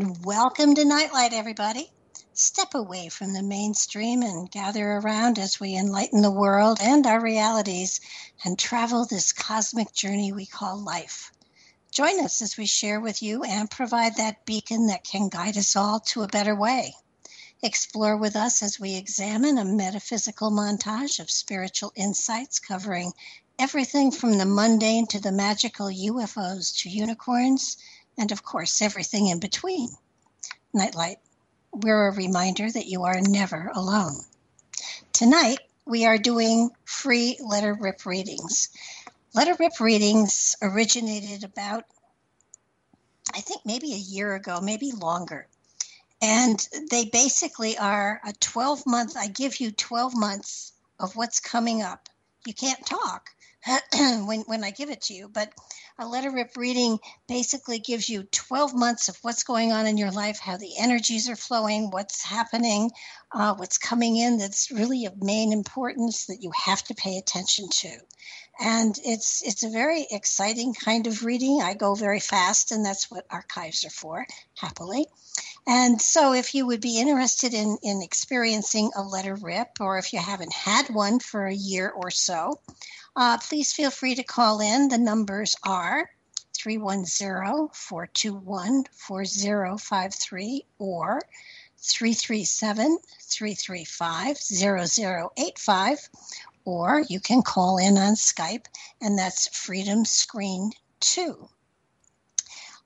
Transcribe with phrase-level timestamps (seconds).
[0.00, 1.90] Welcome to Nightlight, everybody.
[2.32, 7.20] Step away from the mainstream and gather around as we enlighten the world and our
[7.20, 8.00] realities
[8.44, 11.32] and travel this cosmic journey we call life.
[11.90, 15.74] Join us as we share with you and provide that beacon that can guide us
[15.74, 16.94] all to a better way.
[17.60, 23.12] Explore with us as we examine a metaphysical montage of spiritual insights covering
[23.58, 27.76] everything from the mundane to the magical UFOs to unicorns,
[28.18, 29.90] and of course, everything in between.
[30.74, 31.18] Nightlight,
[31.72, 34.16] we're a reminder that you are never alone.
[35.12, 38.68] Tonight, we are doing free letter rip readings.
[39.34, 41.84] Letter rip readings originated about,
[43.34, 45.46] I think, maybe a year ago, maybe longer.
[46.20, 46.58] And
[46.90, 52.08] they basically are a 12 month, I give you 12 months of what's coming up.
[52.44, 53.30] You can't talk
[53.92, 55.52] when, when I give it to you, but
[55.98, 60.12] a letter rip reading basically gives you 12 months of what's going on in your
[60.12, 62.90] life, how the energies are flowing, what's happening,
[63.32, 67.68] uh, what's coming in that's really of main importance that you have to pay attention
[67.68, 67.90] to.
[68.60, 71.60] And it's it's a very exciting kind of reading.
[71.62, 74.26] I go very fast, and that's what archives are for,
[74.56, 75.06] happily.
[75.66, 80.12] And so, if you would be interested in, in experiencing a letter rip, or if
[80.12, 82.58] you haven't had one for a year or so,
[83.18, 84.88] uh, please feel free to call in.
[84.88, 86.08] The numbers are
[86.56, 91.20] 310 421 4053 or
[91.76, 96.08] 337 335 0085.
[96.64, 98.66] Or you can call in on Skype,
[99.00, 101.48] and that's Freedom Screen 2.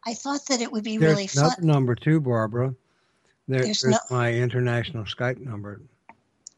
[0.06, 1.52] I thought that it would be There's really fun.
[1.60, 2.74] number two, Barbara.
[3.48, 5.82] There, There's there's no- my international Skype number.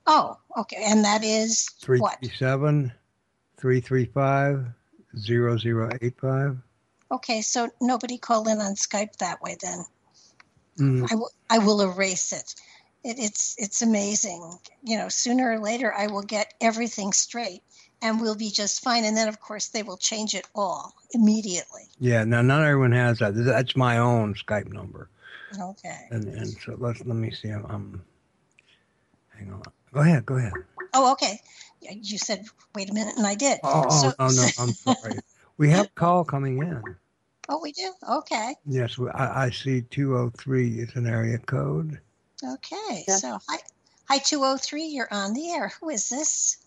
[0.06, 0.84] Oh, okay.
[0.84, 2.20] And that is what?
[2.20, 2.92] 337
[3.56, 4.66] 335
[5.18, 6.56] 0085.
[7.10, 9.84] Okay, so nobody call in on Skype that way then.
[10.78, 11.08] Mm,
[11.48, 12.54] I will, erase it.
[13.04, 13.16] it.
[13.20, 14.58] It's it's amazing.
[14.82, 17.62] You know, sooner or later I will get everything straight
[18.02, 19.04] and we'll be just fine.
[19.04, 21.88] And then of course they will change it all immediately.
[22.00, 23.34] yeah, now not everyone has that.
[23.36, 25.08] That's my own Skype number.
[25.60, 26.08] Okay.
[26.10, 27.50] And and so let's let me see.
[27.50, 28.02] I'm.
[29.38, 29.62] hang on.
[29.92, 30.26] Go ahead.
[30.26, 30.52] Go ahead.
[30.94, 31.40] Oh, okay.
[31.80, 33.58] You said wait a minute, and I did.
[33.62, 34.72] Oh, oh, So- oh no, I'm
[35.02, 35.18] sorry.
[35.58, 36.82] We have a call coming in.
[37.48, 37.92] Oh, we do.
[38.08, 38.54] Okay.
[38.66, 42.00] Yes, I, I see 203 is an area code.
[42.42, 43.04] Okay.
[43.06, 43.16] Yeah.
[43.16, 43.58] So hi,
[44.08, 44.84] hi, two hundred three.
[44.84, 45.72] You're on the air.
[45.80, 46.58] Who is this?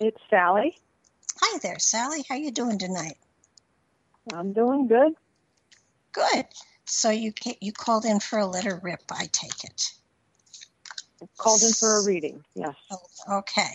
[0.00, 0.78] It's Sally.
[1.40, 2.24] Hi there, Sally.
[2.28, 3.16] How you doing tonight?
[4.32, 5.14] I'm doing good.
[6.12, 6.46] Good.
[6.84, 9.02] So you ca- you called in for a letter rip.
[9.10, 9.92] I take it.
[11.36, 12.44] Called in for a reading.
[12.54, 12.74] Yes.
[13.30, 13.70] Okay.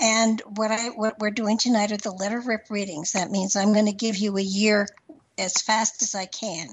[0.00, 3.12] And what I what we're doing tonight are the letter rip readings.
[3.12, 4.88] That means I'm going to give you a year
[5.38, 6.68] as fast as I can.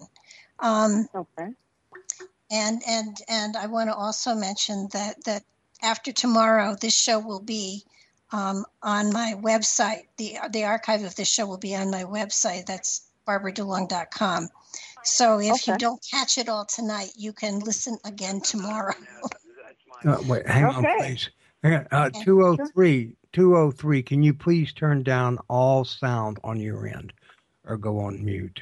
[0.59, 1.51] Um, Okay.
[2.49, 5.43] and and and I want to also mention that that
[5.81, 7.83] after tomorrow, this show will be
[8.31, 10.05] um, on my website.
[10.17, 12.65] the The archive of this show will be on my website.
[12.65, 14.49] That's barbaradulong.com.
[15.03, 18.93] So if you don't catch it all tonight, you can listen again tomorrow.
[20.05, 21.29] Uh, wait, hang on, please.
[21.63, 21.87] Hang on.
[21.91, 22.23] Uh, Okay.
[22.23, 27.13] 203, 203, can you please turn down all sound on your end
[27.65, 28.61] or go on mute?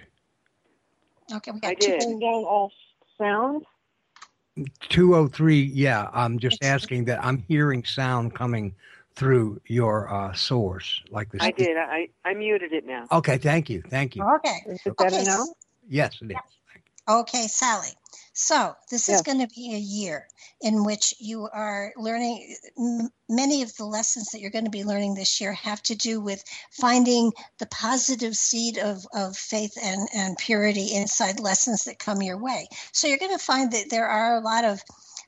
[1.33, 1.91] okay, we I got two.
[1.91, 2.01] did.
[2.01, 2.71] Turn down all
[3.17, 3.65] sound.
[4.89, 8.73] 203, yeah, I'm just It's- asking that I'm hearing sound coming
[9.15, 11.41] through your uh, source, like this.
[11.41, 11.77] I did.
[11.77, 13.05] I, I muted it now.
[13.11, 13.81] Okay, thank you.
[13.89, 14.23] Thank you.
[14.23, 14.57] Okay.
[14.67, 15.23] Is it better Okay.
[15.25, 15.45] now?
[15.87, 16.37] Yes, it is.
[17.07, 17.89] Okay, Sally.
[18.33, 20.27] So, this is going to be a year
[20.61, 22.57] in which you are learning.
[22.79, 25.95] m- Many of the lessons that you're going to be learning this year have to
[25.95, 31.99] do with finding the positive seed of, of faith and, and purity inside lessons that
[31.99, 32.67] come your way.
[32.93, 34.81] So, you're going to find that there are a lot of,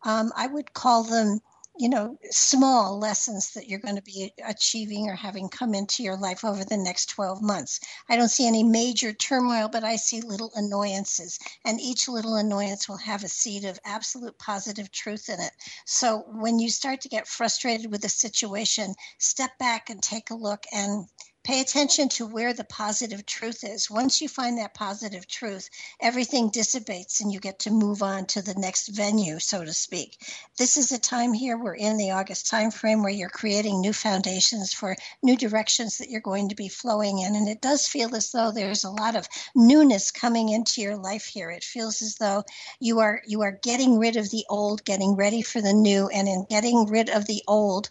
[0.03, 1.41] um, I would call them,
[1.79, 6.17] you know, small lessons that you're going to be achieving or having come into your
[6.17, 7.79] life over the next 12 months.
[8.09, 12.89] I don't see any major turmoil, but I see little annoyances and each little annoyance
[12.89, 15.51] will have a seed of absolute positive truth in it.
[15.85, 20.35] So when you start to get frustrated with a situation, step back and take a
[20.35, 21.05] look and
[21.47, 23.89] pay attention to where the positive truth is.
[23.89, 25.69] Once you find that positive truth,
[26.01, 30.17] everything dissipates and you get to move on to the next venue, so to speak.
[30.57, 34.73] This is a time here, we're in the August timeframe where you're creating new foundations
[34.73, 37.33] for new directions that you're going to be flowing in.
[37.33, 41.27] And it does feel as though there's a lot of newness coming into your life
[41.27, 41.49] here.
[41.49, 42.43] It feels as though
[42.81, 46.27] you are you are getting rid of the old, getting ready for the new, and
[46.27, 47.89] in getting rid of the old,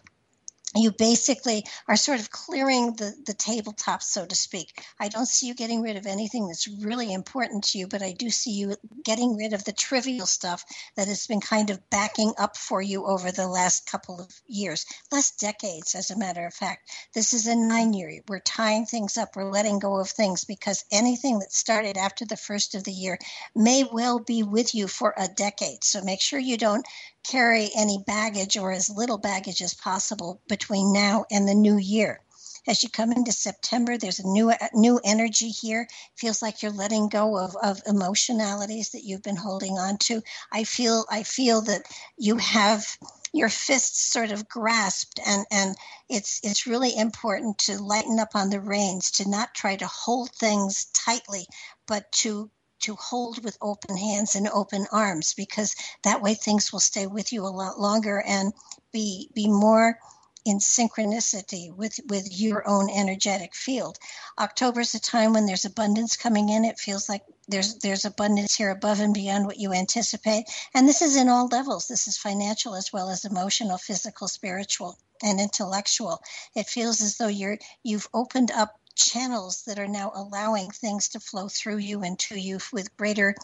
[0.81, 4.83] you basically are sort of clearing the, the tabletop, so to speak.
[4.99, 8.13] I don't see you getting rid of anything that's really important to you, but I
[8.13, 10.63] do see you getting rid of the trivial stuff
[10.95, 14.85] that has been kind of backing up for you over the last couple of years,
[15.11, 16.89] last decades, as a matter of fact.
[17.13, 18.21] This is a nine year.
[18.27, 22.37] We're tying things up, we're letting go of things because anything that started after the
[22.37, 23.17] first of the year
[23.55, 25.83] may well be with you for a decade.
[25.83, 26.85] So make sure you don't
[27.29, 32.21] carry any baggage or as little baggage as possible between now and the new year.
[32.67, 35.87] As you come into September, there's a new new energy here.
[36.17, 40.21] Feels like you're letting go of, of emotionalities that you've been holding on to.
[40.51, 41.83] I feel I feel that
[42.17, 42.85] you have
[43.31, 45.75] your fists sort of grasped and and
[46.09, 50.31] it's it's really important to lighten up on the reins to not try to hold
[50.31, 51.45] things tightly
[51.87, 56.79] but to to hold with open hands and open arms because that way things will
[56.79, 58.53] stay with you a lot longer and
[58.91, 59.99] be be more
[60.47, 63.97] in synchronicity with with your own energetic field.
[64.39, 66.63] October is a time when there's abundance coming in.
[66.63, 70.45] It feels like there's there's abundance here above and beyond what you anticipate.
[70.73, 71.87] And this is in all levels.
[71.87, 76.21] This is financial as well as emotional physical spiritual and intellectual.
[76.55, 81.19] It feels as though you're you've opened up channels that are now allowing things to
[81.19, 83.35] flow through you and to you with greater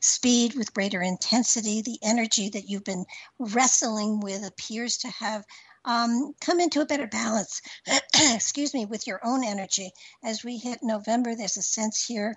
[0.00, 1.82] speed, with greater intensity.
[1.82, 3.04] The energy that you've been
[3.38, 5.44] wrestling with appears to have
[5.84, 7.60] um, come into a better balance,
[8.14, 9.90] excuse me, with your own energy.
[10.22, 12.36] As we hit November, there's a sense here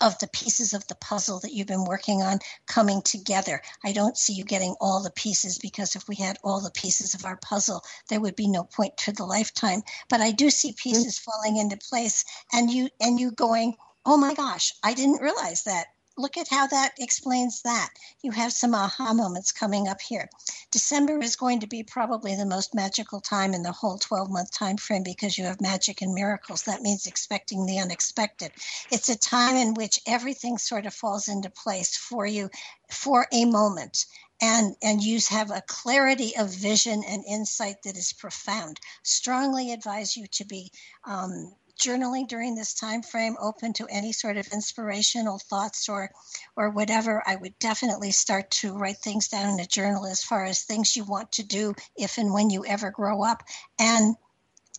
[0.00, 3.62] of the pieces of the puzzle that you've been working on coming together.
[3.84, 7.14] I don't see you getting all the pieces because if we had all the pieces
[7.14, 9.82] of our puzzle, there would be no point to the lifetime.
[10.08, 11.22] But I do see pieces mm.
[11.22, 15.86] falling into place and you and you going, "Oh my gosh, I didn't realize that."
[16.20, 17.88] Look at how that explains that.
[18.20, 20.28] You have some aha moments coming up here.
[20.70, 24.50] December is going to be probably the most magical time in the whole 12 month
[24.50, 26.64] time frame because you have magic and miracles.
[26.64, 28.52] That means expecting the unexpected.
[28.90, 32.50] It's a time in which everything sort of falls into place for you
[32.90, 34.04] for a moment
[34.42, 40.16] and and you have a clarity of vision and insight that is profound strongly advise
[40.16, 40.70] you to be
[41.04, 46.10] um, journaling during this time frame open to any sort of inspirational thoughts or
[46.56, 50.44] or whatever i would definitely start to write things down in a journal as far
[50.44, 53.42] as things you want to do if and when you ever grow up.
[53.78, 54.16] And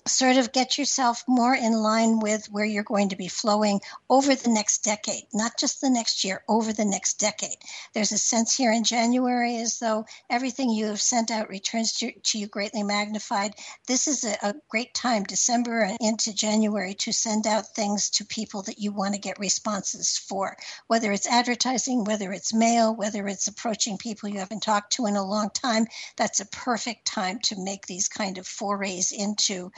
[0.08, 3.80] sort of get yourself more in line with where you're going to be flowing
[4.10, 7.58] over the next decade, not just the next year, over the next decade.
[7.94, 12.12] There's a sense here in January as though everything you have sent out returns to,
[12.12, 13.54] to you greatly magnified.
[13.88, 18.26] This is a, a great time, December and into January, to send out things to
[18.26, 23.28] people that you want to get responses for, whether it's advertising, whether it's mail, whether
[23.28, 25.86] it's approaching people you haven't talked to in a long time.
[26.18, 29.72] That's a perfect time to make these kind of forays into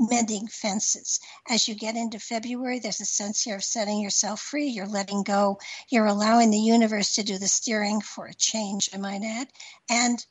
[0.00, 1.20] mending fences.
[1.48, 4.68] As you get into February, there's a sense here of setting yourself free.
[4.68, 5.60] You're letting go.
[5.90, 9.48] You're allowing the universe to do the steering for a change, I might add.
[9.90, 10.24] And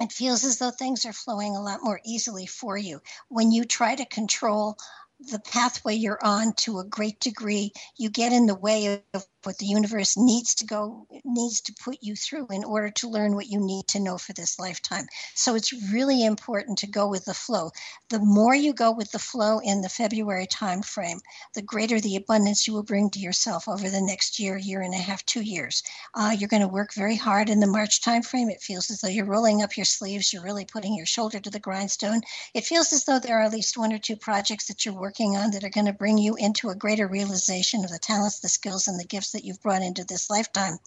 [0.00, 3.00] it feels as though things are flowing a lot more easily for you.
[3.28, 4.76] When you try to control
[5.18, 9.58] the pathway you're on to a great degree, you get in the way of what
[9.58, 13.48] the universe needs to go needs to put you through in order to learn what
[13.48, 15.06] you need to know for this lifetime.
[15.34, 17.70] So it's really important to go with the flow.
[18.10, 21.20] The more you go with the flow in the February time frame,
[21.54, 24.94] the greater the abundance you will bring to yourself over the next year, year and
[24.94, 25.82] a half, two years.
[26.14, 28.50] Uh, you're going to work very hard in the March time frame.
[28.50, 30.32] It feels as though you're rolling up your sleeves.
[30.32, 32.20] You're really putting your shoulder to the grindstone.
[32.54, 35.36] It feels as though there are at least one or two projects that you're working
[35.36, 38.48] on that are going to bring you into a greater realization of the talents, the
[38.48, 40.78] skills, and the gifts that you've brought into this lifetime.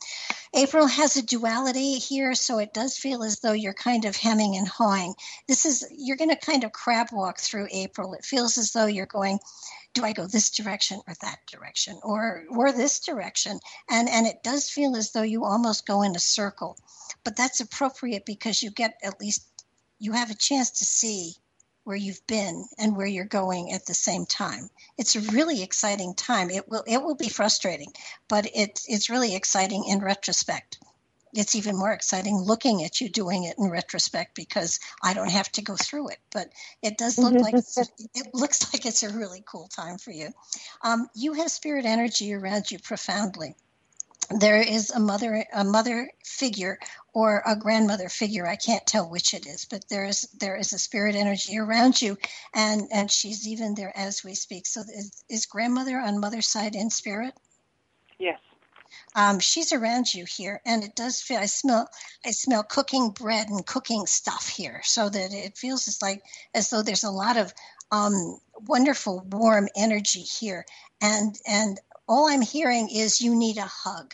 [0.53, 4.55] April has a duality here, so it does feel as though you're kind of hemming
[4.55, 5.15] and hawing.
[5.47, 8.13] This is, you're going to kind of crab walk through April.
[8.13, 9.39] It feels as though you're going,
[9.93, 13.59] do I go this direction or that direction or or this direction?
[13.89, 16.77] And and it does feel as though you almost go in a circle.
[17.23, 19.47] But that's appropriate because you get at least
[19.99, 21.35] you have a chance to see
[21.83, 24.69] where you've been and where you're going at the same time.
[24.97, 26.49] It's a really exciting time.
[26.49, 27.91] It will it will be frustrating,
[28.27, 30.79] but it's it's really exciting in retrospect.
[31.35, 35.51] It's even more exciting looking at you doing it in retrospect because I don't have
[35.53, 36.19] to go through it.
[36.31, 36.49] But
[36.83, 37.55] it does look like
[38.15, 40.29] it looks like it's a really cool time for you.
[40.83, 43.55] Um, you have spirit energy around you profoundly
[44.29, 46.79] there is a mother a mother figure
[47.13, 48.47] or a grandmother figure.
[48.47, 52.01] I can't tell which it is but there is there is a spirit energy around
[52.01, 52.17] you
[52.53, 54.67] and and she's even there as we speak.
[54.67, 57.33] So is, is grandmother on mother's side in spirit?
[58.19, 58.39] Yes.
[59.15, 61.87] um, she's around you here and it does feel i smell
[62.25, 66.23] i smell cooking bread and cooking stuff here so that it feels as like
[66.55, 67.53] as though there's a lot of
[67.91, 70.65] um, wonderful warm energy here.
[71.01, 71.79] And and
[72.13, 74.13] all i'm hearing is you need a hug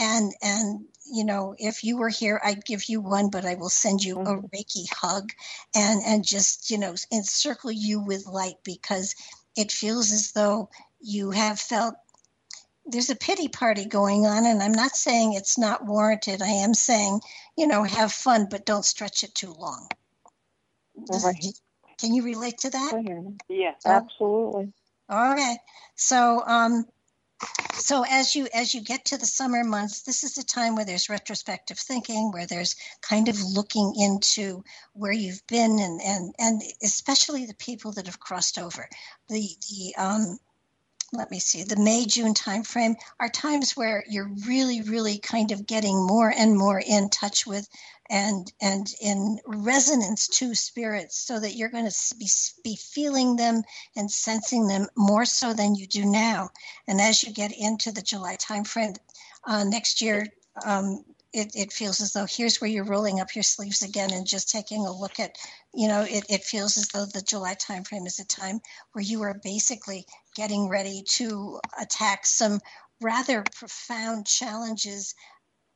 [0.00, 3.70] and and you know if you were here i'd give you one but i will
[3.70, 4.50] send you a Mhm.
[4.54, 5.32] reiki hug
[5.74, 9.16] and and just you know encircle you with light because
[9.56, 10.70] it feels as though
[11.00, 11.96] you have felt
[12.86, 16.74] there's a pity party going on and i'm not saying it's not warranted i am
[16.74, 17.20] saying
[17.58, 19.88] you know have fun but don't stretch it too long
[20.96, 21.44] Right.
[21.98, 22.94] can you relate to that
[23.48, 23.82] Yes.
[23.86, 23.90] Oh.
[23.90, 24.72] Absolutely.
[25.10, 25.58] All right.
[25.96, 26.86] So um
[27.74, 30.84] so as you as you get to the summer months, this is a time where
[30.84, 36.62] there's retrospective thinking, where there's kind of looking into where you've been and and and
[36.82, 38.88] especially the people that have crossed over.
[39.28, 40.38] The the um
[41.12, 45.66] let me see the may june timeframe are times where you're really really kind of
[45.66, 47.68] getting more and more in touch with
[48.12, 52.28] and and in resonance to spirits so that you're going to be,
[52.62, 53.62] be feeling them
[53.96, 56.50] and sensing them more so than you do now.
[56.86, 58.96] And as you get into the july timeframe
[59.46, 60.26] uh, next year
[60.64, 64.26] um, it, it feels as though here's where you're rolling up your sleeves again and
[64.26, 65.36] just taking a look at
[65.74, 68.60] you know it, it feels as though the july timeframe is a time
[68.92, 70.04] where you are basically
[70.36, 72.60] getting ready to attack some
[73.00, 75.14] rather profound challenges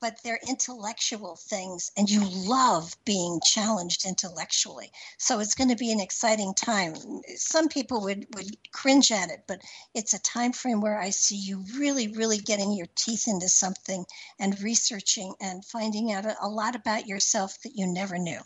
[0.07, 5.91] but they're intellectual things and you love being challenged intellectually so it's going to be
[5.91, 6.95] an exciting time
[7.35, 9.61] some people would, would cringe at it but
[9.97, 14.05] it's a time frame where i see you really really getting your teeth into something
[14.39, 18.39] and researching and finding out a, a lot about yourself that you never knew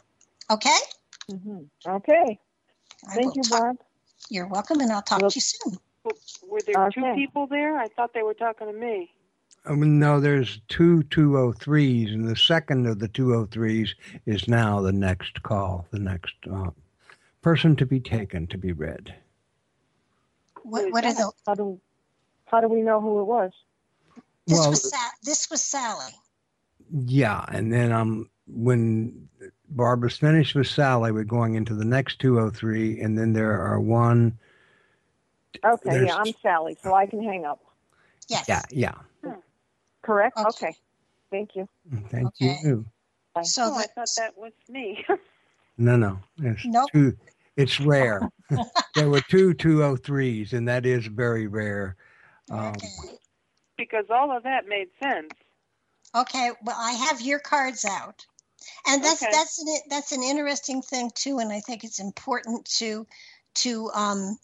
[0.50, 0.78] okay
[1.28, 2.38] hmm Okay.
[3.10, 3.76] I Thank you, talk- Barb.
[4.30, 5.78] you're welcome and i'll talk Well- to you soon
[6.48, 7.78] Were there two people there?
[7.78, 9.12] I thought they were talking to me.
[9.66, 13.90] Um, no, there's two 203s, and the second of the 203s
[14.26, 16.70] is now the next call, the next uh,
[17.42, 19.14] person to be taken to be read.
[20.62, 21.80] what, what are the How do
[22.46, 23.52] how do we know who it was?
[24.46, 26.12] this Well- was Sa- this was sally
[26.90, 29.28] Yeah, and then um, when
[29.68, 34.36] Barbara's finished with Sally, we're going into the next 203, and then there are one.
[35.64, 37.60] Okay, yeah, I'm Sally, so I can hang up.
[38.28, 38.94] yes Yeah, yeah.
[40.02, 40.38] Correct?
[40.38, 40.48] Okay.
[40.48, 40.74] Okay.
[41.30, 41.68] Thank you.
[42.08, 42.58] Thank Okay.
[42.64, 42.86] you.
[43.42, 45.04] so oh, I thought that was me.
[45.78, 46.18] No, no.
[46.42, 46.90] It's Nope.
[46.92, 47.16] two.
[47.56, 48.28] It's rare.
[48.94, 51.96] there were two 203s, and that is very rare.
[52.50, 53.16] Um, okay
[53.80, 55.30] because all of that made sense.
[56.14, 58.26] Okay, well, I have your cards out,
[58.86, 59.32] and that's Okay.
[59.32, 63.06] that's an that's an interesting thing too, and I think it's important to
[63.56, 64.38] to um,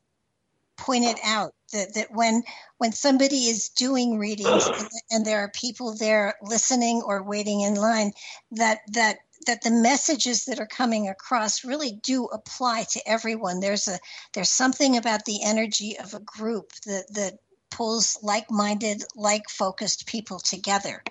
[0.76, 2.42] point it out that that when
[2.78, 7.74] when somebody is doing readings and, and there are people there listening or waiting in
[7.74, 8.12] line,
[8.52, 13.60] that that that the messages that are coming across really do apply to everyone.
[13.60, 13.98] There's a
[14.32, 17.38] there's something about the energy of a group that that
[17.70, 21.02] pulls like-minded, like-focused people together.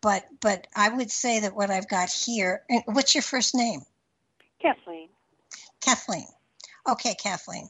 [0.00, 2.62] But but I would say that what I've got here.
[2.68, 3.82] and What's your first name?
[4.60, 5.08] Kathleen.
[5.80, 6.26] Kathleen.
[6.88, 7.68] Okay, Kathleen.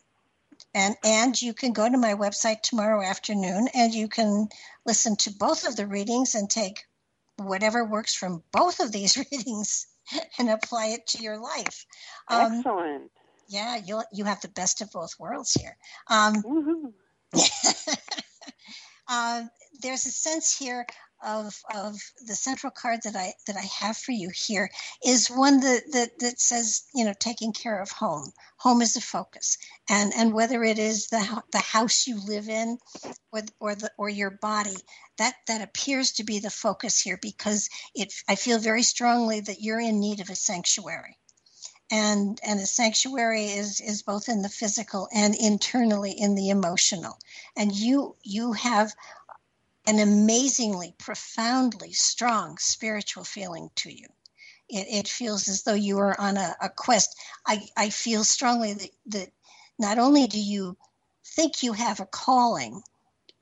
[0.74, 4.48] And and you can go to my website tomorrow afternoon and you can
[4.86, 6.84] listen to both of the readings and take
[7.36, 9.86] whatever works from both of these readings
[10.38, 11.86] and apply it to your life.
[12.28, 13.10] Um, Excellent.
[13.48, 15.76] yeah, you you have the best of both worlds here.
[16.08, 16.42] Um,
[19.08, 19.42] uh,
[19.80, 20.86] there's a sense here
[21.24, 24.70] of of the central card that I that I have for you here
[25.04, 28.32] is one that that that says you know taking care of home.
[28.58, 32.78] Home is the focus, and and whether it is the the house you live in,
[33.30, 34.76] or or the or your body,
[35.18, 38.12] that that appears to be the focus here because it.
[38.28, 41.18] I feel very strongly that you're in need of a sanctuary
[41.92, 47.18] and and a sanctuary is is both in the physical and internally in the emotional
[47.56, 48.92] and you you have
[49.86, 54.06] an amazingly, profoundly strong spiritual feeling to you.
[54.68, 57.16] It, it feels as though you are on a, a quest.
[57.46, 59.28] I, I feel strongly that, that
[59.78, 60.76] not only do you
[61.24, 62.82] think you have a calling,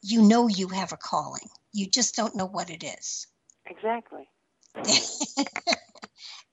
[0.03, 1.49] you know you have a calling.
[1.73, 3.27] You just don't know what it is.
[3.67, 4.29] Exactly.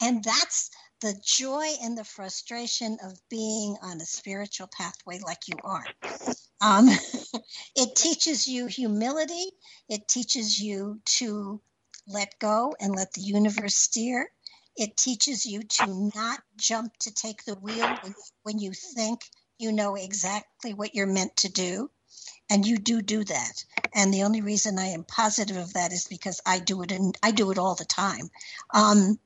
[0.02, 0.70] and that's
[1.02, 5.86] the joy and the frustration of being on a spiritual pathway like you are.
[6.62, 6.90] Um,
[7.76, 9.52] it teaches you humility,
[9.90, 11.62] it teaches you to
[12.08, 14.32] let go and let the universe steer.
[14.76, 17.98] It teaches you to not jump to take the wheel
[18.44, 19.22] when, you think
[19.58, 21.90] you know exactly what you're meant to do.
[22.50, 23.66] And you do do that.
[23.94, 27.18] And the only reason I am positive of that is because I do it and
[27.22, 28.30] I do it all the time.
[28.74, 29.20] Um,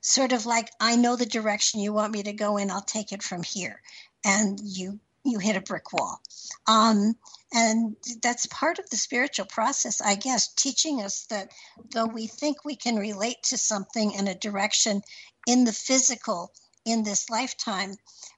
[0.00, 3.12] sort of like I know the direction you want me to go in, I'll take
[3.12, 3.80] it from here.
[4.24, 6.20] And you you hit a brick wall.
[6.66, 7.14] Um,
[7.52, 11.50] and that's part of the spiritual process, I guess, teaching us that
[11.92, 15.02] though we think we can relate to something in a direction
[15.46, 16.52] in the physical
[16.84, 17.94] in this lifetime,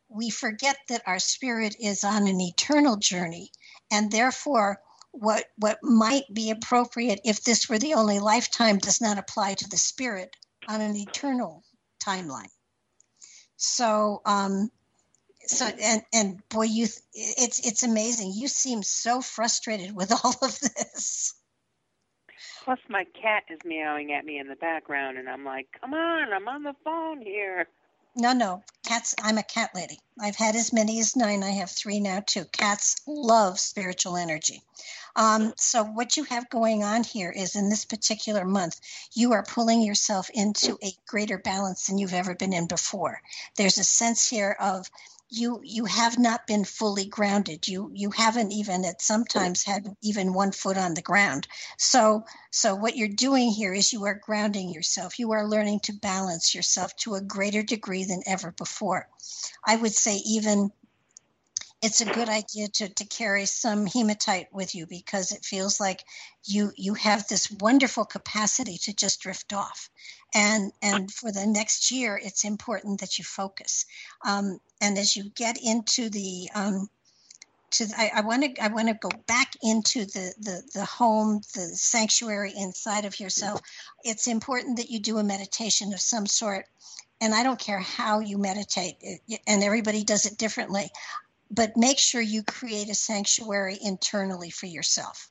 [0.09, 3.51] we forget that our spirit is on an eternal journey.
[3.91, 4.81] And therefore,
[5.13, 9.69] what, what might be appropriate if this were the only lifetime does not apply to
[9.69, 10.35] the spirit
[10.69, 11.63] on an eternal
[12.03, 12.49] timeline.
[13.57, 14.71] So, um,
[15.53, 18.33] so and and boy, you it's it's amazing.
[18.35, 21.35] You seem so frustrated with all of this.
[22.65, 26.33] Plus, my cat is meowing at me in the background, and I'm like, "Come on,
[26.33, 27.67] I'm on the phone here."
[28.15, 29.15] No, no, cats.
[29.23, 29.99] I'm a cat lady.
[30.21, 31.43] I've had as many as nine.
[31.43, 32.45] I have three now too.
[32.45, 34.63] Cats love spiritual energy.
[35.17, 38.81] Um, so what you have going on here is in this particular month,
[39.15, 43.21] you are pulling yourself into a greater balance than you've ever been in before.
[43.57, 44.91] There's a sense here of
[45.33, 47.67] you you have not been fully grounded.
[47.67, 51.49] You you haven't even at sometimes had even one foot on the ground.
[51.79, 55.19] So so what you're doing here is you are grounding yourself.
[55.19, 59.09] You are learning to balance yourself to a greater degree than ever before.
[59.67, 60.71] I would say even
[61.83, 66.05] it's a good idea to, to carry some hematite with you because it feels like
[66.45, 69.91] you you have this wonderful capacity to just drift off.
[70.33, 73.85] And and for the next year it's important that you focus.
[74.25, 76.89] Um, and as you get into the um,
[77.73, 81.63] to I want to I want to go back into the, the the home, the
[81.63, 83.61] sanctuary inside of yourself.
[84.05, 86.67] It's important that you do a meditation of some sort,
[87.21, 88.97] and I don't care how you meditate,
[89.49, 90.91] and everybody does it differently
[91.53, 95.31] but make sure you create a sanctuary internally for yourself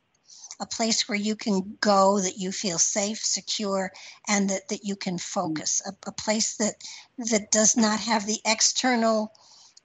[0.62, 3.92] a place where you can go that you feel safe secure
[4.28, 6.76] and that, that you can focus a, a place that
[7.18, 9.34] that does not have the external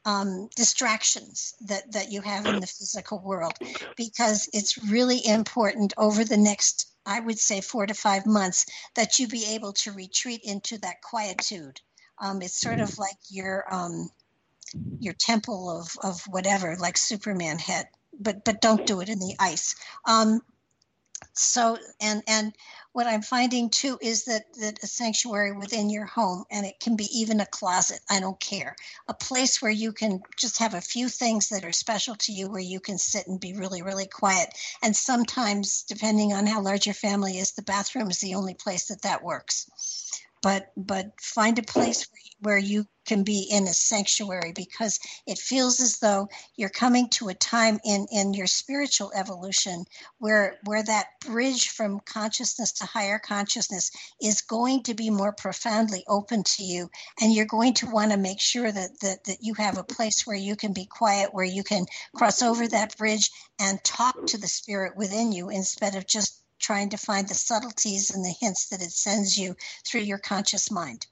[0.05, 3.55] um, distractions that, that you have in the physical world.
[3.97, 9.19] Because it's really important over the next i would say four to five months that
[9.19, 11.81] you be able to retreat into that quietude.
[12.19, 14.11] Um, it's sort of like your um,
[14.99, 17.87] your temple of, of whatever, like Superman had,
[18.19, 19.75] but but don't do it in the ice.
[20.05, 20.41] Um,
[21.33, 22.55] so and and
[22.93, 26.97] what I'm finding too is that that a sanctuary within your home, and it can
[26.97, 28.01] be even a closet.
[28.11, 28.75] I don't care,
[29.09, 32.51] a place where you can just have a few things that are special to you,
[32.51, 34.49] where you can sit and be really really quiet.
[34.83, 38.87] And sometimes, depending on how large your family is, the bathroom is the only place
[38.87, 39.71] that that works
[40.47, 42.07] but but find a place
[42.39, 47.29] where you can be in a sanctuary because it feels as though you're coming to
[47.29, 49.85] a time in in your spiritual evolution
[50.19, 53.91] where where that bridge from consciousness to higher consciousness
[54.23, 56.89] is going to be more profoundly open to you.
[57.21, 60.29] And you're going to want to make sure that that, that you have a place
[60.29, 64.39] where you can be quiet where you can cross over that bridge and talk to
[64.39, 68.69] the spirit within you instead of just trying to find the subtleties and the hints
[68.69, 71.07] that it sends you through your conscious mind.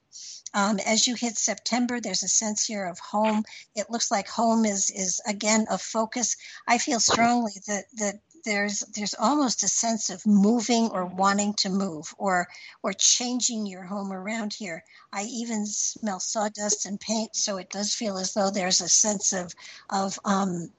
[0.55, 3.45] Um, as you hit September, there's a sense here of home.
[3.75, 6.37] It looks like home is is again a focus.
[6.69, 11.71] I feel strongly that that there's there's almost a sense of moving or wanting to
[11.71, 12.47] move or
[12.83, 14.85] or changing your home around here.
[15.13, 19.33] I even smell sawdust and paint, so it does feel as though there's a sense
[19.33, 19.55] of
[19.91, 20.71] of um,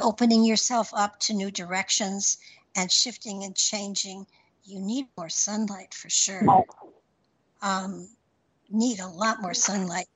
[0.00, 2.38] opening yourself up to new directions
[2.76, 4.26] and shifting and changing
[4.64, 6.46] you need more sunlight for sure.
[7.62, 8.08] Um,
[8.70, 10.06] need a lot more sunlight.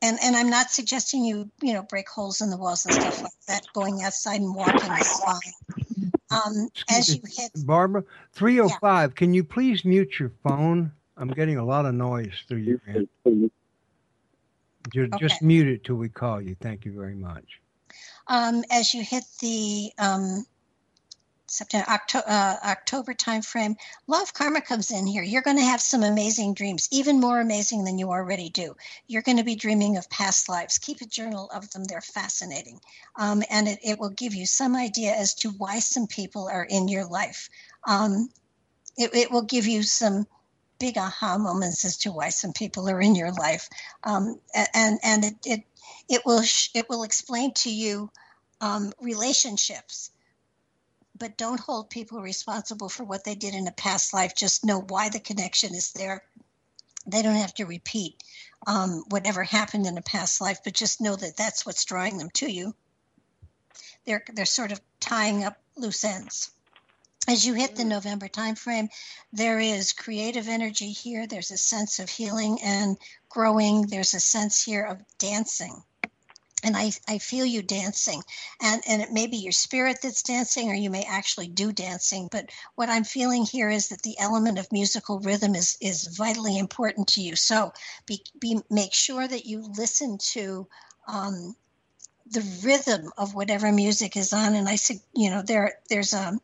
[0.00, 3.22] And and I'm not suggesting you you know break holes in the walls and stuff
[3.22, 3.66] like that.
[3.74, 5.40] Going outside and walking is fine.
[6.30, 10.90] Um, as you hit, Barbara, 305, can you please mute your phone?
[11.16, 13.08] I'm getting a lot of noise through your end.
[14.92, 15.46] Ju- Just Okay.
[15.46, 16.56] mute it till we call you.
[16.60, 17.60] Thank you very much.
[18.26, 20.44] um, as you hit the um,
[21.52, 25.22] September October, uh, October timeframe, law of karma comes in here.
[25.22, 28.74] You're going to have some amazing dreams, even more amazing than you already do.
[29.06, 30.78] You're going to be dreaming of past lives.
[30.78, 32.80] Keep a journal of them; they're fascinating,
[33.16, 36.64] um, and it, it will give you some idea as to why some people are
[36.64, 37.50] in your life.
[37.86, 38.30] Um,
[38.96, 40.26] it, it will give you some
[40.78, 43.68] big aha moments as to why some people are in your life,
[44.04, 44.40] um,
[44.72, 45.64] and and it it
[46.08, 48.10] it will sh- it will explain to you
[48.62, 50.10] um, relationships
[51.22, 54.34] but don't hold people responsible for what they did in a past life.
[54.34, 56.24] Just know why the connection is there.
[57.06, 58.20] They don't have to repeat
[58.66, 62.30] um, whatever happened in a past life but just know that that's what's drawing them
[62.30, 62.74] to you.
[64.04, 66.50] They're they're sort of tying up loose ends.
[67.28, 68.88] As you hit the november timeframe
[69.32, 71.28] there is creative energy here.
[71.28, 72.96] There's a sense of healing and
[73.28, 73.86] growing.
[73.86, 75.84] There's a sense here of dancing
[76.62, 78.22] and I, I feel you dancing.
[78.60, 82.28] And and it may be your spirit that's dancing or you may actually do dancing
[82.30, 86.58] but what i'm feeling here is that the element of musical rhythm is is vitally
[86.58, 87.36] important to you.
[87.36, 87.72] So
[88.06, 90.66] be, be make sure that you listen to
[91.08, 91.54] um,
[92.26, 94.54] the rhythm of whatever music is on.
[94.54, 96.38] And i said you know there there's a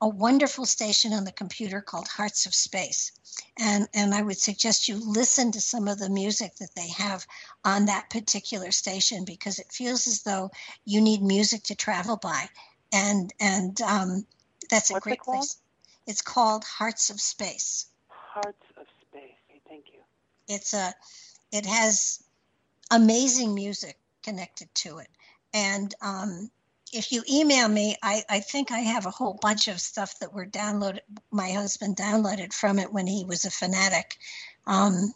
[0.00, 3.12] a wonderful station on the computer called hearts of space
[3.58, 7.26] and and i would suggest you listen to some of the music that they have
[7.64, 10.50] on that particular station because it feels as though
[10.84, 12.48] you need music to travel by
[12.92, 14.24] and and um,
[14.70, 15.38] that's a What's great called?
[15.38, 15.56] place
[16.06, 19.34] it's called hearts of space Hearts of Space.
[19.68, 20.00] Thank you.
[20.48, 20.92] it's a
[21.52, 22.22] it has
[22.90, 25.08] amazing music connected to it
[25.54, 26.50] and um,
[26.92, 30.32] if you email me I, I think i have a whole bunch of stuff that
[30.32, 34.16] were downloaded my husband downloaded from it when he was a fanatic.
[34.66, 35.12] Um,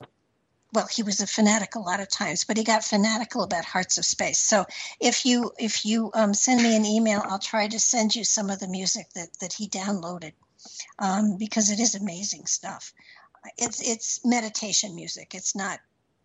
[0.73, 3.99] well he was a fanatic a lot of times but he got fanatical about hearts
[3.99, 4.39] of space.
[4.39, 4.65] So
[5.01, 8.51] if you if you um, send me an email i'll try to send you some
[8.51, 10.33] of the music that that he downloaded
[10.99, 12.93] um, because it is amazing stuff.
[13.59, 15.35] It's it's meditation music.
[15.35, 15.81] It's not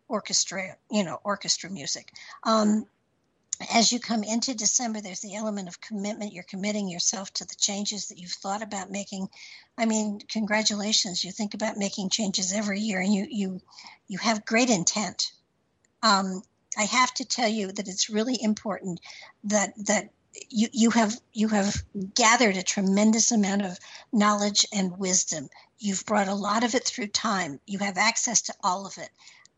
[0.07, 2.11] orchestra you know orchestra music.
[2.43, 2.85] Um,
[3.73, 6.33] as you come into December, there's the element of commitment.
[6.33, 9.29] You're committing yourself to the changes that you've thought about making.
[9.77, 11.23] I mean, congratulations!
[11.23, 13.61] You think about making changes every year, and you you
[14.07, 15.31] you have great intent.
[16.03, 16.43] Um,
[16.77, 18.99] I have to tell you that it's really important
[19.45, 20.09] that that
[20.49, 23.79] you you have you have gathered a tremendous amount of
[24.11, 25.49] knowledge and wisdom.
[25.79, 27.59] You've brought a lot of it through time.
[27.65, 29.09] You have access to all of it.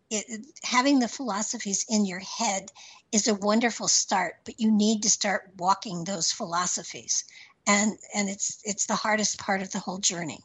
[0.09, 2.71] It, having the philosophies in your head
[3.11, 7.23] is a wonderful start, but you need to start walking those philosophies.
[7.65, 10.39] And and it's it's the hardest part of the whole journey.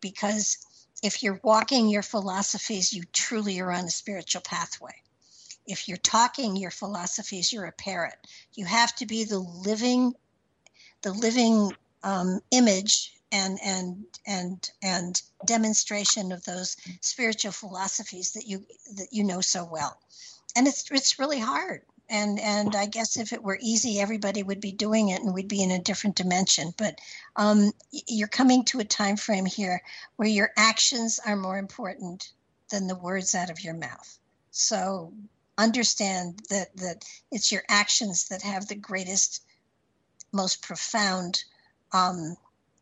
[0.00, 0.58] Because
[1.02, 4.94] if you're walking your philosophies, you truly are on a spiritual pathway.
[5.66, 8.18] If you're talking your philosophies, you're a parrot.
[8.54, 10.14] You have to be the living
[11.02, 18.64] the living um, image and and and and demonstration of those spiritual philosophies that you
[18.94, 20.00] that you know so well
[20.56, 21.82] and it's it's really hard.
[22.10, 25.46] And and i guess if it were easy everybody would be doing it and we'd
[25.48, 26.72] be in a different dimension.
[26.76, 27.00] But
[27.36, 29.82] um, you're coming to a time frame here
[30.16, 32.32] where your actions are more important
[32.70, 34.18] than the words out of your mouth.
[34.50, 35.12] So
[35.58, 39.42] understand that that it's your actions that have the greatest
[40.32, 41.42] most profound
[41.92, 42.36] um,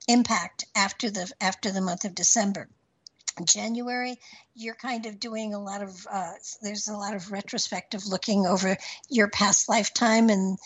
[0.09, 2.69] impact after the after the month of december
[3.44, 4.18] January,
[4.55, 8.77] you're kind of doing a lot of, uh, there's a lot of retrospective looking over
[9.09, 10.59] your past lifetime and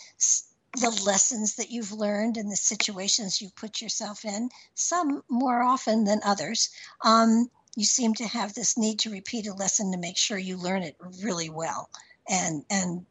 [0.75, 6.05] the lessons that you've learned and the situations you've put yourself in, some more often
[6.05, 6.69] than others.
[7.03, 10.57] Um, you seem to have this need to repeat a lesson to make sure you
[10.57, 11.89] learn it really well.
[12.29, 13.05] And, and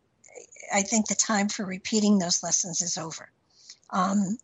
[0.73, 3.31] I think the time for repeating those lessons is over.
[3.91, 4.39] Um,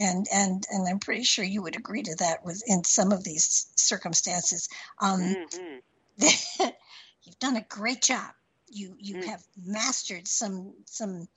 [0.00, 3.24] and and and I'm pretty sure you would agree to that with in some of
[3.24, 4.68] these circumstances.
[5.00, 5.78] Um, hmm
[6.18, 8.32] you've done a great job.
[8.68, 9.26] You you Mm.
[9.26, 11.28] have mastered some some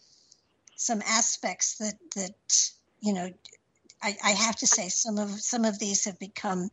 [0.76, 2.72] some aspects that that
[3.02, 3.30] you know.
[4.06, 6.70] I, I have to say some of some of these have become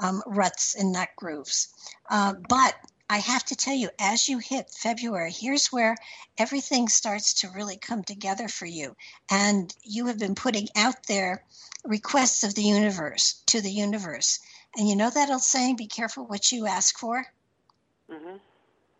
[0.00, 1.68] um, ruts and not grooves.
[2.08, 2.74] Uh, but
[3.08, 5.96] I have to tell you, as you hit February, here's where
[6.38, 8.96] everything starts to really come together for you.
[9.30, 11.44] And you have been putting out there
[11.84, 14.40] requests of the universe to the universe.
[14.76, 17.26] And you know that old saying, be careful what you ask for?
[18.10, 18.36] Mm-hmm.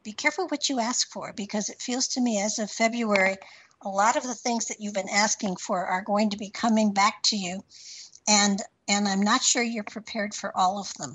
[0.05, 3.37] Be careful what you ask for because it feels to me as of February,
[3.83, 6.93] a lot of the things that you've been asking for are going to be coming
[6.93, 7.65] back to you.
[8.29, 11.15] And and I'm not sure you're prepared for all of them.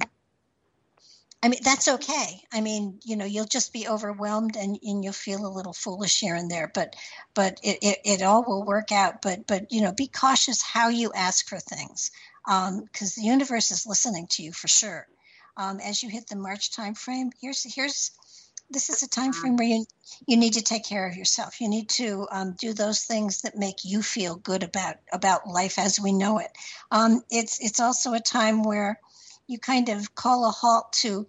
[1.43, 2.41] I mean, that's okay.
[2.54, 6.19] I mean, you know, you'll just be overwhelmed and, and you'll feel a little foolish
[6.19, 6.95] here and there, but
[7.34, 9.21] but it, it, it all will work out.
[9.21, 12.12] But but you know, be cautious how you ask for things.
[12.45, 15.08] because the universe is listening to you for sure.
[15.58, 18.12] Um, as you hit the March time frame, here's here's
[18.69, 19.86] this is a time frame where you
[20.27, 21.60] you need to take care of yourself.
[21.60, 25.80] You need to um, do those things that make you feel good about about life
[25.80, 26.51] as we know it.
[26.91, 28.99] Um, it's it's also a time where
[29.51, 31.27] you kind of call a halt to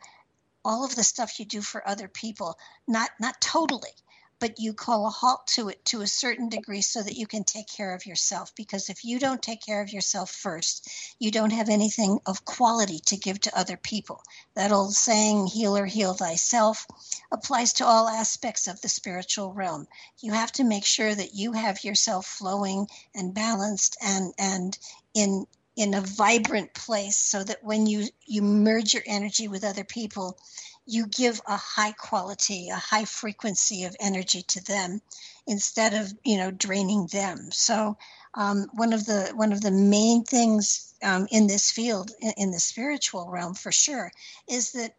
[0.65, 2.57] all of the stuff you do for other people.
[2.87, 3.91] Not not totally,
[4.39, 7.43] but you call a halt to it to a certain degree so that you can
[7.43, 8.55] take care of yourself.
[8.55, 13.01] Because if you don't take care of yourself first, you don't have anything of quality
[13.07, 14.23] to give to other people.
[14.55, 16.87] That old saying, heal or heal thyself,
[17.33, 19.89] applies to all aspects of the spiritual realm.
[20.21, 24.79] You have to make sure that you have yourself flowing and balanced and and
[25.13, 29.85] in in a vibrant place so that when you you merge your energy with other
[29.85, 30.37] people
[30.85, 35.01] you give a high quality a high frequency of energy to them
[35.47, 37.51] instead of you know draining them.
[37.53, 37.97] So
[38.35, 42.51] um, one of the one of the main things um, in this field in, in
[42.51, 44.11] the spiritual realm for sure
[44.49, 44.95] is that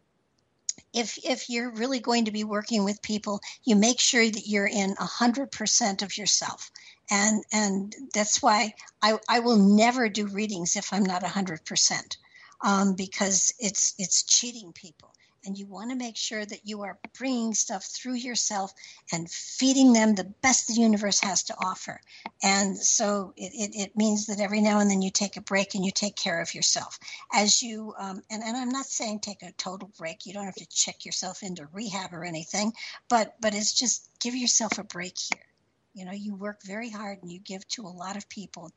[0.92, 4.66] if if you're really going to be working with people you make sure that you're
[4.66, 6.70] in 100% of yourself
[7.10, 12.16] and and that's why I, I will never do readings if I'm not 100%
[12.62, 15.12] um, because it's it's cheating people.
[15.46, 18.72] And you want to make sure that you are bringing stuff through yourself
[19.12, 22.00] and feeding them the best the universe has to offer.
[22.42, 25.74] And so it, it, it means that every now and then you take a break
[25.74, 26.98] and you take care of yourself.
[27.30, 30.24] As you um, and, and i'm not saying take a total break.
[30.24, 32.72] You don't have to check yourself into rehab or anything
[33.10, 35.46] but but it's just give yourself a break here
[35.94, 38.70] you know you work very hard and you give to a lot of people.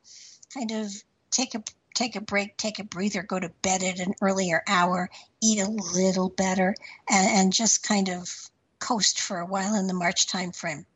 [0.54, 0.90] Kind of
[1.30, 1.62] take a
[1.94, 5.10] take a break take a breather go to bed at an earlier hour
[5.42, 6.74] eat a little better
[7.10, 10.86] and, and just kind of coast for a while in the march time frame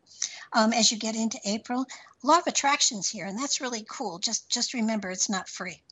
[0.52, 1.86] um, as you get into april
[2.22, 4.18] law of attractions here and that's really cool.
[4.18, 5.82] Just just remember it's not free.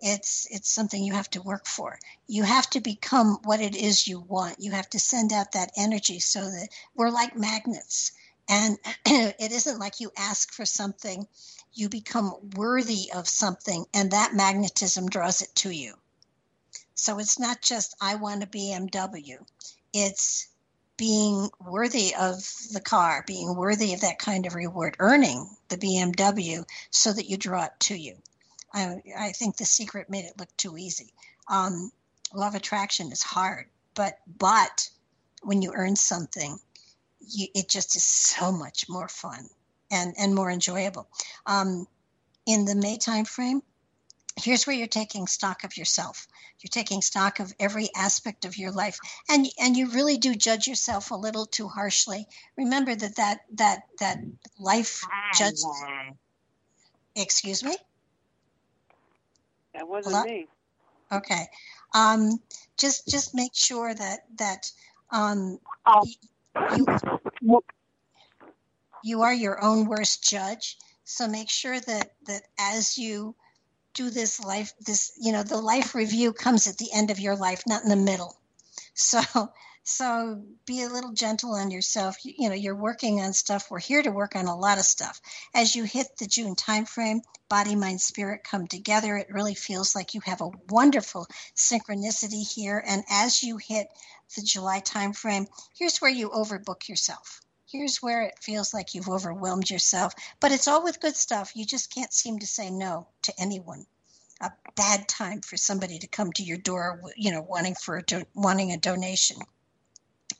[0.00, 1.98] It's it's something you have to work for.
[2.26, 4.56] You have to become what it is you want.
[4.60, 8.12] You have to send out that energy so that we're like magnets
[8.48, 11.26] and it isn't like you ask for something,
[11.72, 15.94] you become worthy of something, and that magnetism draws it to you.
[16.94, 19.38] So it's not just, I want a BMW.
[19.92, 20.48] It's
[20.96, 22.36] being worthy of
[22.72, 27.36] the car, being worthy of that kind of reward, earning the BMW so that you
[27.36, 28.16] draw it to you.
[28.72, 31.12] I, I think the secret made it look too easy.
[31.48, 31.90] Um,
[32.32, 34.88] law of attraction is hard, but but
[35.42, 36.58] when you earn something,
[37.28, 39.48] you, it just is so much more fun
[39.90, 41.08] and, and more enjoyable.
[41.46, 41.86] Um,
[42.46, 43.62] in the May time frame,
[44.36, 46.26] here's where you're taking stock of yourself.
[46.60, 50.66] You're taking stock of every aspect of your life, and and you really do judge
[50.66, 52.26] yourself a little too harshly.
[52.56, 54.18] Remember that that that that
[54.58, 55.02] life
[55.36, 55.56] judge.
[57.16, 57.76] Excuse me.
[59.74, 60.24] That wasn't Hello?
[60.24, 60.46] me.
[61.12, 61.46] Okay.
[61.94, 62.40] Um,
[62.76, 64.70] just just make sure that that
[65.10, 66.04] um, Oh.
[66.04, 66.14] you
[66.76, 67.13] you
[69.22, 70.78] are your own worst judge.
[71.04, 73.36] So make sure that that as you
[73.94, 77.36] do this life this you know the life review comes at the end of your
[77.36, 78.36] life not in the middle.
[78.94, 79.20] So
[79.84, 82.16] so be a little gentle on yourself.
[82.24, 83.70] You, you know you're working on stuff.
[83.70, 85.20] We're here to work on a lot of stuff.
[85.54, 89.16] As you hit the june time frame body mind spirit come together.
[89.16, 91.26] It really feels like you have a wonderful
[91.56, 92.82] synchronicity here.
[92.86, 93.88] And as you hit
[94.36, 95.46] the july timeframe.
[95.76, 97.40] here's where you overbook yourself.
[97.70, 101.52] Here's where it feels like you've overwhelmed yourself but it's all with good stuff.
[101.54, 103.86] You just can't seem to say no to anyone.
[104.40, 108.02] A bad time for somebody to come to your door you know wanting for a
[108.02, 109.38] do- wanting a donation.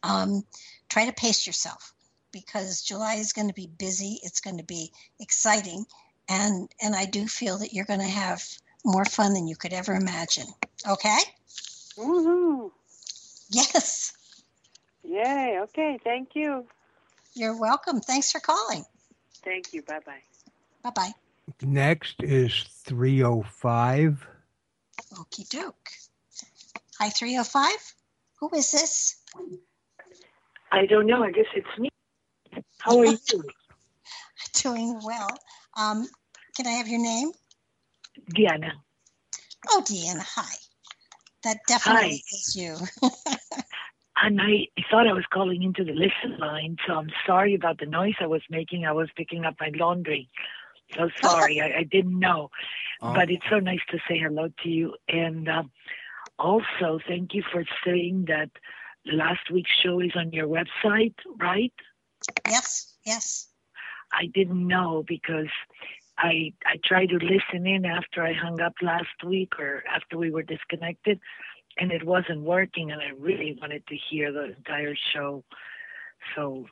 [0.02, 0.44] Um,
[0.88, 1.94] try to pace yourself
[2.32, 5.86] because july is going to be busy it's going to be exciting
[6.28, 8.42] and and i do feel that you're going to have
[8.84, 10.46] more fun than you could ever imagine.
[10.88, 11.18] Okay?
[11.96, 12.70] Woohoo!
[13.50, 14.12] Yes
[15.02, 15.58] Yay!
[15.62, 16.66] Okay, thank you.
[17.34, 18.84] you're welcome thanks for calling
[19.44, 19.82] Thank you.
[19.82, 20.22] Bye bye.
[20.82, 21.12] bye bye
[21.62, 24.26] Next is 305.
[25.12, 25.90] Okie doke.
[26.98, 27.70] Hi, 305.
[28.40, 29.16] Who is this?
[30.72, 31.22] I don't know.
[31.22, 31.90] I guess it's me.
[32.78, 33.18] How are you?
[34.54, 35.28] Doing well.
[35.76, 36.08] Um,
[36.56, 37.30] can I have your name?
[38.30, 38.72] Diana.
[39.68, 40.22] Oh, Deanna.
[40.22, 40.54] Hi.
[41.44, 42.36] That definitely Hi.
[42.36, 42.76] is you.
[44.22, 47.86] And I thought I was calling into the listen line, so I'm sorry about the
[47.86, 48.86] noise I was making.
[48.86, 50.28] I was picking up my laundry.
[50.96, 51.60] So sorry.
[51.60, 52.50] I, I didn't know.
[53.02, 54.94] Oh, But it's so nice to say hello to you.
[55.08, 55.70] And um,
[56.38, 58.50] also, thank you for saying that
[59.04, 61.72] last week's show is on your website, right?
[62.48, 63.48] yes, yes.
[64.12, 65.48] I didn't know because
[66.18, 70.30] I I tried to listen in after I hung up last week or after we
[70.30, 71.20] were disconnected,
[71.78, 72.92] and it wasn't working.
[72.92, 75.44] And I really wanted to hear the entire show,
[76.34, 76.66] so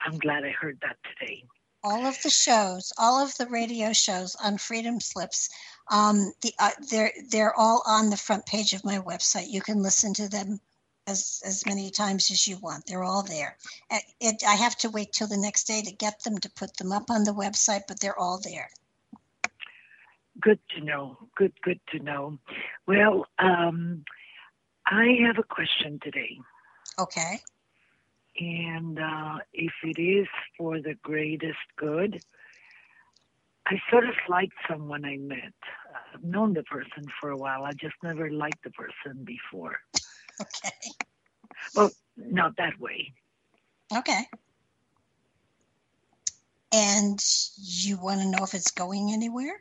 [0.00, 1.44] I'm glad I heard that today.
[1.84, 5.48] all of the shows, all of the radio shows on Freedom Slips,
[5.90, 9.48] um, the uh, they're they're all on the front page of my website.
[9.48, 10.60] You can listen to them
[11.06, 12.86] as as many times as you want.
[12.86, 13.56] They're all there.
[14.20, 16.92] It, I have to wait till the next day to get them to put them
[16.92, 18.68] up on the website, but they're all there.
[20.40, 21.18] Good to know.
[21.36, 22.38] Good, good to know.
[22.86, 24.04] Well, um,
[24.86, 26.38] I have a question today.
[26.98, 27.40] Okay.
[28.38, 32.22] And uh, if it is for the greatest good,
[33.66, 35.52] I sort of liked someone I met.
[36.14, 37.64] I've known the person for a while.
[37.64, 39.78] I just never liked the person before.
[40.40, 40.70] Okay.
[41.74, 43.12] Well, not that way.
[43.92, 44.22] Okay.
[46.72, 47.20] And
[47.56, 49.60] you want to know if it's going anywhere?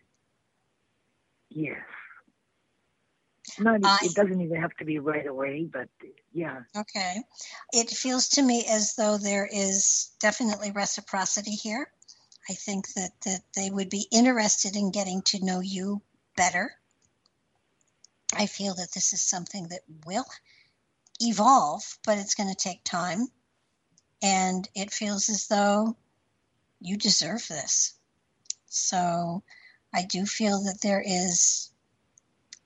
[1.50, 1.78] Yes.
[3.60, 5.88] Not, I- it doesn't even have to be right away, but
[6.34, 6.62] yeah.
[6.76, 7.22] Okay.
[7.74, 11.92] It feels to me as though there is definitely reciprocity here.
[12.50, 16.02] I think that, that they would be interested in getting to know you
[16.36, 16.72] better.
[18.34, 20.26] I feel that this is something that will
[21.20, 23.28] evolve, but it's going to take time.
[24.22, 25.96] And it feels as though
[26.80, 27.94] you deserve this.
[28.68, 29.44] So
[29.94, 31.72] I do feel that there is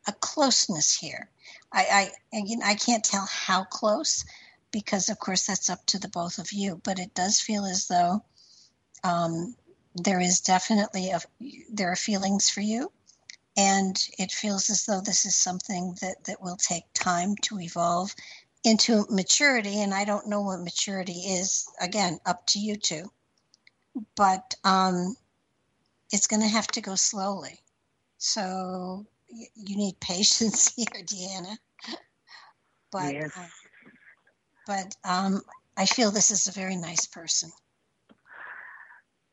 [0.07, 1.29] a closeness here.
[1.71, 4.25] I, I again, I can't tell how close
[4.71, 6.81] because, of course, that's up to the both of you.
[6.83, 8.23] But it does feel as though
[9.03, 9.55] um,
[9.95, 11.21] there is definitely a
[11.71, 12.91] there are feelings for you,
[13.57, 18.13] and it feels as though this is something that that will take time to evolve
[18.63, 19.81] into maturity.
[19.81, 21.67] And I don't know what maturity is.
[21.79, 23.11] Again, up to you two.
[24.15, 25.15] But um,
[26.11, 27.59] it's going to have to go slowly.
[28.17, 31.57] So you need patience here, Deanna.
[32.91, 33.31] But Yes.
[33.35, 33.47] uh,
[34.65, 35.41] but um,
[35.77, 37.51] I feel this is a very nice person.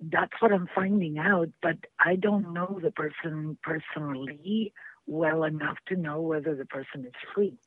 [0.00, 4.72] That's what I'm finding out, but I don't know the person personally
[5.06, 7.58] well enough to know whether the person is free.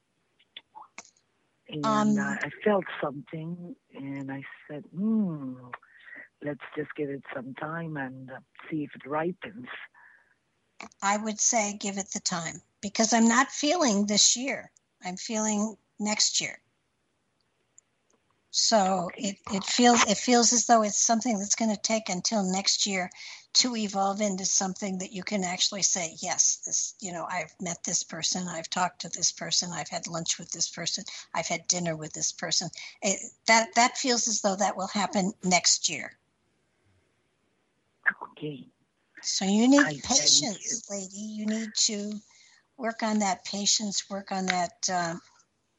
[1.70, 5.56] And Um, uh, I felt something, and I said, hmm,
[6.44, 9.68] let's just give it some time and uh, see if it ripens.
[11.02, 14.72] I would say give it the time because I'm not feeling this year.
[15.04, 16.60] I'm feeling next year.
[18.52, 22.44] So it, it feels it feels as though it's something that's going to take until
[22.44, 23.10] next year
[23.54, 27.84] to evolve into something that you can actually say, yes, this you know, I've met
[27.86, 31.68] this person, I've talked to this person, I've had lunch with this person, I've had
[31.68, 32.70] dinner with this person.
[33.02, 36.18] It, that that feels as though that will happen next year.
[38.32, 38.68] Okay.
[39.22, 41.18] So you need I patience, lady.
[41.18, 42.14] You need to
[42.78, 45.22] work on that patience, work on that um,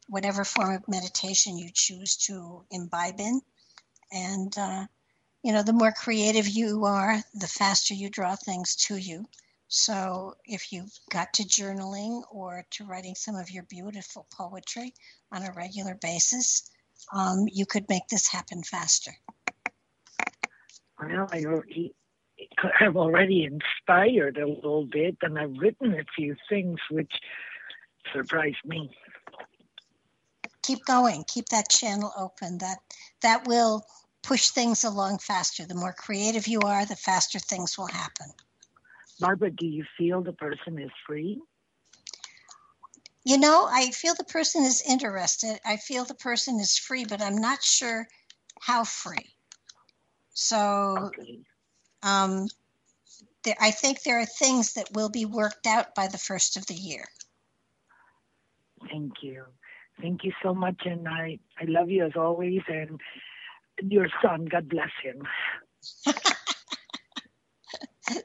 [0.09, 3.41] whatever form of meditation you choose to imbibe in.
[4.13, 4.87] And, uh,
[5.43, 9.27] you know, the more creative you are, the faster you draw things to you.
[9.69, 14.93] So if you got to journaling or to writing some of your beautiful poetry
[15.33, 16.71] on a regular basis,
[17.15, 19.13] um, you could make this happen faster.
[21.01, 21.95] Well, I already,
[22.81, 27.13] I'm already inspired a little bit, and I've written a few things which
[28.13, 28.91] surprised me.
[30.63, 32.79] keep going keep that channel open that
[33.21, 33.85] that will
[34.23, 38.27] push things along faster the more creative you are the faster things will happen
[39.21, 41.41] Barbara, do you feel the person is free?
[43.25, 47.23] you know i feel the person is interested i feel the person is free but
[47.23, 48.07] i'm not sure
[48.61, 49.35] how free
[50.35, 51.41] so Okay.
[52.03, 52.49] Um,
[53.45, 56.67] there, i think there are things that will be worked out by the first of
[56.67, 57.05] the year
[58.91, 59.45] Thank you.
[60.01, 63.01] Thank you so much, and I, I love you as always, and
[63.81, 65.23] your son, God bless him.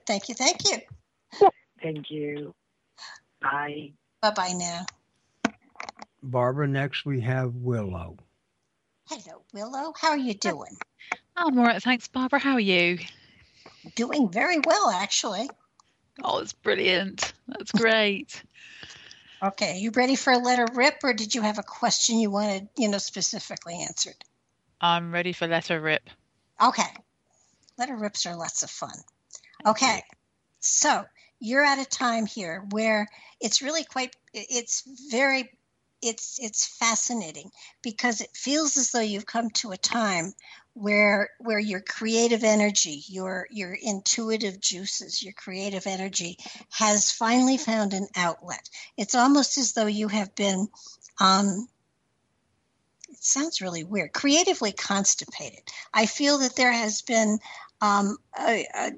[0.06, 0.78] thank you thank you
[1.82, 2.54] Thank you.
[3.42, 3.94] Bye.
[4.22, 4.86] bye bye now
[6.22, 8.18] Barbara, next we have Willow.
[9.10, 9.94] Hello, Willow.
[10.00, 10.78] How are you doing?
[11.36, 12.40] I'm all right, thanks, Barbara.
[12.40, 12.98] How are you?
[13.96, 15.50] Doing very well, actually.
[16.24, 17.34] Oh, it's brilliant.
[17.48, 18.44] That's great.
[19.44, 22.68] Okay, you ready for a letter rip, or did you have a question you wanted,
[22.76, 24.16] you know, specifically answered?
[24.82, 26.10] I'm ready for letter rip.
[26.62, 26.90] Okay,
[27.78, 28.96] letter rips are lots of fun.
[29.66, 30.02] Okay,
[30.60, 31.04] so
[31.40, 33.08] you're at a time here where
[33.40, 35.52] it's really quite, it's very,
[36.02, 37.50] it's it's fascinating
[37.82, 40.34] because it feels as though you've come to a time
[40.74, 46.38] where where your creative energy your your intuitive juices your creative energy
[46.70, 48.70] has finally found an outlet.
[48.96, 50.68] It's almost as though you have been
[51.20, 51.68] um
[53.10, 55.64] it sounds really weird creatively constipated.
[55.94, 57.40] I feel that there has been
[57.82, 58.92] um a, a,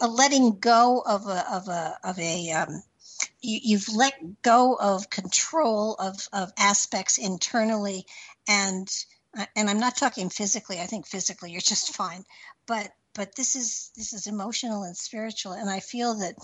[0.00, 2.82] a letting go of a of a of a um
[3.40, 8.06] you, you've let go of control of of aspects internally
[8.48, 8.88] and
[9.36, 10.80] uh, and I'm not talking physically.
[10.80, 12.24] I think physically you're just fine,
[12.66, 16.34] but but this is this is emotional and spiritual and i feel that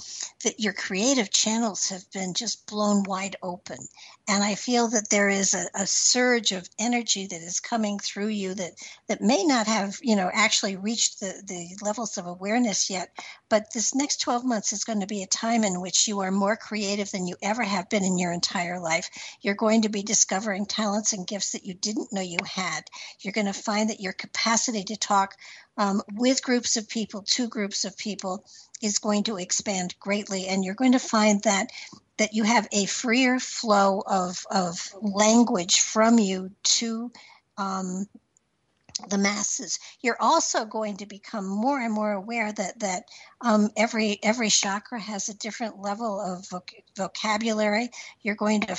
[0.44, 3.78] that your creative channels have been just blown wide open.
[4.28, 8.28] And i feel that there is a, a, surge of energy that is coming through
[8.28, 8.72] you that
[9.08, 13.10] that may not have you know actually reached the the levels of awareness yet
[13.48, 16.30] but this next 12 months is going to be a time in which you are
[16.30, 19.08] more creative than you ever have been in your entire life.
[19.40, 22.82] You're going to be discovering talents and gifts that you didn't know you had.
[23.20, 25.34] You're going to find that your capacity to talk
[25.78, 28.44] um, with groups of people, two groups of people,
[28.82, 30.46] is going to expand greatly.
[30.46, 31.70] And you're going to find that
[32.18, 37.12] that you have a freer flow of, of language from you to
[37.56, 38.06] um,
[39.08, 39.78] the masses.
[40.02, 43.04] You're also going to become more and more aware that that
[43.40, 47.90] um, every every chakra has a different level of voc- vocabulary.
[48.22, 48.76] You're going to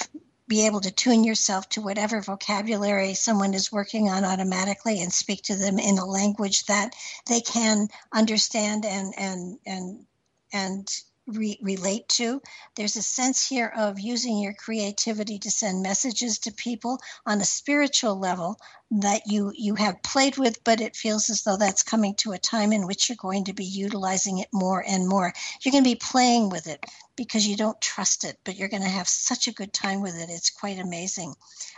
[0.50, 5.44] be able to tune yourself to whatever vocabulary someone is working on automatically and speak
[5.44, 6.96] to them in a language that
[7.28, 10.06] they can understand and and and
[10.52, 12.42] and re- relate to.
[12.76, 17.46] There's a sense here of using your creativity to send messages to people on a
[17.46, 18.60] spiritual level
[18.92, 22.40] that you you have played with but it feels as though that's coming to a
[22.40, 25.32] time in which you're going to be utilizing it more and more.
[25.62, 26.84] You're going to be playing with it
[27.16, 30.16] because you don't trust it but you're going to have such a good time with
[30.16, 30.32] it.
[30.32, 31.36] It's quite amazing.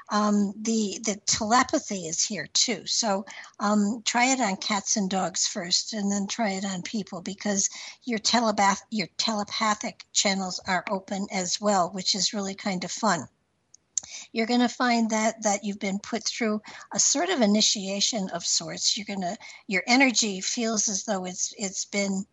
[0.09, 2.85] Um, the the telepathy is here too.
[2.85, 3.25] So
[3.59, 7.69] um, try it on cats and dogs first and then try it on people because
[8.05, 13.27] your telepath your telepathic channels are open as well which is really kind of fun
[14.31, 16.61] you're going to find that that you've been put through
[16.93, 18.97] a sort of initiation of sorts.
[18.97, 19.37] You're going to
[19.67, 22.25] your energy feels as though it's it's been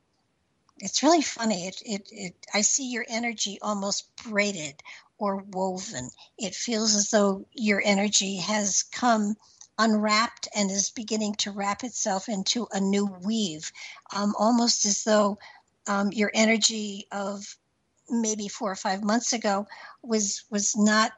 [0.80, 1.66] it's really funny.
[1.66, 4.82] It, it it i see your energy almost braided
[5.18, 6.10] or woven.
[6.38, 9.36] It feels as though your energy has come
[9.78, 13.70] unwrapped and is beginning to wrap itself into a new weave
[14.14, 15.38] um, almost as though
[15.86, 17.56] um, your energy of
[18.10, 19.66] maybe four or five months ago
[20.02, 21.12] was was not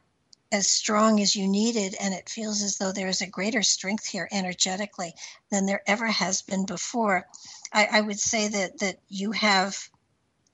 [0.53, 4.07] as strong as you needed and it feels as though there is a greater strength
[4.07, 5.15] here energetically
[5.51, 7.27] than there ever has been before.
[7.73, 9.77] I, I would say that that you have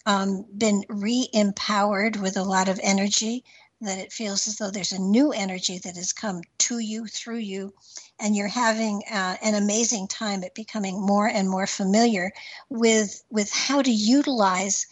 [0.05, 3.45] um, been re-empowered with a lot of energy
[3.81, 7.39] that it feels as though there's a new energy that has come to you through
[7.39, 7.75] you
[8.19, 12.33] and you're having uh, an amazing time at becoming more and more familiar
[12.71, 14.87] with with how to utilize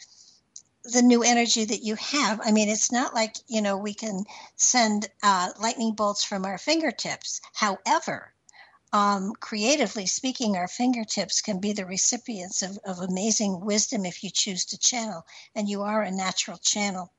[0.85, 2.41] the new energy that you have.
[2.45, 4.24] I mean, it's not like, you know, we can
[4.57, 7.41] send uh, lightning bolts from our fingertips.
[7.55, 8.35] However,
[8.93, 14.30] um, creatively speaking, our fingertips can be the recipients of, of amazing wisdom if you
[14.30, 15.24] choose to channel,
[15.55, 17.12] and you are a natural channel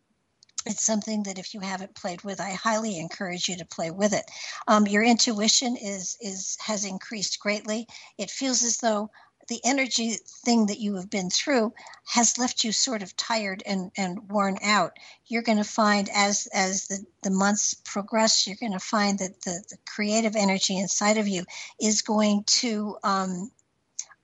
[0.65, 4.13] it's something that if you haven't played with i highly encourage you to play with
[4.13, 4.25] it
[4.67, 7.87] um, your intuition is is has increased greatly
[8.17, 9.09] it feels as though
[9.47, 10.11] the energy
[10.43, 11.73] thing that you have been through
[12.05, 14.97] has left you sort of tired and, and worn out.
[15.27, 19.41] You're going to find as as the, the months progress, you're going to find that
[19.41, 21.45] the, the creative energy inside of you
[21.79, 23.51] is going to um,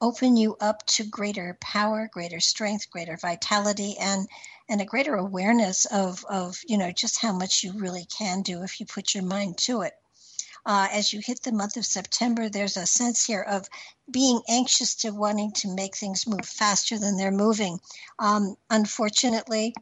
[0.01, 4.27] open you up to greater power, greater strength, greater vitality, and
[4.69, 8.63] and a greater awareness of of you know just how much you really can do
[8.63, 9.93] if you put your mind to it
[10.65, 13.67] uh, as you hit the month of September, there's a sense here of
[14.09, 17.79] being anxious to wanting to make things move faster than they're moving.
[18.19, 19.73] Um, unfortunately,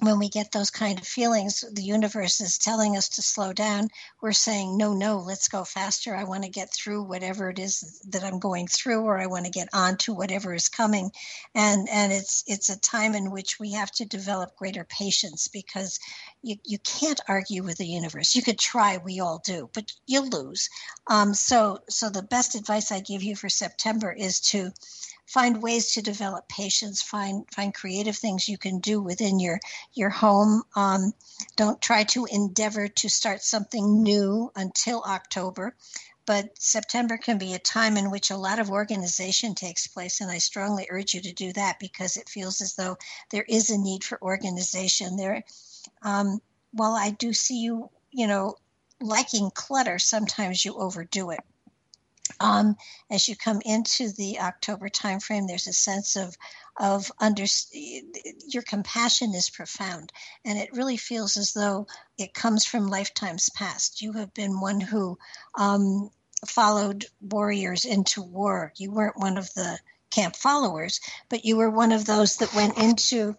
[0.00, 3.88] when we get those kind of feelings, the universe is telling us to slow down.
[4.20, 6.14] We're saying, no, no, let's go faster.
[6.14, 9.46] I want to get through whatever it is that I'm going through, or I want
[9.46, 11.10] to get on to whatever is coming.
[11.54, 15.98] And and it's it's a time in which we have to develop greater patience because
[16.42, 18.34] you, you can't argue with the universe.
[18.34, 20.68] You could try, we all do, but you'll lose.
[21.08, 24.70] Um, so so the best advice I give you for September is to
[25.26, 29.60] find ways to develop patience find find creative things you can do within your
[29.92, 30.62] your home.
[30.74, 31.12] Um,
[31.56, 35.74] don't try to endeavor to start something new until october
[36.26, 40.30] but september can be a time in which a lot of organization takes place and
[40.30, 42.96] i strongly urge you to do that because it feels as though
[43.30, 45.42] there is a need for organization there.
[46.02, 46.40] Um,
[46.72, 48.54] while i do see you you know
[49.00, 51.40] liking clutter sometimes you overdo it
[52.40, 52.76] um,
[53.10, 56.36] as you come into the October timeframe, there's a sense of
[56.78, 57.44] of under
[58.48, 60.12] your compassion is profound,
[60.44, 61.86] and it really feels as though
[62.18, 64.02] it comes from lifetimes past.
[64.02, 65.18] You have been one who
[65.54, 66.10] um,
[66.46, 68.72] followed warriors into war.
[68.76, 69.78] You weren't one of the
[70.10, 73.34] camp followers, but you were one of those that went into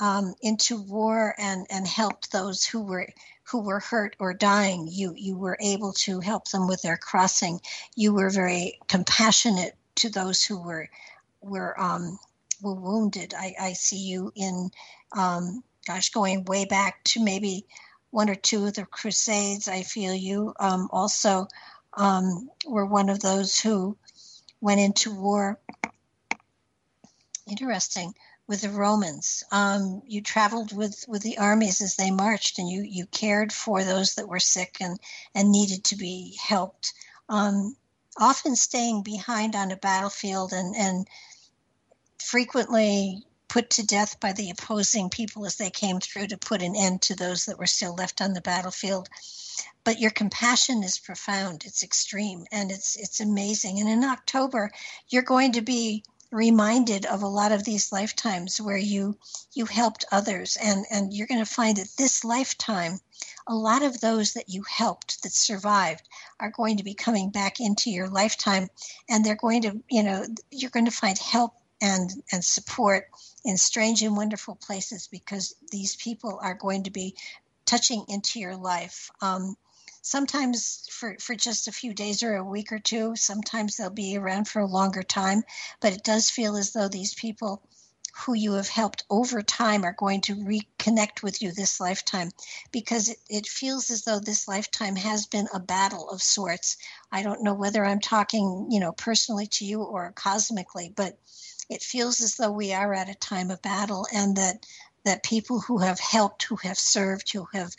[0.00, 3.06] um, into war and and helped those who were
[3.50, 4.88] who were hurt or dying.
[4.90, 7.60] You you were able to help them with their crossing.
[7.96, 10.88] You were very compassionate to those who were
[11.40, 12.18] were um,
[12.62, 13.34] were wounded.
[13.36, 14.70] I, I see you in
[15.16, 17.66] um, gosh going way back to maybe
[18.10, 19.68] one or two of the crusades.
[19.68, 21.46] I feel you um, also
[21.94, 23.96] um, were one of those who
[24.60, 25.58] went into war.
[27.48, 28.14] Interesting
[28.50, 29.44] with the Romans.
[29.52, 33.84] Um, you traveled with, with the armies as they marched, and you, you cared for
[33.84, 34.98] those that were sick and,
[35.36, 36.92] and needed to be helped.
[37.28, 37.76] Um,
[38.18, 41.06] often staying behind on a battlefield and, and
[42.18, 46.74] frequently put to death by the opposing people as they came through to put an
[46.74, 49.08] end to those that were still left on the battlefield.
[49.84, 53.78] But your compassion is profound, it's extreme, and it's it's amazing.
[53.78, 54.72] And in October,
[55.08, 59.16] you're going to be reminded of a lot of these lifetimes where you
[59.52, 62.98] you helped others and and you're going to find that this lifetime
[63.46, 66.08] a lot of those that you helped that survived
[66.38, 68.68] are going to be coming back into your lifetime
[69.08, 73.08] and they're going to you know you're going to find help and and support
[73.44, 77.16] in strange and wonderful places because these people are going to be
[77.64, 79.10] touching into your life.
[79.22, 79.56] Um,
[80.02, 83.16] sometimes for, for just a few days or a week or two.
[83.16, 85.42] Sometimes they'll be around for a longer time,
[85.80, 87.62] but it does feel as though these people
[88.24, 92.30] who you have helped over time are going to reconnect with you this lifetime
[92.72, 96.76] because it, it feels as though this lifetime has been a battle of sorts.
[97.12, 101.18] I don't know whether I'm talking, you know, personally to you or cosmically, but
[101.68, 104.66] it feels as though we are at a time of battle and that
[105.04, 107.74] that people who have helped, who have served, who have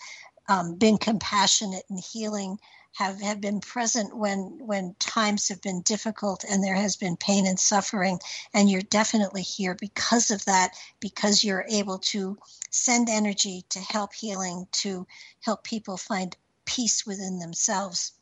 [0.48, 2.60] um, been compassionate and healing
[2.96, 7.48] have, have been present when when times have been difficult and there has been pain
[7.48, 8.20] and suffering.
[8.54, 12.38] And you're definitely here because of that because you're able to
[12.70, 15.08] send energy to help healing to
[15.42, 16.36] help people find
[16.66, 18.14] peace within themselves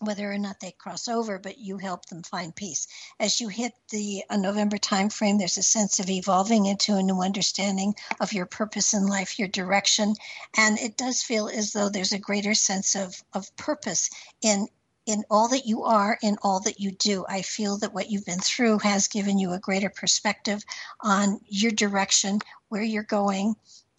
[0.00, 2.86] whether or not they cross over, but you help them find peace.
[3.18, 7.20] As you hit the uh, November timeframe, there's a sense of evolving into a new
[7.22, 10.14] understanding of your purpose in life, your direction,
[10.56, 14.10] and it does feel as though there's a greater sense of, of purpose
[14.42, 14.68] in
[15.06, 17.24] in all that you are, in all that you do.
[17.28, 20.64] I feel that what you've been through has given you a greater perspective
[21.00, 23.54] on your direction, where you're going,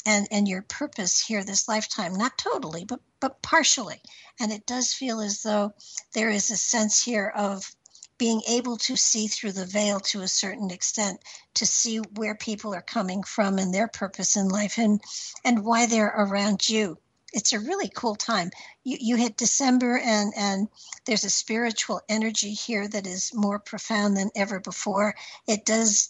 [0.08, 4.02] and and your purpose here this lifetime not totally but but partially.
[4.40, 5.74] And it does feel as though
[6.14, 7.70] there is a sense here of
[8.18, 11.22] being able to see through the veil to a certain extent
[11.56, 15.02] to see where people are coming from and their purpose in life and
[15.44, 16.98] and why they're around you.
[17.34, 18.52] It's a really cool time.
[18.84, 20.68] You you hit december and and
[21.06, 25.16] there's a spiritual energy here that is more profound than ever before.
[25.48, 26.10] It does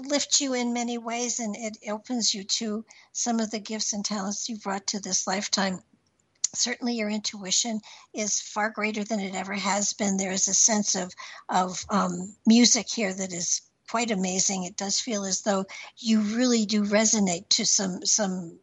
[0.00, 4.04] lift you in many ways and it opens you to some of the gifts and
[4.04, 5.82] talents you brought to this lifetime.
[6.54, 7.80] Certainly, your intuition
[8.12, 10.16] is far greater than it ever has been.
[10.16, 11.12] There is a sense of
[11.48, 14.64] of um, music here that is quite amazing.
[14.64, 15.66] It does feel as though
[15.98, 18.58] you really do resonate to some some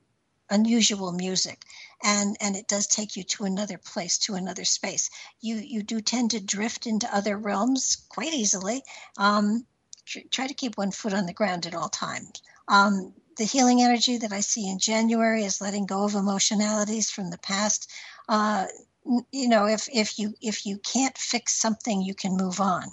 [0.49, 1.63] unusual music
[2.03, 5.09] and and it does take you to another place to another space
[5.39, 8.83] you you do tend to drift into other realms quite easily
[9.17, 9.65] um,
[10.05, 12.41] try to keep one foot on the ground at all times.
[12.67, 17.29] Um, the healing energy that I see in January is letting go of emotionalities from
[17.29, 17.89] the past.
[18.29, 18.67] Uh,
[19.31, 22.83] you know, if if you if you can't fix something, you can move on.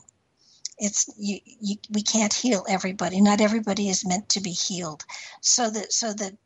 [0.79, 3.21] It's you, you, we can't heal everybody.
[3.21, 5.05] Not everybody is meant to be healed.
[5.41, 6.37] So that so that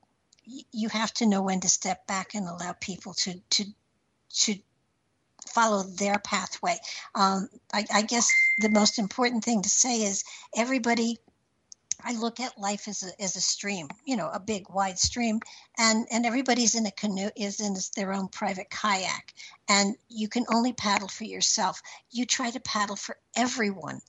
[0.44, 3.64] you have to know when to step back and allow people to to
[4.30, 4.56] to
[5.54, 6.76] follow their pathway.
[7.14, 8.28] Um, I, I guess
[8.58, 10.24] the most important thing to say is
[10.56, 11.18] everybody.
[12.04, 15.38] I look at life as a as a stream, you know, a big wide stream,
[15.78, 19.32] and and everybody's in a canoe is in their own private kayak,
[19.68, 21.80] and you can only paddle for yourself.
[22.10, 24.00] You try to paddle for everyone,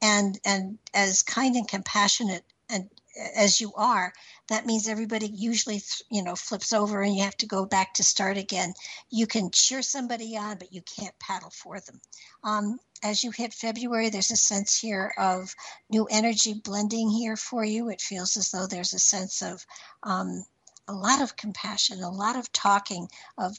[0.00, 2.88] and and as kind and compassionate and
[3.34, 4.12] as you are,
[4.48, 8.04] that means everybody usually, you know, flips over and you have to go back to
[8.04, 8.74] start again.
[9.10, 12.00] You can cheer somebody on, but you can't paddle for them.
[12.42, 15.54] Um, as you hit February, there's a sense here of
[15.88, 17.88] new energy blending here for you.
[17.88, 19.64] It feels as though there's a sense of
[20.02, 20.44] um,
[20.88, 23.08] a lot of compassion, a lot of talking,
[23.38, 23.56] of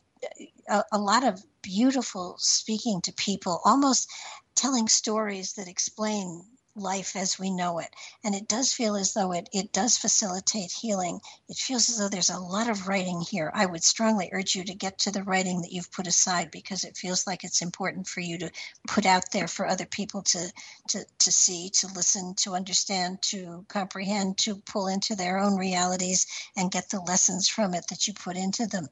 [0.68, 4.09] a, a lot of beautiful speaking to people, almost
[4.55, 6.43] telling stories that explain
[6.76, 7.89] life as we know it.
[8.24, 11.19] And it does feel as though it, it does facilitate healing.
[11.49, 13.51] It feels as though there's a lot of writing here.
[13.53, 16.84] I would strongly urge you to get to the writing that you've put aside because
[16.84, 18.51] it feels like it's important for you to
[18.88, 20.51] put out there for other people to,
[20.89, 26.28] to, to see, to listen, to understand, to comprehend, to pull into their own realities
[26.55, 28.88] and get the lessons from it that you put into them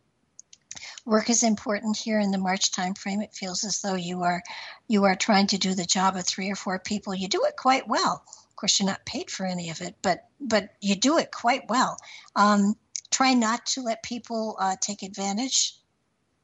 [1.06, 3.24] work is important here in the March timeframe.
[3.24, 4.44] It feels as though you are
[4.88, 7.16] you are trying to do the job of three or four people.
[7.16, 8.24] You do it quite well.
[8.50, 11.68] Of course, you're not paid for any of it, but but you do it quite
[11.70, 11.98] well.
[12.36, 12.76] Um,
[13.10, 15.76] try not to let people uh, take advantage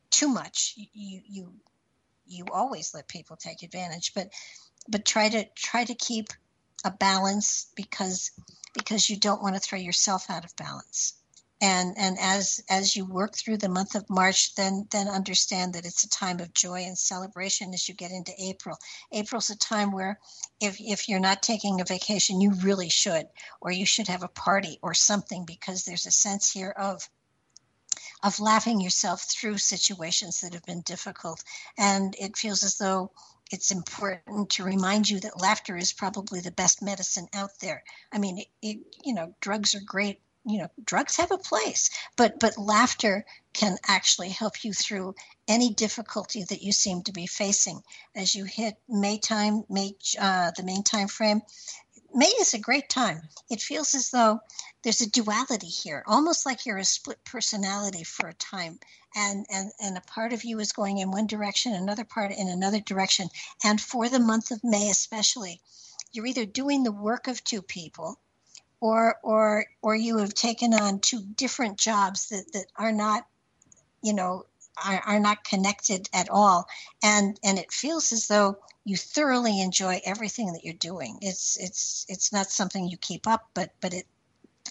[0.10, 0.74] too much.
[0.94, 1.54] You you
[2.26, 4.30] you always let people take advantage, but
[4.88, 6.30] but try to try to keep
[6.84, 8.32] a balance because
[8.74, 11.14] because you don't want to throw yourself out of balance
[11.66, 15.86] and and as as you work through the month of march then then understand that
[15.86, 18.78] it's a time of joy and celebration as you get into april
[19.12, 20.20] april's a time where
[20.62, 23.26] if if you're not taking a vacation you really should
[23.62, 27.10] or you should have a party or something because there's a sense here of
[28.22, 31.44] of laughing yourself through situations that have been difficult
[31.78, 33.12] and it feels as though
[33.52, 37.84] it's important to remind you that laughter is probably the best medicine out there.
[38.12, 41.90] I mean, it, it, you know, drugs are great you know drugs have a place
[42.16, 45.16] but but laughter can actually help you through
[45.48, 47.82] any difficulty that you seem to be facing.
[48.14, 51.42] As you hit may time may uh, the main time frame
[52.14, 53.22] may is a great time.
[53.50, 54.42] It feels as though
[54.84, 58.80] there's a duality here almost like you're a split personality for a time
[59.16, 62.50] and and and a part of you is going in one direction another part in
[62.50, 63.30] another direction.
[63.64, 65.62] And for the month of may especially
[66.12, 68.20] you're either doing the work of two people
[68.80, 73.26] or or or you have taken on two different jobs that, that are not
[74.02, 74.46] you know
[74.84, 76.68] are, are not connected at all.
[77.04, 81.18] And and it feels as though you thoroughly enjoy everything that you're doing.
[81.22, 84.06] It's it's it's not something you keep up but but it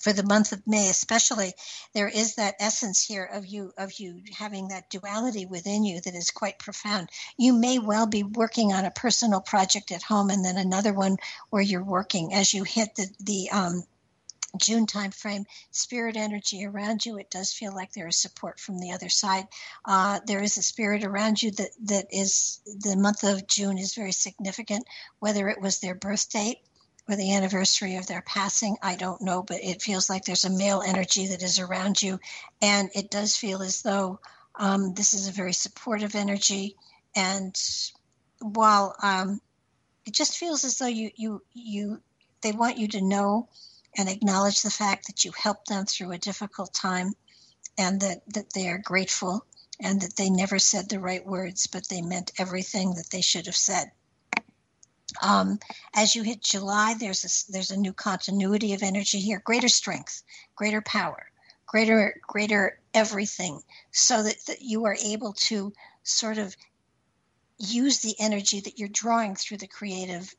[0.01, 1.55] for the month of May especially
[1.95, 6.15] there is that essence here of you of you having that duality within you that
[6.15, 7.09] is quite profound.
[7.39, 11.17] You may well be working on a personal project at home and then another one
[11.51, 12.35] where you're working.
[12.35, 13.85] As you hit the the um,
[14.59, 17.19] June timeframe, spirit energy around you.
[17.19, 19.47] It does feel like there is support from the other side.
[19.85, 23.95] Uh, there is a spirit around you that that is the month of June is
[23.95, 24.85] very significant.
[25.19, 26.59] Whether it was their birth date
[27.09, 30.51] or the anniversary of their passing, I don't know, but it feels like there's a
[30.51, 32.19] male energy that is around you,
[32.63, 34.21] and it does feel as though
[34.57, 36.77] um, this is a very supportive energy.
[37.17, 37.55] And
[38.41, 39.41] while um,
[40.07, 42.03] it just feels as though you you you
[42.43, 43.49] they want you to know
[43.97, 47.13] and acknowledge the fact that you helped them through a difficult time
[47.79, 49.45] and that, that they are grateful
[49.81, 53.47] and that they never said the right words, but they meant everything that they should
[53.47, 53.91] have said.
[55.23, 55.59] Um,
[55.95, 60.23] as you hit July, there's a, there's a new continuity of energy here, greater strength,
[60.57, 61.31] greater power,
[61.67, 63.61] greater greater everything,
[63.93, 65.73] so that, that you are able to
[66.03, 66.57] sort of
[67.59, 70.35] use the energy that you're drawing through the creative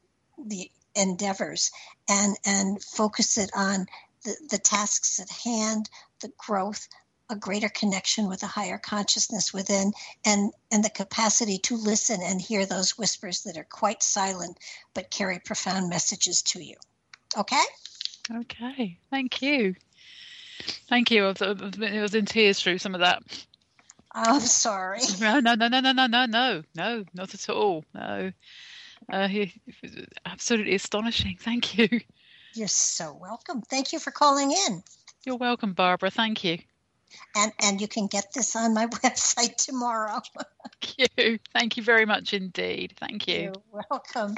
[0.46, 1.72] the endeavors
[2.10, 3.88] and and focus it on
[4.24, 5.90] the, the tasks at hand
[6.22, 6.88] the growth
[7.30, 9.94] a greater connection with a higher consciousness within
[10.26, 14.58] and and the capacity to listen and hear those whispers that are quite silent
[14.94, 16.76] but carry profound messages to you.
[17.38, 17.64] Okay?
[18.32, 18.98] Okay.
[19.10, 19.76] Thank you.
[20.88, 21.26] Thank you.
[21.26, 23.24] I was, I was in tears through some of that.
[24.12, 25.02] I'm sorry.
[25.20, 27.84] No no no no no no no no no not at all.
[27.94, 28.32] No
[29.12, 29.28] uh,
[30.26, 31.38] absolutely astonishing.
[31.40, 32.02] Thank you.
[32.54, 33.62] You're so welcome.
[33.62, 34.84] Thank you for calling in.
[35.26, 36.10] You're welcome, Barbara.
[36.10, 36.60] Thank you.
[37.36, 40.22] And and you can get this on my website tomorrow.
[40.82, 41.40] Thank you.
[41.54, 42.94] Thank you very much indeed.
[42.98, 43.54] Thank you.
[43.72, 44.36] You're welcome.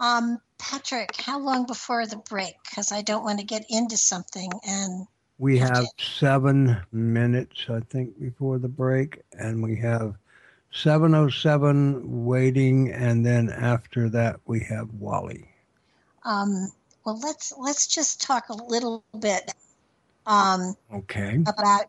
[0.00, 2.54] Um, Patrick, how long before the break?
[2.68, 5.06] Because I don't want to get into something and
[5.38, 10.16] We have seven minutes, I think, before the break, and we have
[10.76, 15.48] 707 waiting, and then after that, we have Wally.
[16.24, 16.70] Um,
[17.04, 19.52] well, let's let's just talk a little bit
[20.26, 21.38] um, Okay.
[21.46, 21.86] about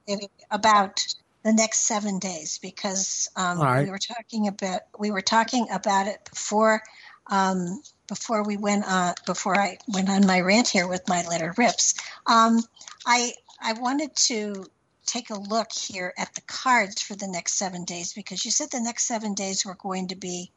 [0.52, 1.06] about
[1.44, 3.86] the next seven days because um, right.
[3.86, 6.82] we were talking about we were talking about it before
[7.28, 11.54] um, before we went on before I went on my rant here with my letter
[11.58, 11.96] rips.
[12.28, 12.62] Um,
[13.06, 14.66] I I wanted to
[15.08, 18.70] take a look here at the cards for the next seven days because you said
[18.70, 20.52] the next seven days were going to be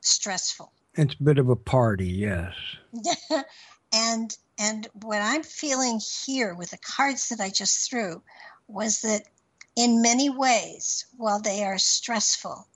[0.00, 0.72] stressful.
[0.94, 2.52] It's a bit of a party, yes.
[3.92, 8.22] and and what I'm feeling here with the cards that I just threw
[8.68, 9.22] was that
[9.76, 12.66] in many ways, while they are stressful,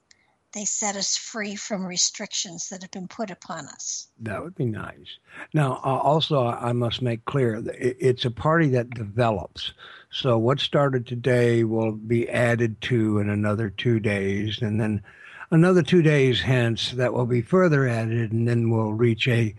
[0.55, 4.07] they set us free from restrictions that have been put upon us.
[4.21, 5.19] That would be nice.
[5.53, 9.73] Now, uh, also, I must make clear that it's a party that develops.
[10.09, 15.03] So, what started today will be added to in another two days, and then
[15.51, 19.53] another two days hence that will be further added, and then we'll reach a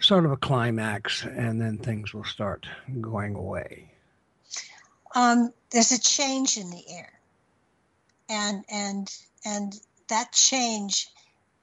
[0.00, 2.66] sort of a climax, and then things will start
[3.00, 3.90] going away.
[5.14, 7.12] Um, there's a change in the air,
[8.28, 9.10] and and
[9.46, 11.08] and that change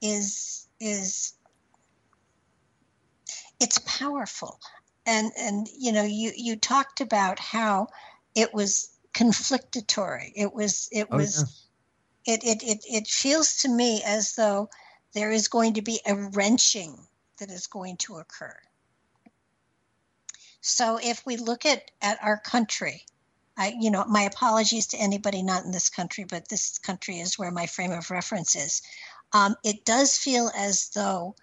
[0.00, 1.34] is is
[3.60, 4.60] it's powerful.
[5.06, 7.88] And and you know you you talked about how
[8.34, 10.32] it was conflictatory.
[10.36, 11.66] It was it Oh, was
[12.26, 14.70] it, it it it feels to me as though
[15.12, 16.98] there is going to be a wrenching
[17.38, 18.56] that is going to occur.
[20.60, 23.04] So if we look at at our country
[23.56, 27.38] I, you know, my apologies to anybody not in this country, but this country is
[27.38, 28.82] where my frame of reference is.
[29.32, 31.36] Um, it does feel as though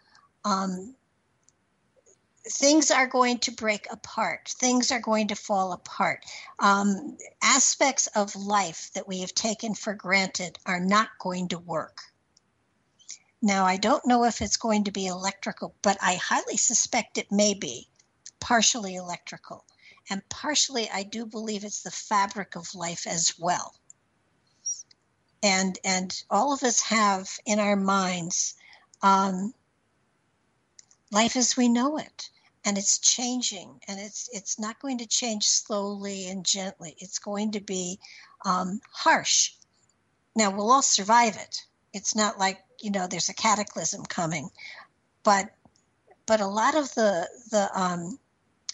[0.43, 0.95] um,
[2.45, 6.25] things are going to break apart, things are going to fall apart.
[6.59, 12.01] Um, aspects of life that we have taken for granted are not going to work.
[13.41, 17.31] Now, I don't know if it's going to be electrical, but I highly suspect it
[17.31, 17.87] may be
[18.39, 19.65] partially electrical
[20.09, 23.75] and partially i do believe it's the fabric of life as well.
[25.43, 28.55] And and all of us have in our minds
[29.01, 29.53] um,
[31.11, 32.29] life as we know it.
[32.63, 36.95] And it's changing and it's it's not going to change slowly and gently.
[36.99, 37.99] It's going to be
[38.45, 39.53] um, harsh.
[40.35, 41.65] Now we'll all survive it.
[41.91, 44.51] It's not like you know there's a cataclysm coming.
[45.23, 45.49] But
[46.27, 48.19] but a lot of the the um,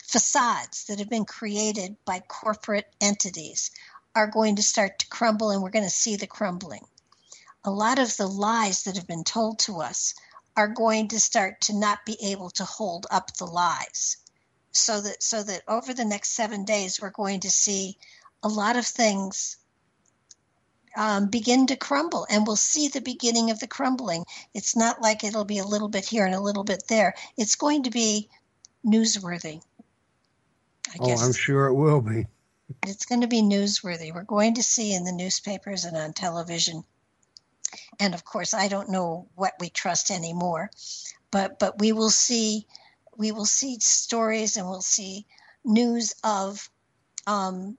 [0.07, 3.71] facades that have been created by corporate entities
[4.15, 6.85] are going to start to crumble and we're going to see the crumbling.
[7.65, 10.15] A lot of the lies that have been told to us
[10.55, 14.17] are going to start to not be able to hold up the lies.
[14.71, 17.97] So that so that over the next 7 days we're going to see
[18.43, 19.57] a lot of things
[20.95, 24.25] um, begin to crumble and we'll see the beginning of the crumbling.
[24.53, 27.13] It's not like it'll be a little bit here and a little bit there.
[27.35, 28.29] It's going to be
[28.85, 29.61] newsworthy.
[30.93, 32.27] I Oh, I'm sure it will be.
[32.85, 34.13] it's going to be newsworthy.
[34.13, 36.83] We're going to see in the newspapers and on television.
[37.99, 40.69] And of course, I don't know what we trust anymore,
[41.31, 42.65] but but we will see
[43.17, 45.25] we will see stories and we'll see
[45.65, 46.69] news of
[47.25, 47.77] um,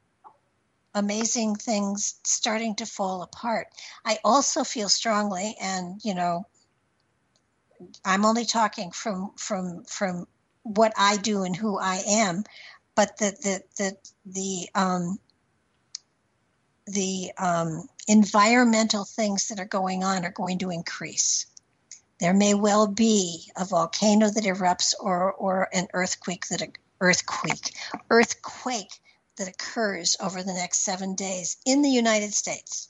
[0.94, 3.68] amazing things starting to fall apart.
[4.04, 6.46] I also feel strongly, and you know,
[8.04, 10.26] I'm only talking from from from
[10.64, 12.44] what I do and who I am,
[12.98, 13.96] but the the the
[14.26, 15.20] the um,
[16.88, 21.46] the um, environmental things that are going on are going to increase.
[22.18, 26.60] There may well be a volcano that erupts or or an earthquake that
[27.00, 27.72] earthquake
[28.10, 29.00] earthquake
[29.36, 32.88] that occurs over the next seven days in the United States.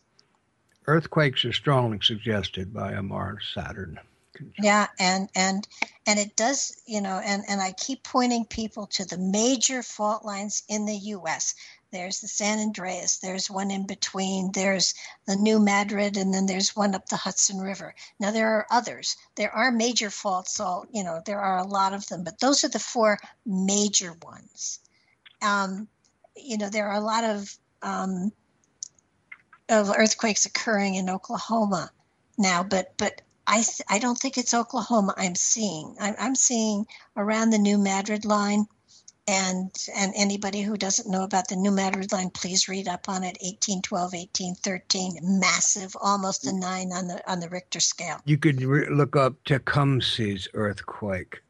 [0.86, 4.00] Earthquakes are strongly suggested by a Mars Saturn.
[4.38, 4.64] Conjunction.
[4.64, 5.68] Yeah, and and
[6.06, 10.24] and it does, you know, and and I keep pointing people to the major fault
[10.24, 11.54] lines in the U.S.
[11.90, 13.18] There's the San Andreas.
[13.18, 14.52] There's one in between.
[14.52, 14.94] There's
[15.26, 17.94] the New Madrid, and then there's one up the Hudson River.
[18.20, 19.16] Now there are others.
[19.34, 20.60] There are major faults.
[20.60, 24.14] All you know, there are a lot of them, but those are the four major
[24.22, 24.80] ones.
[25.42, 25.88] Um,
[26.36, 28.32] you know, there are a lot of um,
[29.68, 31.90] of earthquakes occurring in Oklahoma
[32.36, 35.14] now, but but I I don't think it's Oklahoma.
[35.16, 36.86] I'm seeing I'm, I'm seeing
[37.16, 38.66] around the New Madrid line,
[39.26, 43.24] and and anybody who doesn't know about the New Madrid line, please read up on
[43.24, 43.38] it.
[43.40, 48.20] 1812, 1813, massive, almost a nine on the on the Richter scale.
[48.26, 51.40] You could re- look up Tecumseh's earthquake.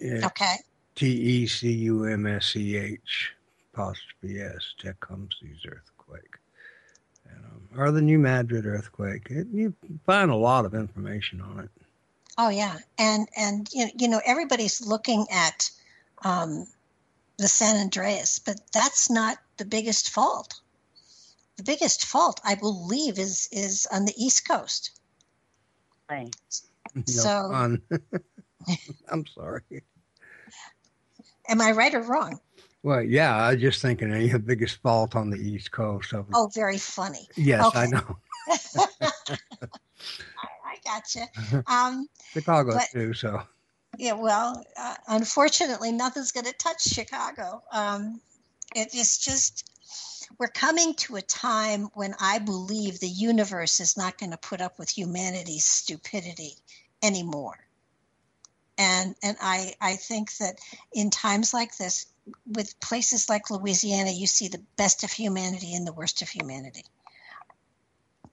[0.00, 0.56] Yeah, Okay,
[0.94, 3.32] T E C U M S E H.
[3.74, 6.37] apostrophe S, Tecumseh's earthquake.
[7.78, 9.28] And, or the New Madrid earthquake.
[9.30, 9.74] It, you
[10.04, 11.70] find a lot of information on it.
[12.36, 15.70] Oh yeah, and and you know, you know everybody's looking at
[16.24, 16.66] um,
[17.36, 20.60] the San Andreas, but that's not the biggest fault.
[21.56, 24.90] The biggest fault, I believe, is is on the East Coast.
[26.10, 26.34] Right.
[27.06, 27.82] So- fun.
[29.10, 29.62] I'm sorry.
[31.48, 32.40] Am I right or wrong?
[32.82, 36.12] Well, yeah, I was just thinking of the biggest fault on the East Coast.
[36.12, 37.28] Of, Oh, very funny.
[37.36, 38.18] yes, I know.
[40.64, 41.26] I, gotcha.
[41.66, 43.14] Um, Chicago But- too.
[43.14, 43.42] So
[43.98, 47.62] yeah, well, uh, unfortunately, nothing's going to touch Chicago.
[47.72, 48.20] Um,
[48.76, 49.70] it is just
[50.38, 54.60] we're coming to a time when I believe the universe is not going to put
[54.60, 56.54] up with humanity's stupidity
[57.02, 57.58] anymore.
[58.76, 60.60] And and I I think that
[60.92, 62.06] in times like this,
[62.46, 66.84] with places like Louisiana, you see the best of humanity and the worst of humanity.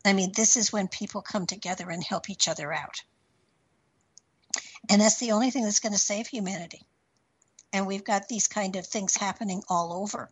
[0.06, 3.02] I mean, this is when people come together and help each other out.
[4.90, 6.84] And that's the only thing that's going to save humanity.
[7.74, 10.30] And we've got these kind of things happening all over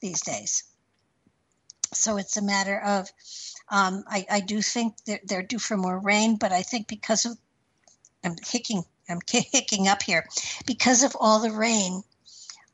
[0.00, 0.64] these days.
[1.92, 3.08] So it's a matter of,
[3.68, 7.26] um, I, I do think they're, they're due for more rain, but I think because
[7.26, 7.36] of,
[8.24, 10.26] I'm hicking, I'm hicking up here,
[10.66, 12.02] because of all the rain,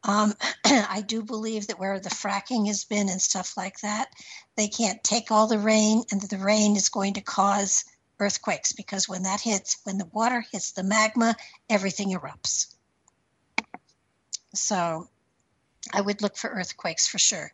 [0.05, 0.34] um,
[0.64, 4.09] I do believe that where the fracking has been and stuff like that,
[4.57, 7.84] they can't take all the rain, and the rain is going to cause
[8.18, 11.36] earthquakes because when that hits, when the water hits the magma,
[11.68, 12.74] everything erupts.
[14.55, 15.09] So
[15.92, 17.53] I would look for earthquakes for sure.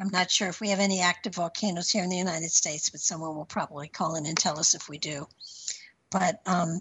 [0.00, 3.00] I'm not sure if we have any active volcanoes here in the United States, but
[3.00, 5.26] someone will probably call in and tell us if we do.
[6.10, 6.80] But um,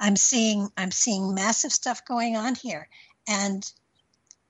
[0.00, 2.88] I'm seeing I'm seeing massive stuff going on here,
[3.28, 3.70] and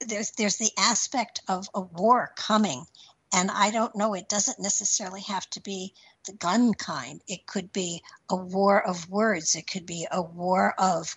[0.08, 2.86] there's there's the aspect of a war coming,
[3.32, 4.14] and I don't know.
[4.14, 5.94] It doesn't necessarily have to be
[6.26, 7.20] the gun kind.
[7.26, 9.54] It could be a war of words.
[9.54, 11.14] It could be a war of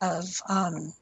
[0.00, 0.92] of um,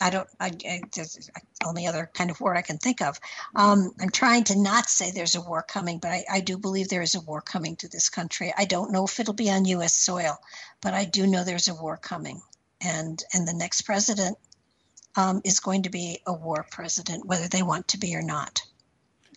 [0.00, 0.28] I don't.
[0.40, 3.18] I, I there's the only other kind of war I can think of.
[3.54, 6.88] Um, I'm trying to not say there's a war coming, but I, I do believe
[6.88, 8.52] there is a war coming to this country.
[8.56, 9.94] I don't know if it'll be on U.S.
[9.94, 10.38] soil,
[10.80, 12.40] but I do know there's a war coming,
[12.80, 14.38] and and the next president
[15.18, 18.62] um, is going to be a war president, whether they want to be or not.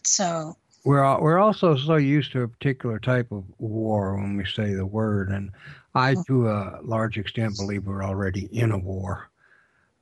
[0.03, 0.55] So
[0.85, 4.75] we're al- we're also so used to a particular type of war when we say
[4.75, 5.51] the word, and
[5.95, 9.29] I, to a large extent, believe we're already in a war.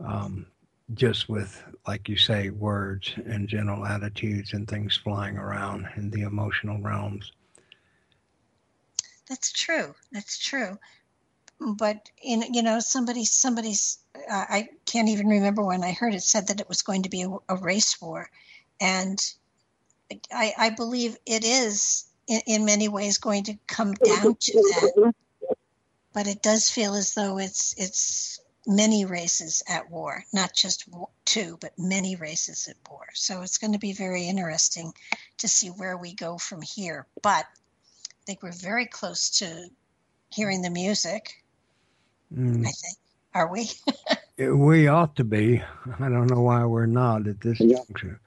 [0.05, 0.47] Um,
[0.95, 6.21] just with, like you say, words and general attitudes and things flying around in the
[6.21, 7.31] emotional realms.
[9.27, 9.93] That's true.
[10.11, 10.79] That's true.
[11.59, 16.23] But in you know somebody somebody's uh, I can't even remember when I heard it
[16.23, 18.29] said that it was going to be a, a race war,
[18.79, 19.19] and
[20.33, 25.13] I, I believe it is in, in many ways going to come down to that.
[26.13, 30.87] But it does feel as though it's it's many races at war, not just
[31.25, 33.07] two, but many races at war.
[33.13, 34.93] So it's going to be very interesting
[35.39, 37.07] to see where we go from here.
[37.21, 39.69] But I think we're very close to
[40.29, 41.43] hearing the music.
[42.35, 42.97] Mm, I think.
[43.33, 43.69] Are we?
[44.37, 45.61] it- we ought to be.
[45.99, 48.19] I don't know why we're not at this juncture.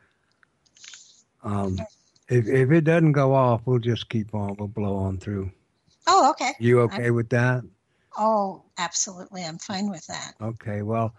[1.45, 1.79] Um,
[2.29, 4.57] if if it doesn't go off, we'll just keep on.
[4.59, 5.51] We'll blow on through.
[6.07, 6.53] Oh, okay.
[6.59, 7.63] You okay with that?
[8.17, 9.45] Oh, absolutely.
[9.45, 10.35] I'm fine with that.
[10.41, 11.15] Okay, well,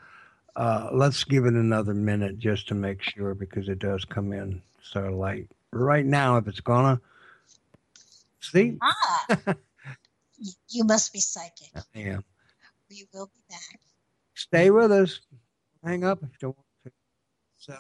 [0.56, 4.62] uh, let's give it another minute just to make sure because it does come in
[4.82, 5.50] so late.
[5.72, 7.02] Right now, if it's gonna
[8.40, 9.26] see, Ah,
[10.70, 11.72] you must be psychic.
[11.96, 12.24] I am.
[12.94, 13.80] We will be back.
[14.36, 15.20] Stay with us.
[15.84, 16.92] Hang up if you don't want to.
[17.58, 17.78] So,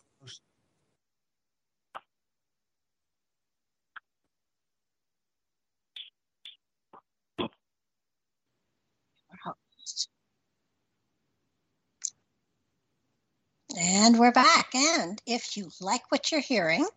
[13.77, 14.73] And we're back.
[14.73, 16.87] And if you like what you're hearing,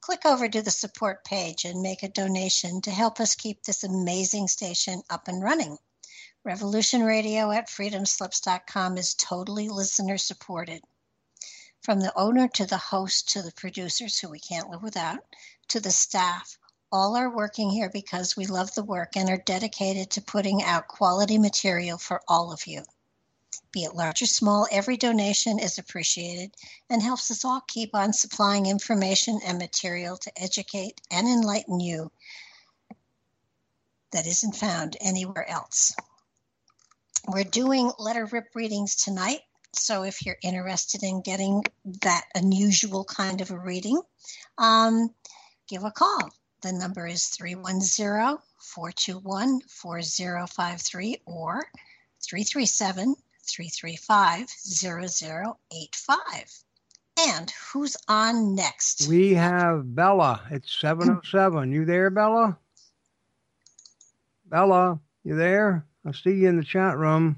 [0.00, 3.84] click over to the support page and make a donation to help us keep this
[3.84, 5.76] amazing station up and running.
[6.46, 10.80] Revolution Radio at freedomslips.com is totally listener supported.
[11.82, 15.18] From the owner to the host to the producers, who we can't live without,
[15.66, 16.56] to the staff,
[16.92, 20.86] all are working here because we love the work and are dedicated to putting out
[20.86, 22.84] quality material for all of you.
[23.72, 26.54] Be it large or small, every donation is appreciated
[26.88, 32.12] and helps us all keep on supplying information and material to educate and enlighten you
[34.12, 35.92] that isn't found anywhere else.
[37.28, 39.40] We're doing letter rip readings tonight,
[39.72, 41.64] So if you're interested in getting
[42.02, 44.00] that unusual kind of a reading,
[44.58, 45.10] um,
[45.68, 46.30] give a call.
[46.62, 51.66] The number is 310 421 4053 or
[52.22, 56.62] 337 335 0085.
[57.18, 59.08] And who's on next?
[59.08, 60.42] We have Bella.
[60.50, 61.72] It's 707.
[61.72, 62.58] You there, Bella?
[64.48, 65.84] Bella, you there?
[66.06, 67.36] I see you in the chat room.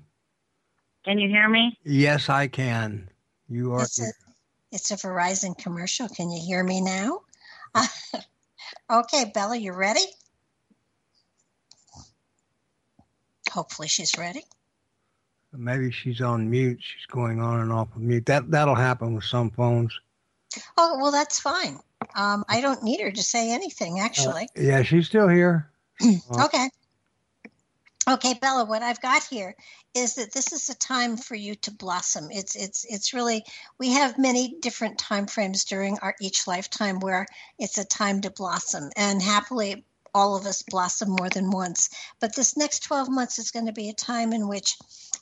[1.05, 1.79] Can you hear me?
[1.85, 3.09] Yes, I can.
[3.49, 3.83] You are.
[3.83, 4.13] It's a,
[4.71, 6.07] it's a Verizon commercial.
[6.09, 7.21] Can you hear me now?
[8.91, 10.05] okay, Bella, you ready?
[13.51, 14.45] Hopefully, she's ready.
[15.55, 16.79] Maybe she's on mute.
[16.83, 18.27] She's going on and off of mute.
[18.27, 19.99] That that'll happen with some phones.
[20.77, 21.79] Oh well, that's fine.
[22.15, 24.49] Um, I don't need her to say anything, actually.
[24.57, 25.71] Uh, yeah, she's still here.
[26.39, 26.69] okay.
[28.09, 29.55] Okay, Bella, what I've got here
[29.95, 32.29] is that this is a time for you to blossom.
[32.31, 33.45] It's it's it's really
[33.79, 37.27] we have many different time frames during our each lifetime where
[37.59, 38.89] it's a time to blossom.
[38.97, 39.85] And happily
[40.15, 41.91] all of us blossom more than once.
[42.19, 44.79] But this next 12 months is going to be a time in which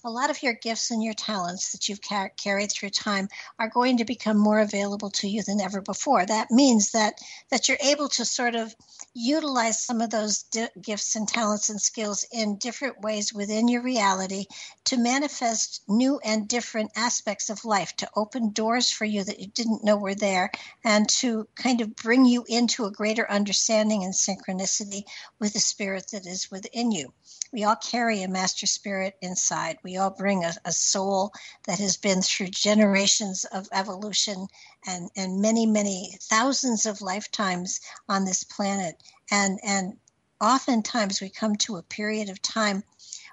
[0.07, 3.29] a lot of your gifts and your talents that you've car- carried through time
[3.59, 6.25] are going to become more available to you than ever before.
[6.25, 7.15] That means that
[7.51, 8.73] that you're able to sort of
[9.15, 13.83] utilize some of those di- gifts and talents and skills in different ways within your
[13.83, 14.45] reality
[14.85, 19.49] to manifest new and different aspects of life, to open doors for you that you
[19.49, 20.53] didn't know were there,
[20.85, 25.03] and to kind of bring you into a greater understanding and synchronicity
[25.41, 27.13] with the spirit that is within you.
[27.53, 29.79] We all carry a master spirit inside.
[29.83, 31.33] We all bring a, a soul
[31.67, 34.47] that has been through generations of evolution
[34.87, 39.03] and, and many, many thousands of lifetimes on this planet.
[39.31, 39.99] And, and
[40.41, 42.83] oftentimes we come to a period of time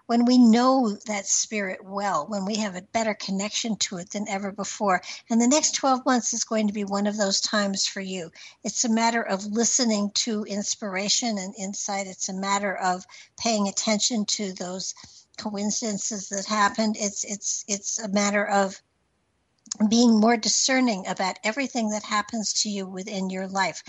[0.06, 4.28] when we know that spirit well, when we have a better connection to it than
[4.28, 5.02] ever before.
[5.30, 8.30] And the next 12 months is going to be one of those times for you.
[8.64, 13.06] It's a matter of listening to inspiration and insight, it's a matter of
[13.38, 14.94] paying attention to those
[15.38, 16.96] coincidences that happened.
[17.00, 18.82] It's it's it's a matter of
[19.90, 23.82] being more discerning about everything that happens to you within your life.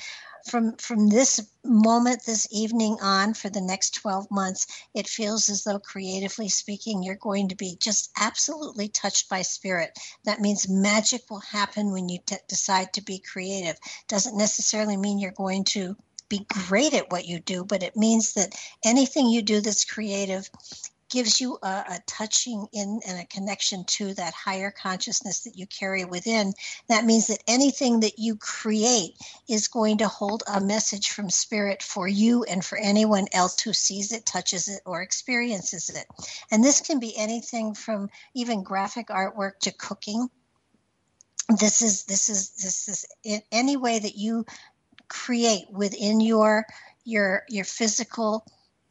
[0.46, 5.64] From from this moment this evening on for the next 12 months it feels as
[5.64, 9.98] though creatively speaking you're going to be just absolutely touched by spirit.
[10.24, 13.76] That means magic will happen when you t- decide to be creative.
[14.06, 15.96] Doesn't necessarily mean you're going to
[16.28, 20.48] be great at what you do but it means that anything you do that's creative
[21.08, 25.66] gives you a, a, touching in and a connection to that higher consciousness that you
[25.66, 26.52] carry within.
[26.88, 29.16] That means that anything that you create
[29.48, 33.72] is going to hold a message from spirit for you and for anyone else who
[33.72, 36.06] sees it, touches it, or experiences it.
[36.50, 40.28] And this can be anything from even graphic artwork to cooking.
[41.58, 44.46] This is this is this is in any way that you
[45.08, 46.64] create within your
[47.04, 48.46] your your physical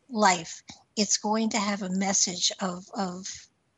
[0.09, 0.61] life
[0.95, 3.27] it's going to have a message of, of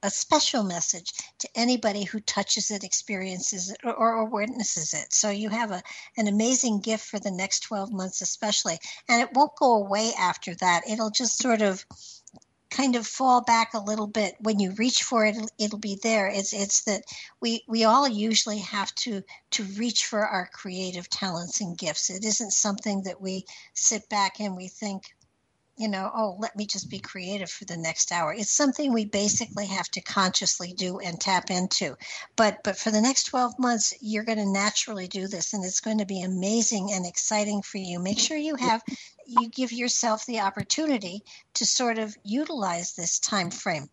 [0.04, 5.12] a special message to anybody who touches it, experiences it, or, or, witnesses it.
[5.12, 5.82] So you have a,
[6.16, 8.78] an amazing gift for the next 12 months, especially.
[9.10, 10.84] And it won't go away after that.
[10.88, 11.84] It'll just sort of
[12.70, 16.28] kind of fall back a little bit when you reach for it it'll be there
[16.28, 17.04] it's it's that
[17.40, 22.26] we we all usually have to to reach for our creative talents and gifts it
[22.26, 25.15] isn't something that we sit back and we think
[25.78, 28.34] you know, oh, let me just be creative for the next hour.
[28.34, 31.98] It's something we basically have to consciously do and tap into.
[32.36, 35.82] But but for the next 12 months, you're going to naturally do this and it's
[35.82, 38.00] going to be amazing and exciting for you.
[38.00, 38.82] Make sure you have
[39.28, 41.24] you give yourself the opportunity
[41.56, 43.90] to sort of utilize this time frame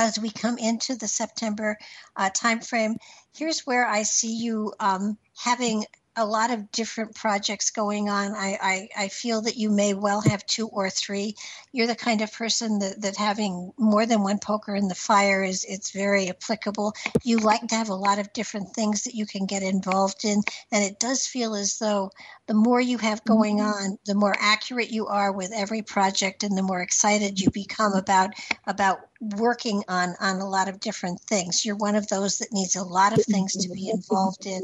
[0.00, 1.76] as we come into the September
[2.16, 2.96] uh, timeframe,
[3.36, 5.84] here's where I see you um, having
[6.16, 8.32] a lot of different projects going on.
[8.34, 11.36] I, I, I, feel that you may well have two or three.
[11.72, 15.44] You're the kind of person that, that having more than one poker in the fire
[15.44, 16.94] is it's very applicable.
[17.22, 20.42] You like to have a lot of different things that you can get involved in.
[20.72, 22.10] And it does feel as though
[22.46, 23.84] the more you have going mm-hmm.
[23.92, 27.92] on, the more accurate you are with every project and the more excited you become
[27.92, 28.30] about
[28.66, 31.64] about working on on a lot of different things.
[31.64, 34.62] You're one of those that needs a lot of things to be involved in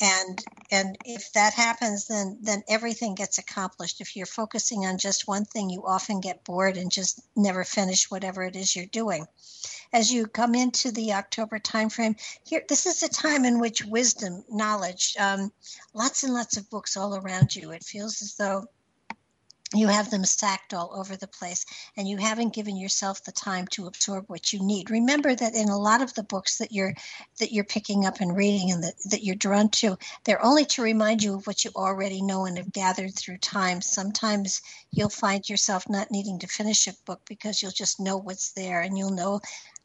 [0.00, 4.00] and and if that happens then then everything gets accomplished.
[4.00, 8.10] If you're focusing on just one thing, you often get bored and just never finish
[8.10, 9.26] whatever it is you're doing.
[9.92, 14.44] As you come into the October timeframe, here this is a time in which wisdom,
[14.50, 15.50] knowledge, um,
[15.94, 17.70] lots and lots of books all around you.
[17.70, 18.66] It feels as though
[19.74, 23.66] you have them stacked all over the place and you haven't given yourself the time
[23.68, 24.90] to absorb what you need.
[24.90, 26.94] Remember that in a lot of the books that you're
[27.40, 30.82] that you're picking up and reading and that, that you're drawn to they're only to
[30.82, 33.80] remind you of what you already know and have gathered through time.
[33.80, 38.52] Sometimes you'll find yourself not needing to finish a book because you'll just know what's
[38.52, 39.40] there and you'll know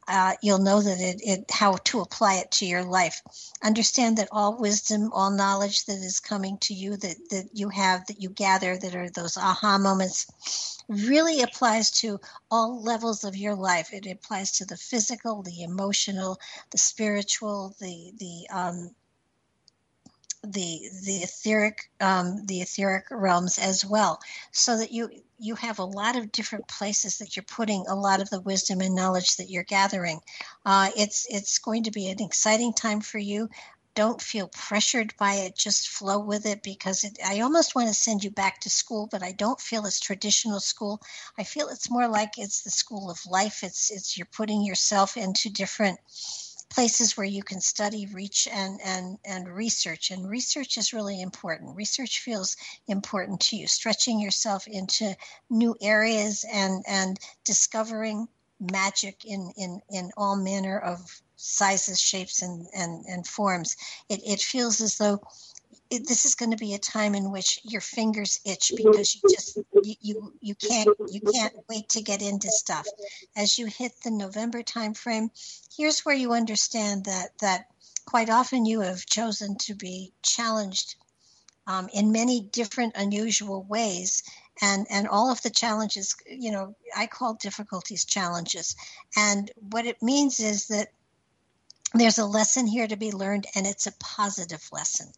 [0.08, 3.22] uh, you'll know that it, it how to apply it to your life.
[3.62, 8.06] Understand that all wisdom, all knowledge that is coming to you, that that you have,
[8.06, 13.54] that you gather, that are those aha moments, really applies to all levels of your
[13.54, 13.92] life.
[13.92, 16.38] It applies to the physical, the emotional,
[16.70, 18.90] the spiritual, the the um,
[20.44, 25.08] the the etheric um, the etheric realms as well so that you
[25.42, 28.80] you have a lot of different places that you're putting a lot of the wisdom
[28.80, 30.20] and knowledge that you're gathering.
[30.64, 33.48] Uh, it's it's going to be an exciting time for you.
[33.94, 35.56] Don't feel pressured by it.
[35.56, 39.06] Just flow with it because it, i almost want to send you back to school
[39.10, 41.00] but i don't feel it's traditional school.
[41.36, 43.64] I feel it's more like it's the school of life.
[43.64, 45.98] It's it's you're putting yourself into different
[46.72, 50.10] places where you can study, reach, and, and, and research.
[50.10, 51.76] And research is really important.
[51.76, 52.56] Research feels
[52.88, 55.14] important to you, stretching yourself into
[55.50, 58.26] new areas and, and discovering
[58.58, 63.76] magic in, in, in all manner of sizes, shapes, and, and, and forms.
[64.08, 65.20] It, it feels as though
[65.92, 69.20] it, this is going to be a time in which your fingers itch because you
[69.30, 72.86] just you, you you can't you can't wait to get into stuff.
[73.36, 75.30] As you hit the november time frame
[75.76, 77.66] here's where you understand that that
[78.06, 80.96] quite often you have chosen to be challenged
[81.66, 84.22] um, in many different unusual ways.
[84.60, 88.76] And and all of the challenges you know i call difficulties challenges.
[89.14, 90.88] And what it means is that
[91.94, 95.12] there's a lesson here to be learned and it's a positive lesson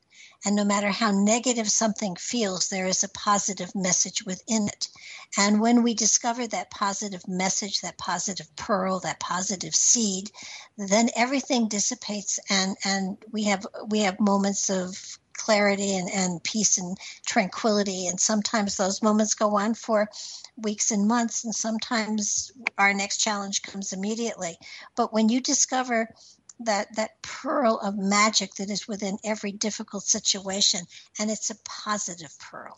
[0.45, 4.89] and no matter how negative something feels, there is a positive message within it.
[5.37, 10.31] And when we discover that positive message, that positive pearl, that positive seed,
[10.77, 16.79] then everything dissipates and, and we have we have moments of clarity and, and peace
[16.79, 16.97] and
[17.27, 18.07] tranquility.
[18.07, 20.09] And sometimes those moments go on for
[20.57, 24.57] weeks and months, and sometimes our next challenge comes immediately.
[24.97, 26.09] But when you discover
[26.61, 30.81] that that pearl of magic that is within every difficult situation
[31.19, 32.77] and it's a positive pearl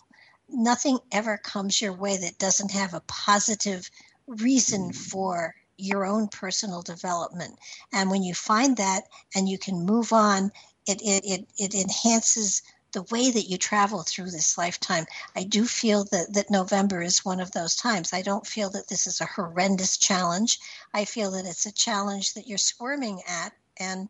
[0.48, 3.90] nothing ever comes your way that doesn't have a positive
[4.26, 4.96] reason mm.
[4.96, 7.58] for your own personal development
[7.92, 9.02] and when you find that
[9.34, 10.50] and you can move on
[10.86, 12.62] it it it, it enhances
[12.92, 15.04] the way that you travel through this lifetime.
[15.34, 18.14] I do feel that, that November is one of those times.
[18.14, 20.58] I don't feel that this is a horrendous challenge.
[20.94, 24.08] I feel that it's a challenge that you're squirming at and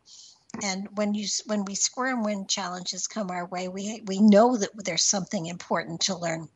[0.63, 4.69] and when you when we squirm when challenges come our way we we know that
[4.75, 6.47] there's something important to learn.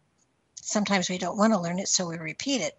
[0.62, 2.78] Sometimes we don't want to learn it so we repeat it.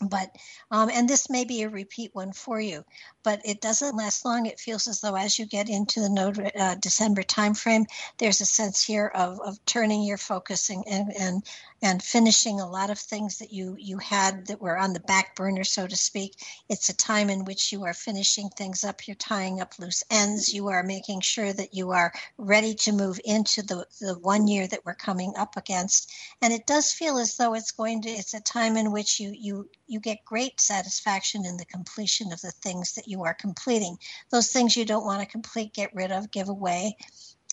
[0.00, 0.34] But
[0.70, 2.84] um, and this may be a repeat one for you
[3.22, 4.46] but it doesn't last long.
[4.46, 7.86] It feels as though as you get into the node uh, december timeframe
[8.18, 11.42] there's a sense here of, of turning your focus and, and, and
[11.82, 15.34] and finishing a lot of things that you you had that were on the back
[15.34, 16.34] burner so to speak.
[16.68, 19.06] It's a time in which you are finishing things up.
[19.08, 20.52] You're tying up loose ends.
[20.52, 24.66] You are making sure that you are ready to move into the the one year
[24.66, 26.12] that we're coming up against.
[26.42, 29.32] And it does feel as though it's going to it's a time in which you
[29.34, 33.98] you you get great satisfaction in the completion of the things that you are completing.
[34.30, 36.96] Those things you don't want to complete get rid of give away.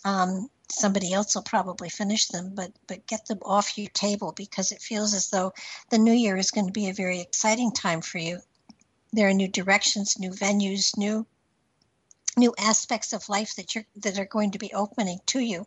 [0.05, 4.71] Um, somebody else will probably finish them but but get them off your table because
[4.71, 5.53] it feels as though
[5.89, 8.39] the new year is going to be a very exciting time for you.
[9.13, 11.25] There are new directions new venues new
[12.37, 15.65] new aspects of life that you're that are going to be opening to you.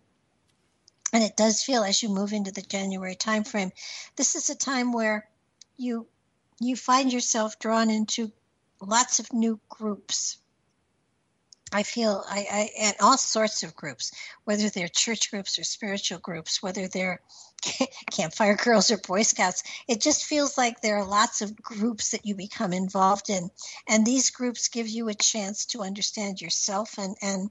[1.13, 3.73] And it does feel as you move into the january timeframe
[4.17, 5.29] this is a time where
[5.77, 6.07] you
[6.61, 8.31] you find yourself drawn into
[8.81, 10.39] lots of new groups.
[11.73, 14.11] I feel I, I and all sorts of groups,
[14.45, 17.21] whether they're church groups or spiritual groups, whether they're
[18.11, 22.27] campfire girls or boy scouts it just feels like there are lots of groups that
[22.27, 23.51] you become involved in.
[23.89, 27.51] And these groups give you a chance to understand yourself and and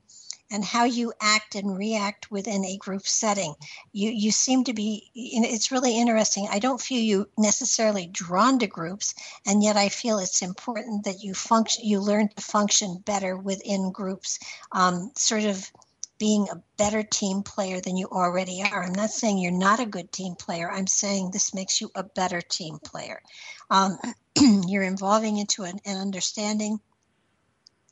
[0.52, 3.54] and how you act and react within a group setting.
[3.92, 6.48] You you seem to be it's really interesting.
[6.50, 9.16] I don't feel you necessarily drawn to groups,
[9.46, 13.92] and yet I feel it's important that you function you learn to function better within
[13.92, 14.40] groups.
[14.72, 15.72] Um, sort of
[16.20, 18.84] being a better team player than you already are.
[18.84, 20.70] I'm not saying you're not a good team player.
[20.70, 23.22] I'm saying this makes you a better team player.
[23.70, 23.98] Um,
[24.68, 26.80] you're evolving into an, an understanding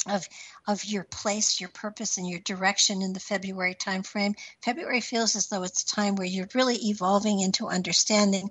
[0.06, 0.28] of
[0.68, 4.36] of your place, your purpose, and your direction in the February timeframe.
[4.62, 8.50] February feels as though it's a time where you're really evolving into understanding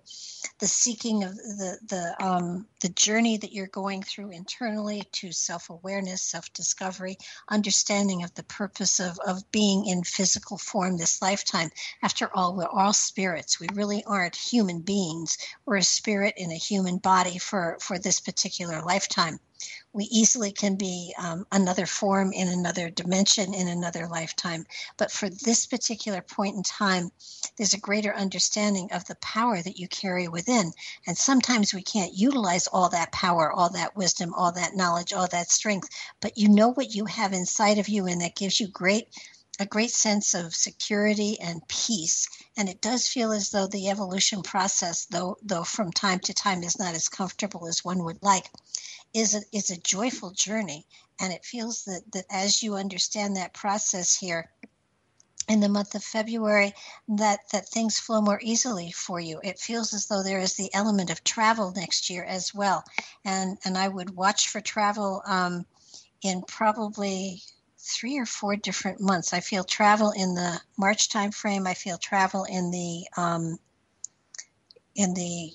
[0.58, 5.70] the seeking of the the um, the journey that you're going through internally to self
[5.70, 7.16] awareness, self discovery,
[7.48, 11.70] understanding of the purpose of of being in physical form this lifetime.
[12.02, 13.60] After all, we're all spirits.
[13.60, 15.38] We really aren't human beings.
[15.64, 19.38] We're a spirit in a human body for for this particular lifetime
[19.92, 24.66] we easily can be um, another form in another dimension in another lifetime.
[24.96, 27.10] But for this particular point in time,
[27.56, 30.72] there's a greater understanding of the power that you carry within.
[31.06, 35.28] And sometimes we can't utilize all that power, all that wisdom, all that knowledge, all
[35.28, 35.88] that strength,
[36.20, 39.08] but you know what you have inside of you, and that gives you great
[39.58, 42.28] a great sense of security and peace
[42.58, 46.62] and it does feel as though the evolution process though though from time to time
[46.62, 48.50] is not as comfortable as one would like
[49.16, 50.86] is a, is a joyful journey.
[51.20, 54.50] And it feels that, that as you understand that process here,
[55.48, 56.74] in the month of February
[57.08, 59.40] that that things flow more easily for you.
[59.44, 62.82] It feels as though there is the element of travel next year as well,
[63.24, 65.64] and and I would watch for travel um,
[66.22, 67.42] in probably
[67.78, 69.32] three or four different months.
[69.32, 71.68] I feel travel in the March timeframe.
[71.68, 73.58] I feel travel in the um,
[74.96, 75.52] in the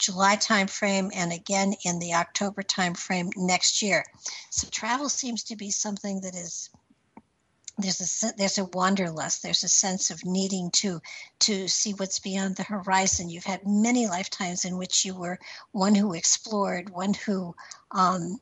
[0.00, 4.04] July timeframe and again in the October timeframe next year.
[4.50, 6.70] So travel seems to be something that is
[7.78, 9.42] there's a there's a wanderlust.
[9.42, 11.00] There's a sense of needing to
[11.40, 13.30] to see what's beyond the horizon.
[13.30, 15.38] You've had many lifetimes in which you were
[15.72, 17.54] one who explored one who
[17.90, 18.40] um,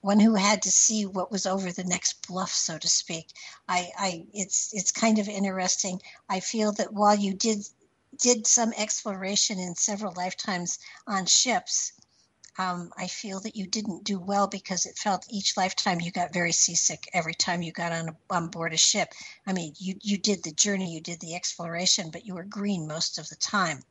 [0.00, 3.28] one who had to see what was over the next bluff so to speak.
[3.68, 6.00] I i it's it's kind of interesting.
[6.28, 7.66] I feel that while you did
[8.18, 11.92] did some exploration in several lifetimes on ships,
[12.56, 16.32] um, I feel that you didn't do well because it felt each lifetime you got
[16.32, 19.12] very seasick every time you got on, a, on board a ship.
[19.44, 22.86] I mean, you, you did the journey, you did the exploration, but you were green
[22.86, 23.82] most of the time.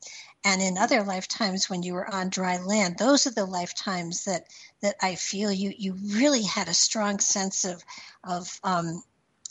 [0.44, 4.46] And in other lifetimes when you were on dry land, those are the lifetimes that,
[4.80, 7.84] that I feel you, you really had a strong sense of,
[8.22, 9.02] of um,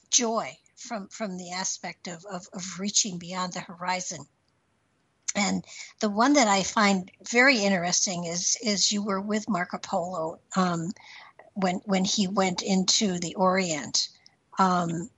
[0.10, 4.26] joy from, from the aspect of, of, of reaching beyond the horizon
[5.36, 5.64] and
[6.00, 10.92] the one that I find very interesting is is you were with Marco Polo um,
[11.54, 14.10] when when he went into the Orient.
[14.60, 15.10] Um,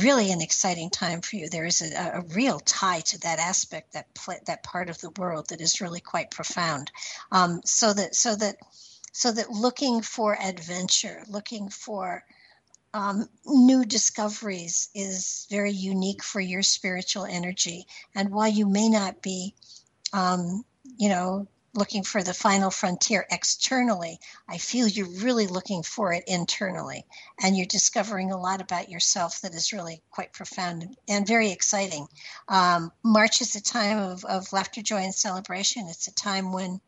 [0.00, 1.48] really an exciting time for you.
[1.48, 4.06] There is a, a real tie to that aspect, that
[4.46, 6.90] that part of the world that is really quite profound.
[7.30, 8.56] Um, so that so that
[9.12, 12.24] so that looking for adventure, looking for
[12.94, 17.86] um, new discoveries is very unique for your spiritual energy.
[18.14, 19.54] And while you may not be,
[20.12, 20.64] um,
[20.96, 26.22] you know, looking for the final frontier externally, I feel you're really looking for it
[26.28, 27.04] internally.
[27.42, 32.06] And you're discovering a lot about yourself that is really quite profound and very exciting.
[32.46, 35.88] Um, March is a time of, of laughter, joy, and celebration.
[35.88, 36.80] It's a time when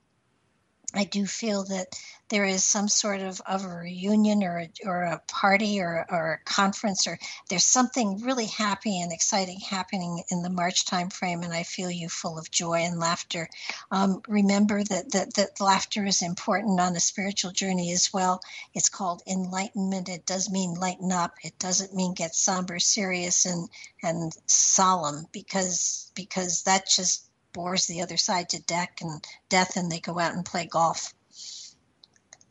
[0.96, 1.88] I do feel that
[2.28, 6.32] there is some sort of, of a reunion or a, or a party or, or
[6.32, 7.18] a conference or
[7.48, 12.08] there's something really happy and exciting happening in the March timeframe, and I feel you
[12.08, 13.48] full of joy and laughter.
[13.90, 18.40] Um, remember that, that that laughter is important on a spiritual journey as well.
[18.74, 20.08] It's called enlightenment.
[20.08, 21.34] It does mean lighten up.
[21.42, 23.68] It doesn't mean get somber, serious, and
[24.02, 27.26] and solemn because because that just
[27.56, 31.14] bores the other side to deck and death and they go out and play golf.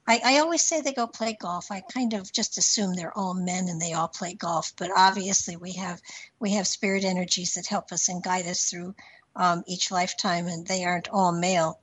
[0.07, 1.71] I, I always say they go play golf.
[1.71, 5.57] I kind of just assume they're all men and they all play golf, but obviously
[5.57, 6.01] we have
[6.39, 8.95] we have spirit energies that help us and guide us through
[9.35, 11.79] um, each lifetime, and they aren't all male.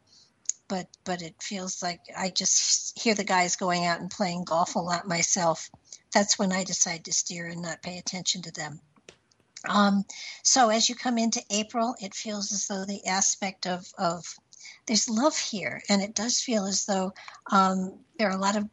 [0.66, 4.74] But but it feels like I just hear the guys going out and playing golf
[4.74, 5.70] a lot myself.
[6.12, 8.80] That's when I decide to steer and not pay attention to them.
[9.68, 10.04] Um,
[10.42, 14.24] so as you come into April, it feels as though the aspect of, of
[14.86, 17.12] there's love here, and it does feel as though
[17.50, 18.68] um, there are a lot of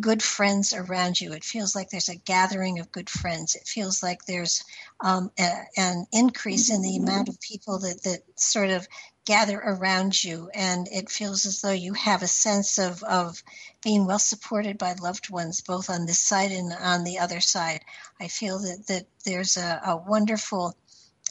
[0.00, 1.32] good friends around you.
[1.32, 3.54] It feels like there's a gathering of good friends.
[3.54, 4.64] It feels like there's
[5.00, 8.86] um, a, an increase in the amount of people that, that sort of
[9.26, 13.42] gather around you and it feels as though you have a sense of, of
[13.82, 17.80] being well supported by loved ones both on this side and on the other side.
[18.20, 20.76] I feel that, that there's a, a wonderful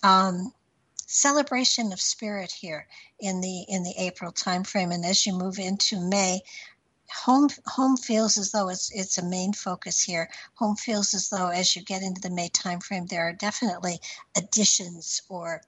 [0.03, 0.51] um,
[1.07, 2.87] celebration of spirit here
[3.19, 4.93] in the in the april timeframe.
[4.93, 6.41] And as you move into may
[7.23, 10.29] home home feels as though it's it's a main focus here.
[10.55, 13.99] Home feels as though as you get into the may timeframe there are definitely
[14.35, 15.61] additions or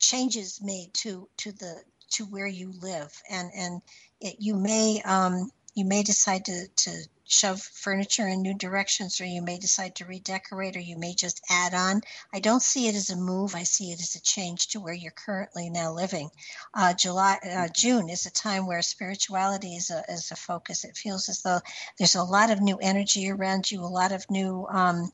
[0.00, 1.76] changes made to to the
[2.10, 3.82] to where you live and and
[4.20, 6.90] it, you may um, you may decide to, to
[7.30, 11.40] shove furniture in new directions, or you may decide to redecorate, or you may just
[11.48, 12.00] add on.
[12.34, 13.54] I don't see it as a move.
[13.54, 16.28] I see it as a change to where you're currently now living.
[16.74, 20.84] Uh, July, uh, June is a time where spirituality is a, is a focus.
[20.84, 21.60] It feels as though
[21.98, 25.12] there's a lot of new energy around you, a lot of new um,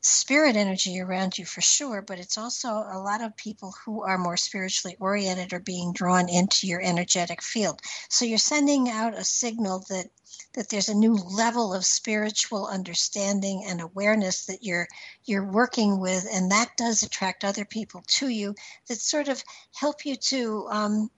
[0.00, 4.18] spirit energy around you for sure, but it's also a lot of people who are
[4.18, 7.80] more spiritually oriented are being drawn into your energetic field.
[8.08, 10.06] So you're sending out a signal that
[10.54, 14.86] that there's a new level of spiritual understanding and awareness that you're
[15.24, 18.54] you're working with, and that does attract other people to you
[18.88, 19.42] that sort of
[19.74, 21.10] help you to um,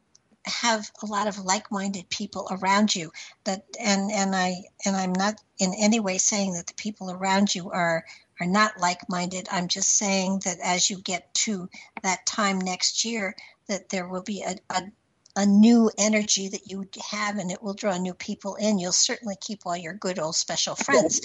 [0.46, 3.12] have a lot of like-minded people around you
[3.44, 7.54] that and and I and I'm not in any way saying that the people around
[7.54, 8.04] you are
[8.40, 9.46] are not like-minded.
[9.50, 11.68] I'm just saying that as you get to
[12.02, 13.36] that time next year
[13.68, 14.82] that there will be a, a
[15.36, 18.80] a new energy that you have and it will draw new people in.
[18.80, 21.20] You'll certainly keep all your good old special friends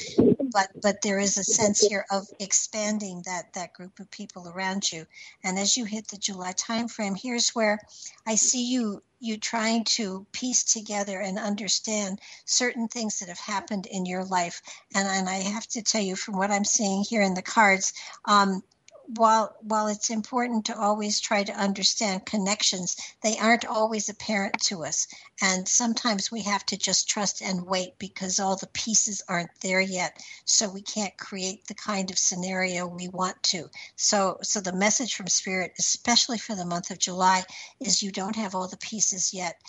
[0.52, 4.92] but but there is a sense here of expanding that that group of people around
[4.92, 5.06] you.
[5.44, 7.80] And as you hit the july timeframe here's where
[8.28, 13.88] i see you you trying to piece together and understand certain things that have happened
[13.88, 14.62] in your life.
[14.96, 17.94] And and i have to tell you from what i'm seeing here in the cards
[18.26, 18.62] um,
[19.07, 24.84] while while it's important to always try to understand connections they aren't always apparent to
[24.84, 25.07] us.
[25.41, 29.82] And sometimes we have to just trust and wait because all the pieces aren't there
[29.82, 30.22] yet.
[30.45, 33.69] So we can't create the kind of scenario we want to.
[33.95, 37.44] So so the message from spirit especially for the month of july
[37.80, 39.61] is you don't have all the pieces yet.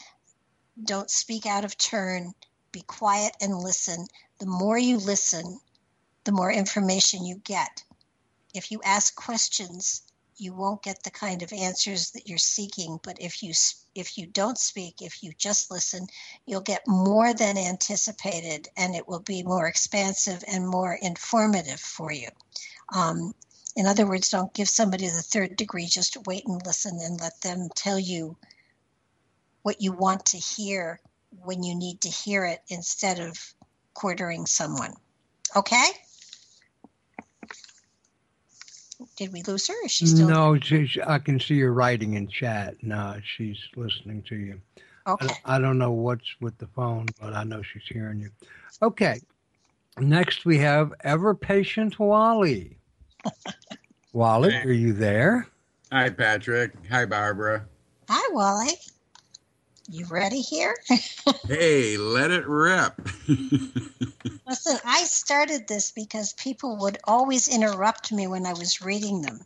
[0.85, 2.33] Don't speak out of turn.
[2.73, 4.07] Be quiet and listen.
[4.39, 5.61] The more you listen
[6.25, 7.85] the more information you get
[8.57, 10.03] if you ask questions,
[10.39, 12.99] you won't get the kind of answers that you're seeking.
[13.03, 13.53] But if you
[13.95, 16.07] if you don't speak, if you just listen,
[16.47, 22.13] you'll get more than anticipated, and it will be more expansive and more informative for
[22.13, 22.29] you.
[22.95, 23.35] Um,
[23.77, 25.87] in other words, don't give somebody the third degree.
[25.87, 28.37] Just wait and listen, and let them tell you
[29.63, 31.01] what you want to hear
[31.43, 33.55] when you need to hear it, instead of
[33.95, 34.95] quartering someone.
[35.55, 35.87] Okay.
[39.17, 39.75] Did we lose her?
[39.85, 40.29] Is she still?
[40.29, 42.77] No, she, I can see her writing in chat.
[42.83, 44.61] No, she's listening to you.
[45.07, 45.29] Okay.
[45.45, 48.31] I, I don't know what's with the phone, but I know she's hearing you.
[48.83, 49.21] Okay.
[49.99, 52.77] Next, we have ever patient Wally.
[54.13, 55.47] Wally, are you there?
[55.93, 56.73] Hi, Patrick.
[56.91, 57.67] Hi, Barbara.
[58.09, 58.73] Hi, Wally.
[59.89, 60.77] You ready here?
[61.47, 63.01] hey, let it rip.
[64.47, 69.41] Listen, I started this because people would always interrupt me when I was reading them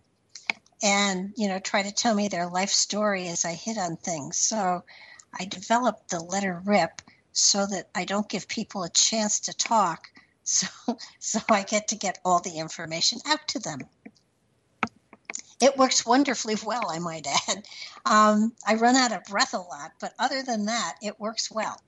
[0.83, 4.39] and, you know, try to tell me their life story as I hit on things.
[4.39, 4.83] So
[5.39, 7.03] I developed the letter rip
[7.33, 10.09] so that I don't give people a chance to talk.
[10.43, 10.67] So,
[11.21, 13.81] so I get to get all the information out to them.
[15.61, 17.67] It works wonderfully well, I might add.
[18.05, 21.81] Um, I run out of breath a lot, but other than that, it works well.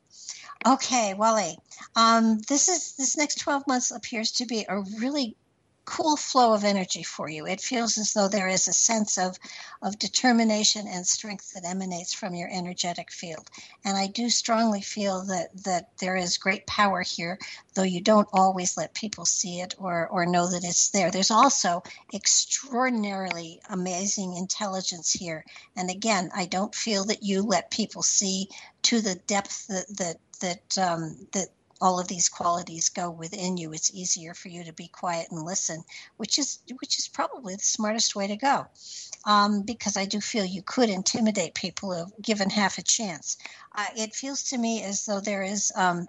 [0.65, 1.59] Okay, Wally.
[1.97, 5.37] Um, this is this next 12 months appears to be a really
[5.85, 7.47] cool flow of energy for you.
[7.47, 9.39] It feels as though there is a sense of,
[9.83, 13.51] of determination and strength that emanates from your energetic field.
[13.85, 17.39] And I do strongly feel that, that there is great power here,
[17.75, 21.11] though you don't always let people see it or, or know that it's there.
[21.11, 21.83] There's also
[22.15, 25.45] extraordinarily amazing intelligence here.
[25.77, 28.49] And again, I don't feel that you let people see
[28.83, 31.49] to the depth that, that, that, um, that
[31.83, 33.73] all of these qualities go within you.
[33.73, 35.85] It's easier for you to be quiet and listen
[36.17, 38.67] which is which is probably the smartest way to go.
[39.25, 43.39] Um, because i do feel you could intimidate people if given half a chance.
[43.75, 46.09] Uh, it feels to me as though there is um,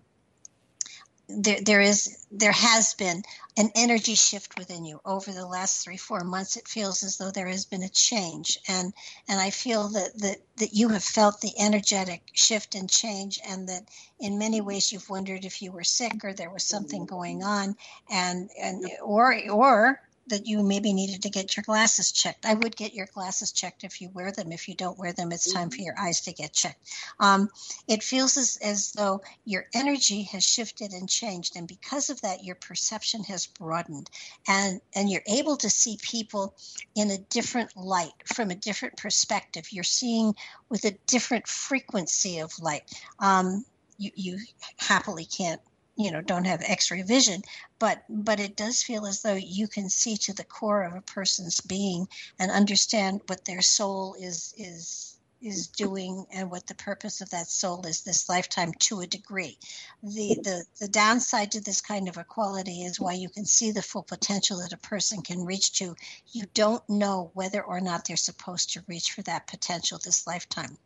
[1.29, 3.23] there, there is there has been
[3.55, 6.57] an energy shift within you over the last three four months.
[6.57, 8.57] It feels as though there has been a change.
[8.67, 8.93] And
[9.27, 13.69] and i feel that that that you have felt the energetic shift and change and
[13.69, 13.83] that
[14.19, 17.15] in many ways you've wondered if you were sick or there was something mm-hmm.
[17.15, 17.75] going on
[18.11, 22.45] and and or or that you maybe needed to get your glasses checked.
[22.45, 24.51] I would get your glasses checked if you wear them.
[24.51, 26.89] If you don't wear them, it's time for your eyes to get checked.
[27.19, 27.49] Um,
[27.87, 32.43] it feels as, as though your energy has shifted and changed, and because of that,
[32.43, 34.09] your perception has broadened,
[34.47, 36.55] and and you're able to see people
[36.95, 39.67] in a different light, from a different perspective.
[39.71, 40.35] You're seeing
[40.69, 42.83] with a different frequency of light.
[43.19, 43.65] Um,
[43.97, 44.39] you, you
[44.77, 45.61] happily can't
[45.95, 47.41] you know don't have x-ray vision
[47.79, 51.01] but but it does feel as though you can see to the core of a
[51.01, 52.07] person's being
[52.39, 55.13] and understand what their soul is is
[55.43, 59.57] is doing and what the purpose of that soul is this lifetime to a degree.
[60.01, 63.81] The, the, the downside to this kind of equality is why you can see the
[63.81, 65.95] full potential that a person can reach to.
[66.31, 70.77] You don't know whether or not they're supposed to reach for that potential this lifetime.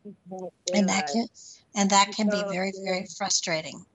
[0.74, 1.26] And that can,
[1.76, 3.86] and that can be very, very frustrating.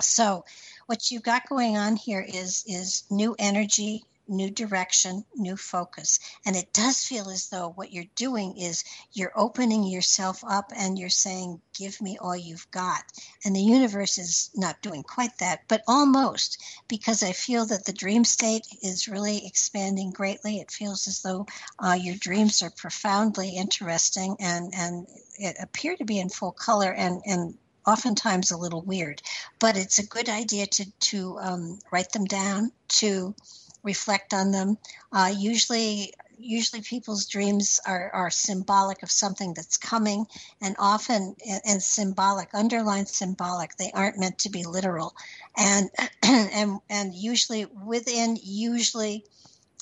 [0.00, 0.44] So,
[0.86, 6.18] what you've got going on here is is new energy, new direction, new focus.
[6.46, 10.98] And it does feel as though what you're doing is you're opening yourself up and
[10.98, 13.02] you're saying, Give me all you've got.
[13.44, 17.92] And the universe is not doing quite that, but almost, because I feel that the
[17.92, 20.58] dream state is really expanding greatly.
[20.58, 21.46] It feels as though
[21.78, 25.06] uh, your dreams are profoundly interesting and, and
[25.38, 29.22] it appear to be in full color and, and oftentimes a little weird,
[29.58, 33.34] but it's a good idea to to um, write them down, to
[33.82, 34.78] reflect on them.
[35.12, 40.26] Uh, usually, usually people's dreams are, are symbolic of something that's coming,
[40.60, 43.76] and often and symbolic, underlined symbolic.
[43.76, 45.14] They aren't meant to be literal,
[45.56, 45.90] and
[46.22, 49.24] and and usually within usually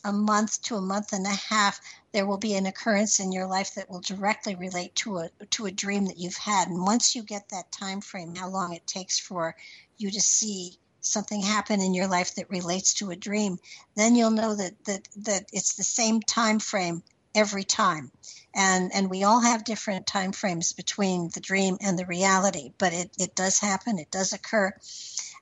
[0.05, 1.81] a month to a month and a half
[2.13, 5.67] there will be an occurrence in your life that will directly relate to a to
[5.67, 6.69] a dream that you've had.
[6.69, 9.57] And once you get that time frame how long it takes for
[9.97, 13.59] you to see something happen in your life that relates to a dream
[13.97, 17.03] then you'll know that that that it's the same time frame
[17.35, 18.11] every time.
[18.55, 22.93] And and we all have different time frames between the dream and the reality but
[22.93, 23.99] it it does happen.
[23.99, 24.73] It does occur.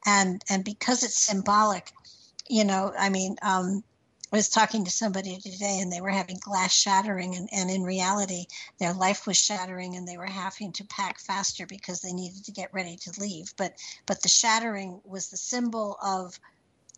[0.07, 1.93] And and because it's symbolic
[2.51, 3.83] you know i mean um
[4.33, 8.47] Was talking to somebody today and they were having glass shattering and, and in reality
[8.79, 12.53] their life was shattering and they were having to pack faster because they needed to
[12.53, 13.53] get ready to leave.
[13.57, 13.75] But
[14.07, 16.39] but the shattering was the symbol of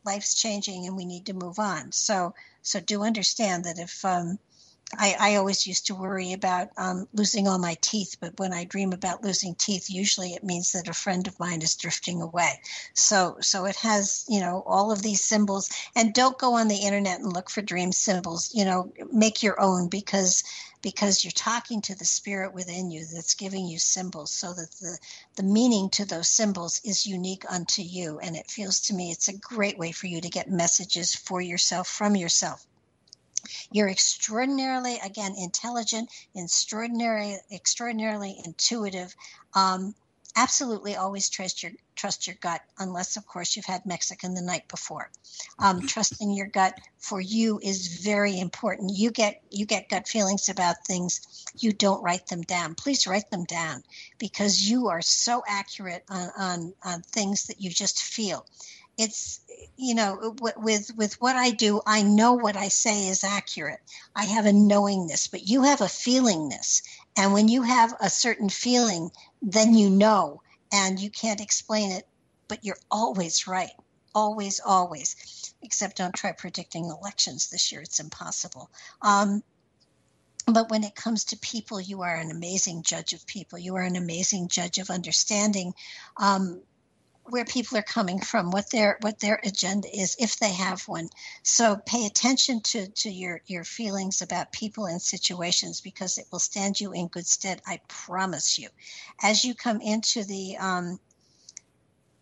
[0.05, 1.93] life's changing and we need to move on.
[1.93, 4.39] So so do understand that if um,
[4.99, 8.65] I, I always used to worry about um, losing all my teeth, but when I
[8.65, 12.61] dream about losing teeth, usually it means that a friend of mine is drifting away.
[12.93, 15.71] So, so it has, you know, all of these symbols.
[15.97, 18.51] And don't go on the internet and look for dream symbols.
[18.55, 20.45] You know, make your own because
[20.83, 24.99] because you're talking to the spirit within you that's giving you symbols, so that the
[25.37, 28.19] the meaning to those symbols is unique unto you.
[28.19, 31.41] And it feels to me it's a great way for you to get messages for
[31.41, 32.67] yourself from yourself.
[33.71, 39.15] You're extraordinarily, again, intelligent, extraordinary, extraordinarily intuitive.
[39.55, 39.95] Um,
[40.37, 44.67] absolutely always trust your trust your gut unless of course you've had mexican the night
[44.69, 45.11] before.
[45.59, 48.97] Um, trusting your gut for you is very important.
[48.97, 51.45] You get you get gut feelings about things.
[51.59, 52.75] You don't write them down.
[52.75, 53.83] Please write them down
[54.19, 58.47] because you are so accurate on on, on things that you just feel.
[58.99, 59.41] It's
[59.77, 63.81] you know with with what i do i know what i say is accurate.
[64.15, 66.83] I have a knowingness but you have a feelingness
[67.17, 69.11] and when you have a certain feeling
[69.41, 72.07] then you know and you can't explain it
[72.53, 73.73] but you're always right.
[74.15, 75.55] Always always.
[75.63, 77.81] Except don't try predicting elections this year.
[77.81, 78.69] It's impossible.
[79.01, 79.43] Um,
[80.47, 83.59] but when it comes to people you are an amazing judge of people.
[83.59, 85.73] You are an amazing judge of understanding.
[86.19, 86.61] Um,
[87.33, 91.09] where people are coming from, what their what their agenda is, if they have one.
[91.43, 96.39] So pay attention to to your your feelings about people and situations because it will
[96.39, 97.63] stand you in good stead.
[97.67, 98.69] I promise you.
[99.23, 101.01] As you come into the um,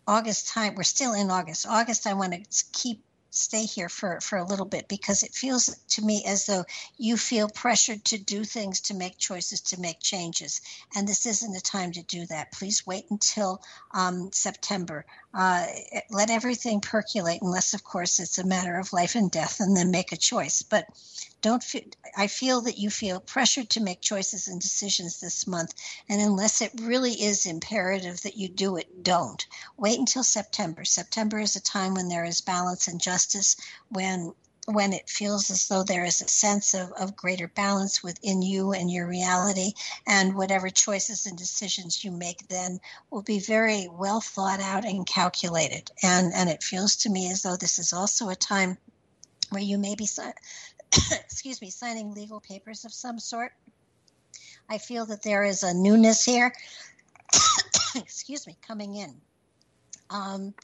[0.06, 1.66] August time, we're still in August.
[1.66, 5.76] August, I want to keep stay here for, for a little bit because it feels
[5.88, 6.64] to me as though
[6.98, 10.60] you feel pressured to do things, to make choices, to make changes.
[10.94, 12.52] And this isn't the time to do that.
[12.52, 13.62] Please wait until
[13.92, 15.06] um, September.
[15.32, 15.66] Uh,
[16.10, 19.90] let everything percolate, unless, of course, it's a matter of life and death, and then
[19.90, 20.62] make a choice.
[20.62, 20.86] But
[21.40, 21.84] don't feel,
[22.16, 25.72] I feel that you feel pressured to make choices and decisions this month.
[26.08, 29.46] And unless it really is imperative that you do it, don't.
[29.76, 30.84] Wait until September.
[30.84, 33.56] September is a time when there is balance and justice,
[33.88, 34.32] when
[34.72, 38.72] when it feels as though there is a sense of, of greater balance within you
[38.72, 39.72] and your reality,
[40.06, 42.80] and whatever choices and decisions you make then
[43.10, 45.90] will be very well thought out and calculated.
[46.02, 48.78] And, and it feels to me as though this is also a time
[49.50, 50.08] where you may be
[51.12, 53.52] excuse me, signing legal papers of some sort.
[54.68, 56.52] I feel that there is a newness here,
[57.94, 59.14] excuse me, coming in.
[60.10, 60.54] Um,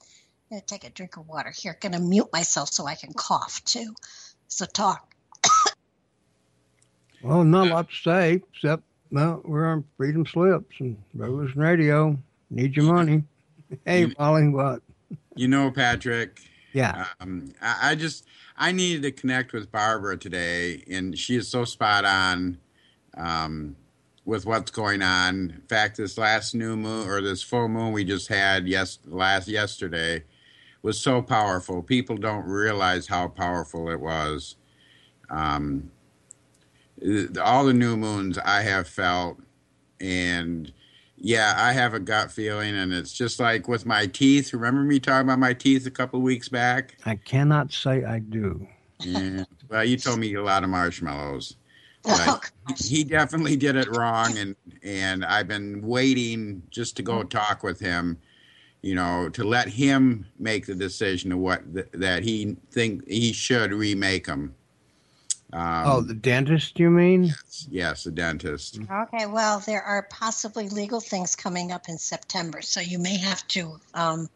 [0.49, 1.77] I'm going to take a drink of water here.
[1.81, 3.95] Going to mute myself so I can cough too.
[4.47, 5.13] So talk.
[7.23, 12.17] well, not a lot to say except well, we're on Freedom Slips and Revolution Radio.
[12.51, 13.25] Need your money.
[13.85, 14.81] Hey, you, Molly, what?
[15.35, 16.39] You know, Patrick.
[16.73, 17.07] Yeah.
[17.19, 18.25] Um, I, I just
[18.57, 22.59] I needed to connect with Barbara today, and she is so spot on.
[23.17, 23.75] Um,
[24.25, 25.51] with what's going on.
[25.51, 29.49] In fact, this last new moon or this full moon we just had yes last
[29.49, 30.23] yesterday
[30.87, 31.83] was so powerful.
[31.83, 34.55] People don't realize how powerful it was.
[35.29, 35.91] Um,
[37.43, 39.39] all the new moons I have felt,
[40.01, 40.73] and
[41.17, 44.55] yeah, I have a gut feeling, and it's just like with my teeth.
[44.55, 46.97] Remember me talking about my teeth a couple of weeks back?
[47.05, 48.69] I cannot say I do.
[49.01, 49.43] Yeah.
[49.69, 51.57] well, you told me a lot of marshmallows.
[52.05, 54.55] But he definitely did it wrong, and
[54.85, 58.19] and I've been waiting just to go talk with him,
[58.87, 63.33] you know, to let him make the decision of what th- that he think he
[63.33, 64.55] should remake them.
[65.53, 67.25] Um, oh, the dentist, you mean?
[67.25, 68.79] Yes, yes, the dentist.
[68.89, 73.47] Okay, well, there are possibly legal things coming up in September, so you may have
[73.49, 74.29] to um,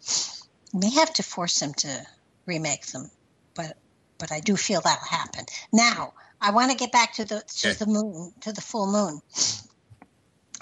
[0.74, 2.02] may have to force him to
[2.46, 3.08] remake them,
[3.54, 3.76] but
[4.18, 5.44] but I do feel that'll happen.
[5.72, 7.76] Now, I want to get back to the to Okay.
[7.78, 9.20] the moon, to the full moon.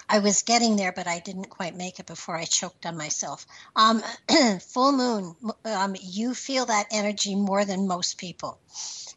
[0.08, 3.46] I was getting there, but I didn't quite make it before I choked on myself.
[3.76, 4.02] Um,
[4.60, 8.58] full moon, um, you feel that energy more than most people,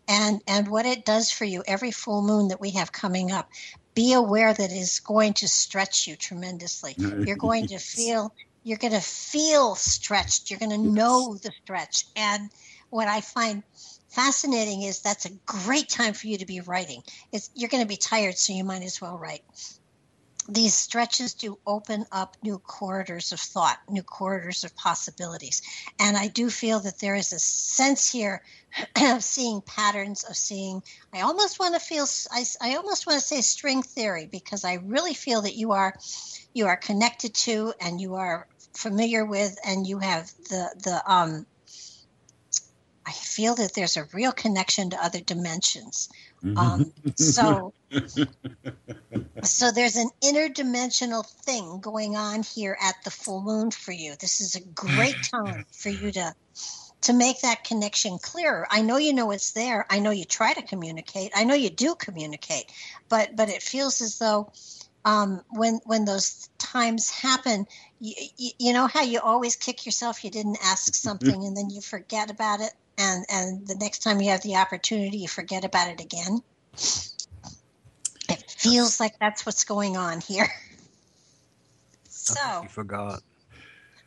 [0.08, 3.50] and and what it does for you every full moon that we have coming up.
[3.94, 6.96] Be aware that it is going to stretch you tremendously.
[6.98, 10.50] You're going to feel you're going to feel stretched.
[10.50, 12.06] You're going to know the stretch.
[12.16, 12.50] And
[12.90, 13.64] what I find
[14.10, 17.02] fascinating is that's a great time for you to be writing.
[17.32, 19.44] It's, you're going to be tired, so you might as well write.
[20.50, 25.62] These stretches do open up new corridors of thought, new corridors of possibilities.
[26.00, 28.42] And I do feel that there is a sense here
[29.02, 30.82] of seeing patterns, of seeing.
[31.14, 34.76] I almost want to feel, I, I almost want to say string theory because I
[34.76, 35.96] really feel that you are
[36.54, 41.46] you are connected to and you are familiar with and you have the the um
[43.06, 46.10] i feel that there's a real connection to other dimensions
[46.56, 47.74] um so
[49.44, 54.16] so there's an interdimensional thing going on here at the full moon for you.
[54.20, 56.34] This is a great time for you to
[57.02, 58.68] to make that connection clearer.
[58.70, 59.88] I know you know it's there.
[59.90, 61.32] I know you try to communicate.
[61.36, 62.72] I know you do communicate
[63.12, 64.52] but but it feels as though
[65.04, 67.66] um, when when those times happen,
[68.00, 70.24] you, you, you know how you always kick yourself.
[70.24, 74.22] You didn't ask something, and then you forget about it, and and the next time
[74.22, 76.42] you have the opportunity, you forget about it again.
[78.30, 80.48] It feels like that's what's going on here.
[82.10, 83.22] So You forgot.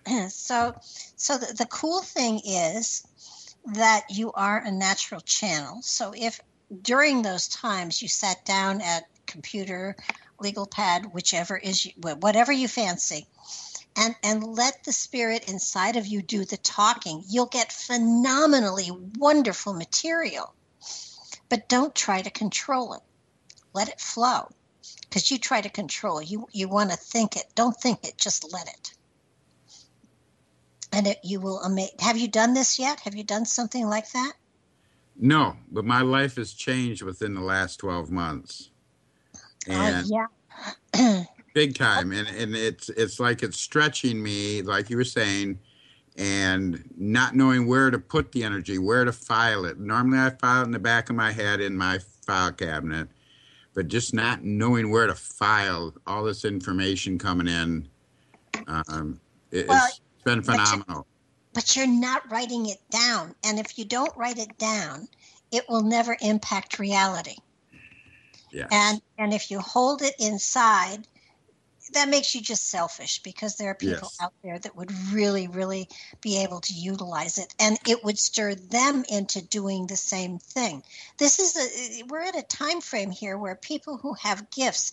[0.29, 0.75] so
[1.17, 3.07] so the, the cool thing is
[3.75, 6.41] that you are a natural channel so if
[6.83, 9.97] during those times you sat down at computer
[10.39, 13.27] legal pad whichever is you, whatever you fancy
[13.97, 17.23] and and let the spirit inside of you do the talking.
[17.29, 20.55] You'll get phenomenally wonderful material.
[21.49, 23.03] But don't try to control it.
[23.73, 24.49] Let it flow.
[25.03, 27.45] Because you try to control you you want to think it.
[27.55, 28.19] Don't think it.
[28.19, 28.91] Just let it.
[30.93, 33.01] And it, you will ama- have you done this yet?
[33.01, 34.33] Have you done something like that?
[35.17, 38.71] No, but my life has changed within the last 12 months.
[39.69, 40.27] And uh,
[40.95, 41.25] yeah
[41.55, 45.59] big time and and it's it's like it's stretching me like you were saying
[46.17, 49.79] and not knowing where to put the energy where to file it.
[49.79, 53.09] Normally i file it in the back of my head in my file cabinet
[53.73, 57.89] but just not knowing where to file all this information coming in
[58.67, 59.21] um,
[59.51, 61.07] it, Well, it's been but you- phenomenal.
[61.53, 65.07] but you're not writing it down and if you don't write it down
[65.53, 67.37] it will never impact reality.
[68.51, 71.07] Yeah and and if you hold it inside
[71.95, 74.19] that makes you just selfish because there are people Yes.
[74.21, 75.89] out there that would really really
[76.21, 80.83] be able to utilize it and it would stir them into doing the same thing
[81.19, 84.93] this is a we're at a time frame here where people who have gifts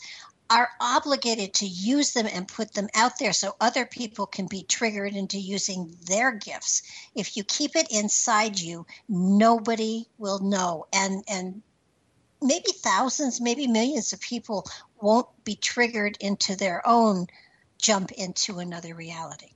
[0.49, 4.63] are obligated to use them and put them out there so other people can be
[4.63, 6.81] triggered into using their gifts
[7.15, 11.61] if you keep it inside you nobody will know and and
[12.41, 14.65] maybe thousands, maybe millions of people
[15.01, 17.27] won't be triggered into their own
[17.77, 19.51] jump into another reality.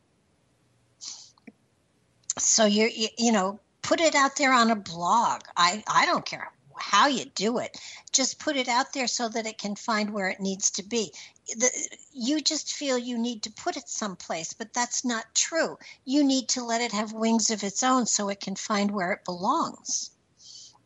[2.38, 5.42] So you you, know, put it out there on a blog.
[5.56, 7.78] I I don't care how you do it.
[8.12, 11.14] Just put it out there so that it can find where it needs to be.
[11.56, 11.70] The,
[12.12, 15.78] you just feel you need to put it someplace, but that's not true.
[16.04, 19.14] You need to let it have wings of its own so it can find where
[19.14, 20.12] it belongs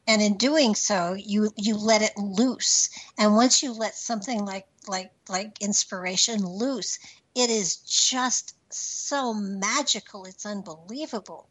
[0.10, 4.65] and in doing so you you let it loose and once you let something like
[4.88, 6.98] like like inspiration loose
[7.36, 11.48] it is just so magical it's unbelievable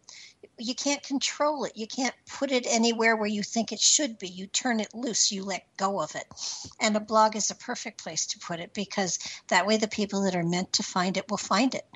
[0.56, 1.72] you can't control it.
[1.76, 4.28] You can't put it anywhere where you think it should be.
[4.28, 6.26] You turn it loose, you let go of it.
[6.80, 9.18] And a blog is a perfect place to put it because
[9.48, 11.86] that way the people that are meant to find it will find it.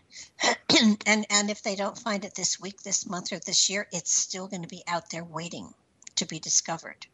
[1.06, 4.12] and and if they don't find it this week, this month or this year, it's
[4.12, 5.72] still going to be out there waiting
[6.22, 7.06] to be discovered.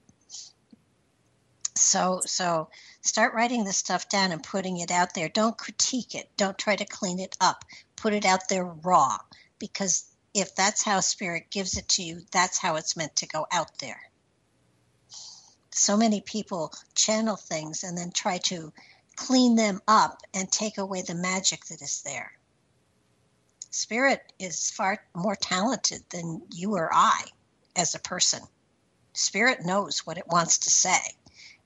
[1.75, 2.69] So so
[3.03, 5.29] start writing this stuff down and putting it out there.
[5.29, 6.29] Don't critique it.
[6.37, 7.65] Don't try to clean it up.
[7.97, 9.19] Put it out there raw
[9.59, 10.05] because
[10.35, 13.79] if that's how spirit gives it to you, that's how it's meant to go out
[13.79, 14.01] there.
[15.71, 18.73] So many people channel things and then try to
[19.17, 22.33] clean them up and take away the magic that is there.
[23.71, 27.23] Spirit is far more talented than you or I
[27.77, 28.41] as a person.
[29.19, 31.01] Spirit knows what it wants to say.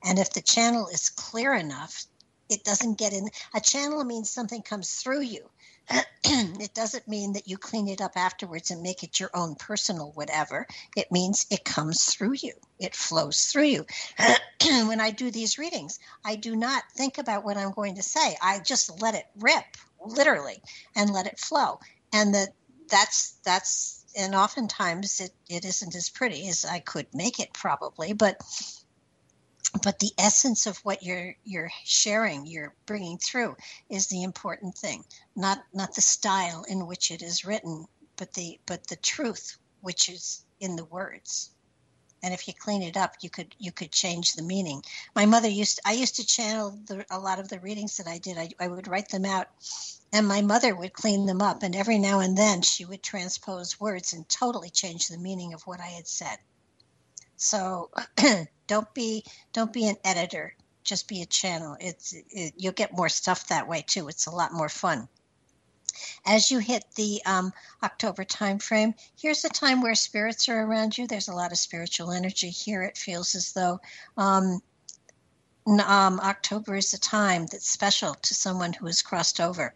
[0.04, 2.06] And if the channel is clear enough,
[2.48, 3.28] it doesn't get in.
[3.54, 5.48] A channel means something comes through you.
[6.24, 10.12] it doesn't mean that you clean it up afterwards and make it your own personal
[10.14, 10.66] whatever.
[10.96, 13.86] It means it comes through you, it flows through you.
[14.86, 18.36] when I do these readings, I do not think about what I'm going to say.
[18.40, 19.64] I just let it rip,
[20.04, 20.62] literally,
[20.94, 21.80] and let it flow.
[22.12, 22.50] And that
[22.88, 28.12] that's that's and oftentimes it, it isn't as pretty as I could make it probably,
[28.12, 28.40] but
[29.82, 33.56] but the essence of what you're you're sharing you're bringing through
[33.89, 35.02] is the important thing
[35.34, 37.86] not not the style in which it is written
[38.16, 41.51] but the but the truth which is in the words
[42.23, 44.82] and if you clean it up you could you could change the meaning
[45.15, 48.19] my mother used i used to channel the, a lot of the readings that i
[48.19, 49.49] did I, I would write them out
[50.12, 53.81] and my mother would clean them up and every now and then she would transpose
[53.81, 56.39] words and totally change the meaning of what i had said
[57.43, 57.90] so
[58.69, 60.55] don't be don't be an editor.
[60.85, 61.77] Just be a channel.
[61.81, 64.09] It's it, you'll get more stuff that way too.
[64.09, 65.09] It's a lot more fun.
[66.27, 67.52] As you hit the um,
[67.82, 71.06] October timeframe, here's a time where spirits are around you.
[71.06, 72.82] There's a lot of spiritual energy here.
[72.82, 73.81] It feels as though
[74.16, 74.60] um,
[75.66, 79.73] um, October is a time that's special to someone who has crossed over.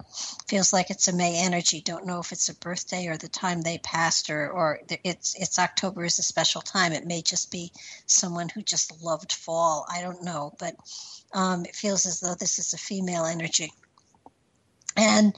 [0.49, 1.81] Feels like it's a May energy.
[1.81, 5.59] Don't know if it's a birthday or the time they passed, or or it's it's
[5.59, 6.93] October is a special time.
[6.93, 7.71] It may just be
[8.07, 9.87] someone who just loved fall.
[9.89, 10.75] I don't know, but
[11.33, 13.73] um, it feels as though this is a female energy.
[14.97, 15.37] And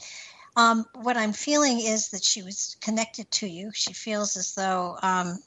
[0.58, 3.70] um, what I'm feeling is that she was connected to you.
[3.72, 5.38] She feels as though um,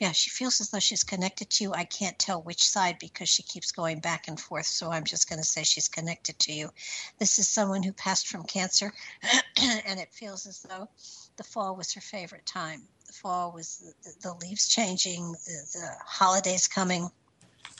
[0.00, 1.72] yeah, she feels as though she's connected to you.
[1.72, 4.66] I can't tell which side because she keeps going back and forth.
[4.66, 6.70] So I'm just going to say she's connected to you.
[7.18, 8.92] This is someone who passed from cancer,
[9.86, 10.88] and it feels as though
[11.36, 12.82] the fall was her favorite time.
[13.06, 17.08] The fall was the, the leaves changing, the, the holidays coming.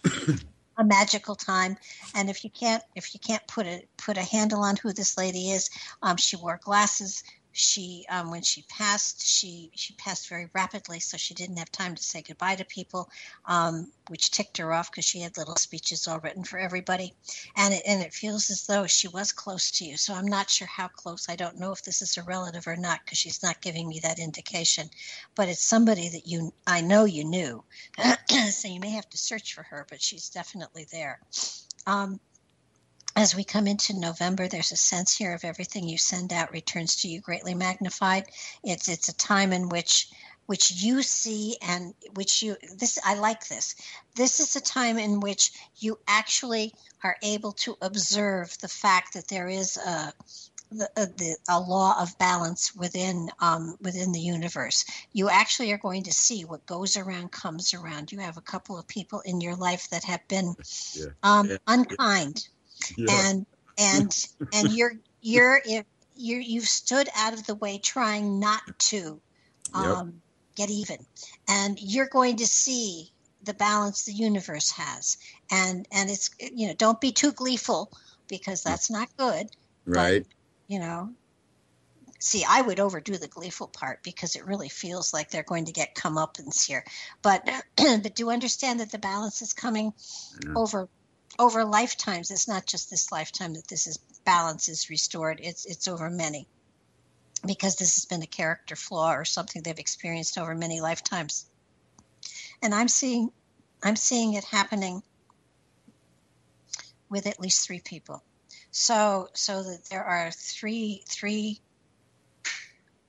[0.76, 1.76] a magical time.
[2.14, 5.16] And if you can't if you can't put a put a handle on who this
[5.16, 5.70] lady is
[6.02, 7.22] um, she wore glasses
[7.56, 11.94] she um, when she passed she she passed very rapidly so she didn't have time
[11.94, 13.08] to say goodbye to people
[13.46, 17.14] um, which ticked her off because she had little speeches all written for everybody.
[17.56, 20.50] And it, and it feels as though she was close to you so i'm not
[20.50, 21.28] sure how close.
[21.30, 24.00] I don't know if this is a relative or not because she's not giving me
[24.00, 24.90] that indication.
[25.34, 27.64] But it's somebody that you i know you knew.
[28.50, 31.20] So you may have to search for her but she's definitely there.
[31.86, 32.20] Um,
[33.16, 36.96] as we come into November, there's a sense here of everything you send out returns
[36.96, 38.26] to you greatly magnified.
[38.62, 40.08] It's it's a time in which
[40.44, 43.74] which you see and which you this I like this.
[44.14, 49.28] This is a time in which you actually are able to observe the fact that
[49.28, 50.12] there is a
[50.72, 54.84] the, a, the, a law of balance within um, within the universe.
[55.14, 58.12] You actually are going to see what goes around comes around.
[58.12, 60.54] You have a couple of people in your life that have been
[60.92, 61.06] yeah.
[61.22, 61.56] Um, yeah.
[61.66, 62.46] unkind
[62.96, 63.06] yeah.
[63.10, 63.46] and
[63.78, 65.84] and and you're you're if
[66.16, 69.20] you're you've stood out of the way trying not to
[69.74, 69.84] um,
[70.56, 70.68] yep.
[70.68, 70.98] get even
[71.48, 73.10] and you're going to see
[73.42, 75.18] the balance the universe has
[75.50, 77.90] and and it's you know don't be too gleeful
[78.28, 79.48] because that's not good
[79.84, 81.10] right but, you know
[82.18, 85.72] see i would overdo the gleeful part because it really feels like they're going to
[85.72, 86.84] get comeuppance here
[87.22, 87.46] but
[87.76, 89.92] but do understand that the balance is coming
[90.44, 90.52] yeah.
[90.56, 90.88] over
[91.38, 92.30] over lifetimes.
[92.30, 95.40] It's not just this lifetime that this is balance is restored.
[95.42, 96.46] It's it's over many,
[97.46, 101.46] because this has been a character flaw or something they've experienced over many lifetimes.
[102.62, 103.30] And I'm seeing,
[103.82, 105.02] I'm seeing it happening
[107.08, 108.22] with at least three people.
[108.70, 111.60] So so that there are three three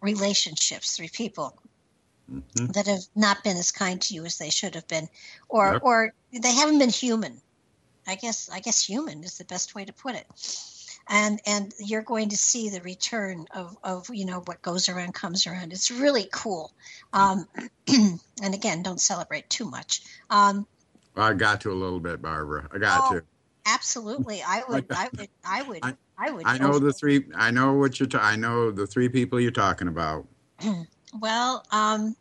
[0.02, 1.58] relationships, three people
[2.30, 2.66] Mm-hmm.
[2.74, 5.08] that have not been as kind to you as they should have been
[5.48, 5.82] or yep.
[5.82, 7.42] or they haven't been human
[8.08, 10.26] I guess I guess human is the best way to put it.
[11.10, 15.14] and and you're going to see the return of of you know what goes around
[15.14, 15.74] comes around.
[15.74, 16.72] It's really cool.
[17.14, 17.46] Um,
[17.88, 20.02] and again, don't celebrate too much.
[20.30, 20.66] Um,
[21.16, 22.68] I got to a little bit, Barbara.
[22.74, 23.24] I got Oh, to.
[23.66, 26.48] absolutely, I would, I would, I would, I- I would.
[26.48, 27.26] I know the three.
[27.36, 28.08] I know what you're.
[28.10, 30.26] Ta- I know the three people you're talking about.
[31.22, 32.16] Well, um,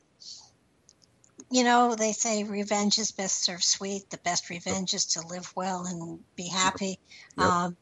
[1.51, 4.11] you know, they say revenge is best served sweet.
[4.11, 6.99] The best revenge is to live well and be happy.
[7.39, 7.47] Yep.
[7.47, 7.77] Um,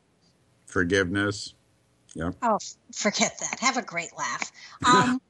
[0.66, 1.54] Forgiveness.
[2.14, 2.34] Yep.
[2.42, 2.58] oh,
[2.92, 3.58] forget that.
[3.60, 4.52] Have a great laugh.
[4.86, 5.20] Um,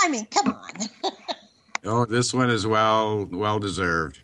[0.00, 1.12] I mean, come on.
[1.84, 4.20] oh, this one is well well deserved.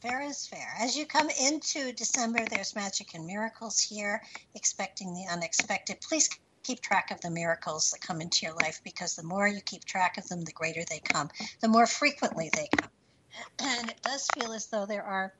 [0.00, 0.74] Fair is fair.
[0.78, 4.22] As you come into December, there's magic and miracles here,
[4.54, 6.00] expecting the unexpected.
[6.00, 6.28] Please
[6.66, 9.84] keep track of the miracles that come into your life because the more you keep
[9.84, 11.30] track of them, the greater they come,
[11.60, 12.90] the more frequently they come.
[13.60, 15.34] And it does feel as though there are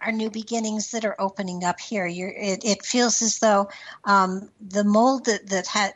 [0.00, 2.06] are new beginnings that are opening up here.
[2.06, 3.68] It, it feels as though
[4.04, 5.94] um, the mold that that had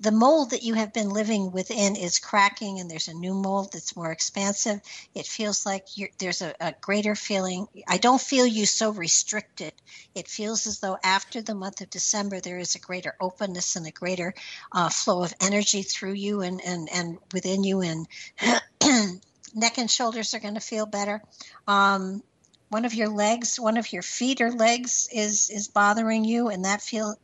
[0.00, 3.72] the mold that you have been living within is cracking, and there's a new mold
[3.72, 4.80] that's more expansive.
[5.14, 5.86] It feels like
[6.18, 7.66] there's a, a greater feeling.
[7.86, 9.72] I don't feel you so restricted.
[10.14, 13.86] It feels as though after the month of December, there is a greater openness and
[13.86, 14.34] a greater
[14.72, 18.06] uh, flow of energy through you and and and within you, and
[19.54, 21.22] neck and shoulders are going to feel better.
[21.66, 22.22] Um,
[22.68, 26.64] one of your legs, one of your feet or legs is is bothering you, and
[26.64, 27.16] that feel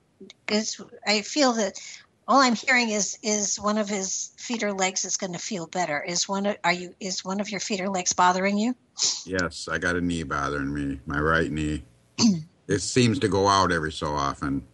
[0.48, 1.78] is I feel that
[2.26, 5.66] all I'm hearing is is one of his feet or legs is going to feel
[5.66, 6.02] better.
[6.02, 8.74] Is one of, are you is one of your feet or legs bothering you?
[9.26, 11.00] Yes, I got a knee bothering me.
[11.06, 11.84] My right knee.
[12.68, 14.66] it seems to go out every so often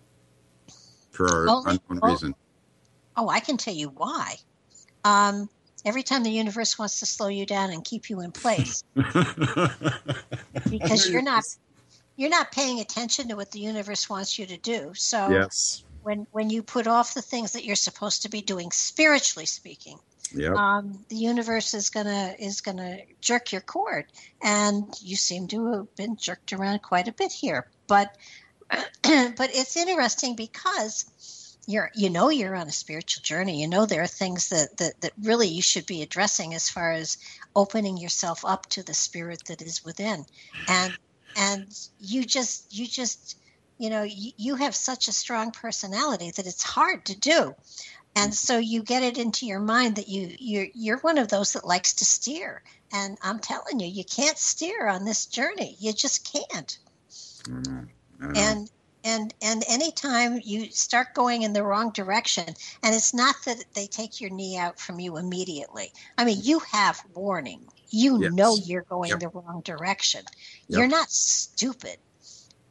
[1.11, 2.09] for Oh, unknown oh.
[2.09, 2.35] reason.
[3.17, 4.37] Oh, I can tell you why.
[5.05, 5.49] Um,
[5.85, 8.83] every time the universe wants to slow you down and keep you in place
[10.71, 11.45] because you're not
[12.17, 14.93] you're not paying attention to what the universe wants you to do.
[14.95, 15.85] So yes.
[16.03, 19.99] when when you put off the things that you're supposed to be doing spiritually speaking,
[20.35, 20.55] Yep.
[20.55, 24.07] um, the universe is gonna is gonna jerk your cord,
[24.43, 27.67] and you seem to have been jerked around quite a bit here.
[27.89, 28.15] But
[28.71, 31.05] but it's interesting because
[31.71, 33.61] you're you know you're on a spiritual journey.
[33.61, 36.93] You know there are things that that that really you should be addressing as far
[36.93, 37.19] as
[37.55, 40.25] opening yourself up to the spirit that is within,
[40.69, 40.97] and
[41.37, 43.37] and you just you just
[43.79, 47.55] you know you, you have such a strong personality that it's hard to do
[48.17, 51.53] and so you get it into your mind that you you're, you're one of those
[51.53, 55.93] that likes to steer and i'm telling you you can't steer on this journey you
[55.93, 56.79] just can't
[57.45, 57.61] mm-hmm.
[57.61, 57.87] I don't know.
[58.21, 58.41] I don't know.
[58.41, 58.71] and
[59.05, 62.45] and and anytime you start going in the wrong direction
[62.83, 66.61] and it's not that they take your knee out from you immediately i mean you
[66.71, 68.33] have warning you Yes.
[68.33, 69.21] know you're going Yep.
[69.21, 70.23] the wrong direction
[70.69, 70.79] Yep.
[70.79, 71.97] you're not stupid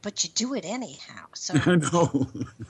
[0.02, 2.28] but you do it anyhow so I know.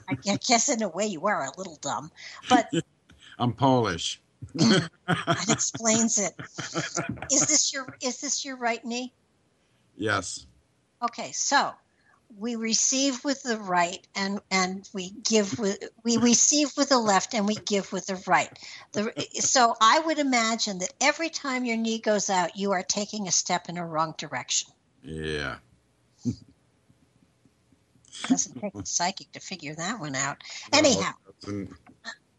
[0.09, 2.09] i guess in a way you are a little dumb
[2.49, 2.65] but
[3.39, 4.21] I'm Polish.
[4.55, 6.33] that explains it
[7.31, 9.13] is this your is this your right knee
[9.95, 10.45] yes.
[11.03, 11.71] Okay, so
[12.37, 17.33] we receive with the right and and we give with we receive with the left
[17.33, 18.51] and we give with the right.
[18.93, 23.27] The so I would imagine that every time your knee goes out, you are taking
[23.27, 24.71] a step in a wrong direction.
[25.03, 25.57] Yeah.
[28.27, 30.43] Doesn't take a psychic to figure that one out.
[30.71, 31.13] Anyhow,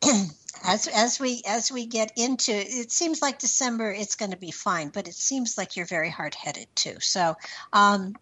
[0.64, 4.50] as as we as we get into it seems like December it's going to be
[4.50, 6.96] fine, but it seems like you're very hard headed too.
[7.00, 7.36] So,
[7.72, 8.14] um,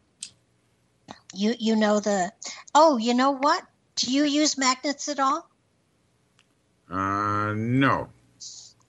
[1.34, 2.32] you you know the
[2.74, 3.62] oh you know what?
[3.96, 5.48] Do you use magnets at all?
[6.90, 8.08] Uh, no.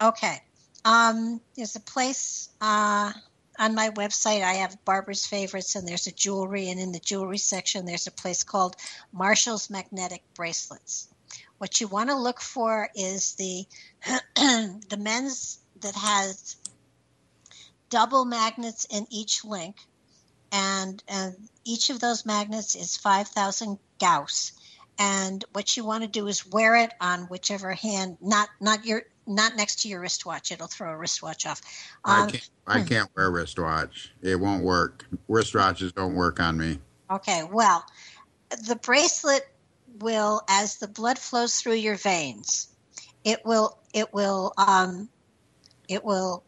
[0.01, 0.41] Okay.
[0.83, 3.11] Um, there's a place uh,
[3.59, 4.41] on my website.
[4.41, 8.11] I have Barbara's favorites, and there's a jewelry, and in the jewelry section, there's a
[8.11, 8.75] place called
[9.11, 11.07] Marshall's Magnetic Bracelets.
[11.59, 13.65] What you want to look for is the
[14.35, 16.55] the men's that has
[17.89, 19.75] double magnets in each link,
[20.51, 24.53] and and each of those magnets is five thousand Gauss.
[24.99, 29.03] And what you want to do is wear it on whichever hand, not not your
[29.25, 30.51] not next to your wristwatch.
[30.51, 31.61] It'll throw a wristwatch off.
[32.03, 32.49] I Um, can't.
[32.67, 34.11] I can't wear a wristwatch.
[34.21, 35.05] It won't work.
[35.29, 36.79] Wristwatches don't work on me.
[37.09, 37.85] Okay, well,
[38.67, 39.47] the bracelet
[39.99, 42.67] will, as the blood flows through your veins,
[43.23, 45.09] it will it will um,
[45.87, 46.43] it will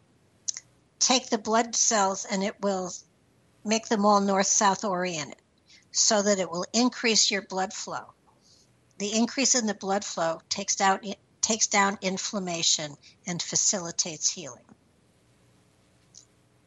[1.00, 2.92] take the blood cells and it will
[3.64, 5.40] make them all north south oriented,
[5.92, 8.12] so that it will increase your blood flow.
[8.98, 11.00] The increase in the blood flow takes down
[11.40, 12.96] takes down inflammation
[13.26, 14.64] and facilitates healing.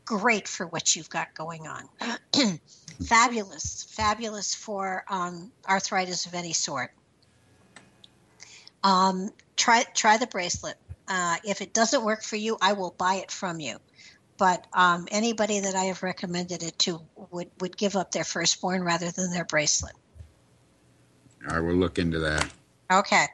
[0.06, 1.90] Great for what you've got going on.
[3.06, 6.92] fabulous, fabulous for um, arthritis of any sort.
[8.84, 10.78] Um, try try the bracelet.
[11.08, 13.80] Uh, if it doesn't work for you, I will buy it from you.
[14.38, 17.02] But um, anybody that I have recommended it to
[17.32, 19.96] would would give up their firstborn rather than their bracelet.
[21.48, 22.48] I will look into that.
[22.92, 23.26] Okay,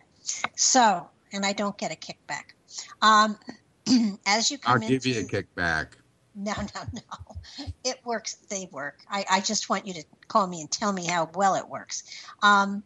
[0.55, 2.53] so and I don't get a kickback.
[3.01, 3.37] Um,
[4.25, 5.87] as you come I'll give into, you a kickback.
[6.35, 7.65] No, no, no.
[7.83, 8.35] It works.
[8.49, 8.99] They work.
[9.09, 12.03] I, I just want you to call me and tell me how well it works.
[12.41, 12.83] Um,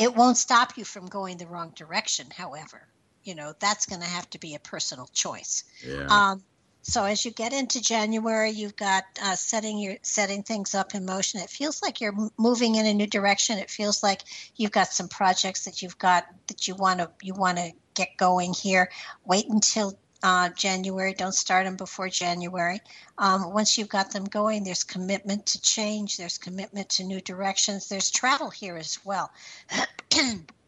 [0.00, 2.82] it won't stop you from going the wrong direction, however.
[3.24, 5.62] You know, that's going to have to be a personal choice.
[5.86, 6.06] Yeah.
[6.08, 6.42] Um,
[6.82, 11.04] so as you get into January, you've got uh, setting your setting things up in
[11.04, 11.40] motion.
[11.40, 13.58] It feels like you're moving in a new direction.
[13.58, 14.22] It feels like
[14.56, 18.16] you've got some projects that you've got that you want to you want to get
[18.16, 18.90] going here.
[19.24, 21.14] Wait until uh, January.
[21.14, 22.80] Don't start them before January.
[23.16, 26.16] Um, once you've got them going, there's commitment to change.
[26.16, 27.88] There's commitment to new directions.
[27.88, 29.30] There's travel here as well.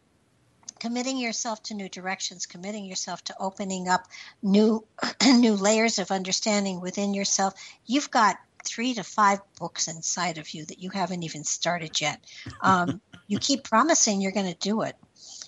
[0.84, 4.02] committing yourself to new directions, committing yourself to opening up
[4.42, 4.86] new
[5.26, 7.54] new layers of understanding within yourself.
[7.86, 8.36] You've got
[8.66, 12.22] three to five books inside of you that you haven't even started yet.
[12.60, 14.94] Um, you keep promising you're going to do it.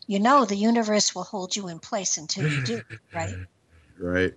[0.07, 2.83] You know the universe will hold you in place until you do,
[3.15, 3.35] right?
[3.99, 4.35] Right.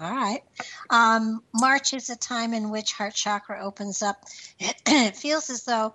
[0.00, 0.42] All right.
[0.90, 4.16] Um, March is a time in which heart chakra opens up.
[4.58, 5.94] it feels as though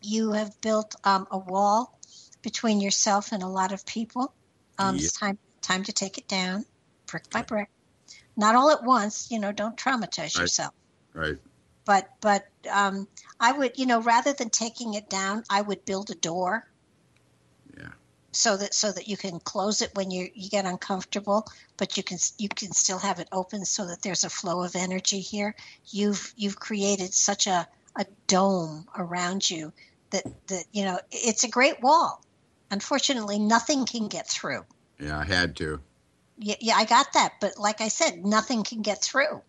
[0.00, 1.97] you have built um, a wall
[2.42, 4.32] between yourself and a lot of people.
[4.78, 5.04] Um, Yep.
[5.04, 6.64] It's time time to take it down,
[7.06, 7.68] brick by brick.
[8.36, 9.30] Not all at once.
[9.30, 10.42] You know, don't traumatize Right.
[10.42, 10.74] yourself.
[11.14, 11.38] Right.
[11.84, 13.08] But but um,
[13.40, 16.64] I would you know rather than taking it down, I would build a door
[17.76, 17.92] Yeah.
[18.32, 21.46] so that so that you can close it when you you get uncomfortable
[21.76, 24.76] but you can you can still have it open so that there's a flow of
[24.76, 25.54] energy here
[25.90, 27.66] you've you've created such a
[27.96, 29.72] a dome around you
[30.10, 32.22] that that you know it's a great wall
[32.70, 34.64] unfortunately nothing can get through
[34.98, 35.18] Yeah.
[35.18, 35.80] I had to.
[36.38, 39.42] yeah, yeah i got that but like i said nothing can get through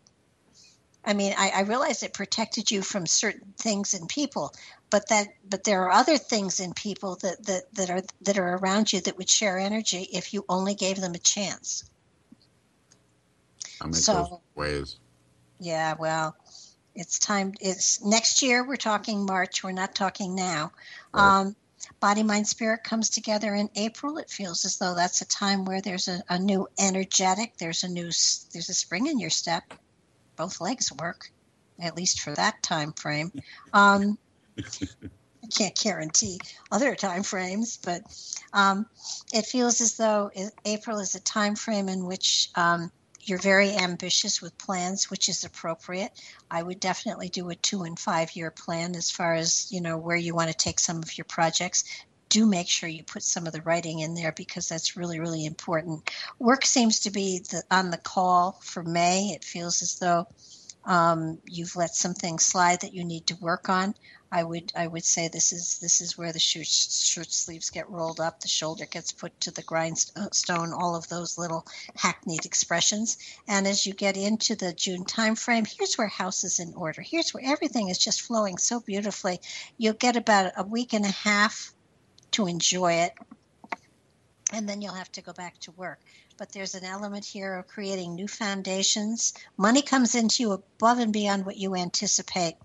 [1.06, 4.54] i mean I, I realize it protected you from certain things and people
[4.90, 8.56] but that but there are other things in people that that, that are that are
[8.58, 11.84] around you that would share energy if you only gave them a chance
[13.86, 14.98] make So- ways.
[15.60, 16.36] yeah well
[16.96, 20.72] it's time it's next year we're talking march we're not talking now
[21.14, 21.40] Right.
[21.42, 21.56] um,
[22.00, 25.82] body mind spirit comes together in april it feels as though that's a time where
[25.82, 28.10] there's a, a new energetic there's a new
[28.54, 29.64] there's a spring in your step.
[30.38, 31.30] Both legs work
[31.82, 33.32] at least for that time frame.
[33.74, 34.18] Um,
[34.58, 36.40] i can't guarantee
[36.72, 38.02] other time frames but
[38.54, 38.86] um,
[39.34, 40.30] it feels as though
[40.66, 42.92] april is a time frame in which um,
[43.30, 46.12] you're very ambitious with plans, which is appropriate.
[46.50, 49.98] I would definitely do a two and five year plan as far as you know
[49.98, 51.84] where you want to take some of your projects.
[52.30, 55.46] Do make sure you put some of the writing in there because that's really really
[55.46, 56.10] important.
[56.40, 59.30] Work seems to be the, on the call for May.
[59.30, 60.28] It feels as though
[60.86, 63.94] um, you've let some things slide that you need to work on.
[64.32, 67.90] I would I would say this is this is where the shirt, shirt sleeves get
[67.90, 71.66] rolled up, the shoulder gets put to the grindstone, all of those little
[71.96, 73.18] hackneyed expressions.
[73.48, 77.02] And as you get into the June timeframe, here's where house is in order.
[77.02, 79.42] Here's where everything is just flowing so beautifully.
[79.80, 81.74] You'll get about a week and a half
[82.32, 83.14] to enjoy it,
[84.54, 86.00] and then you'll have to go back to work.
[86.38, 89.34] But there's an element here of creating new foundations.
[89.58, 92.56] Money comes into you above and beyond what you anticipate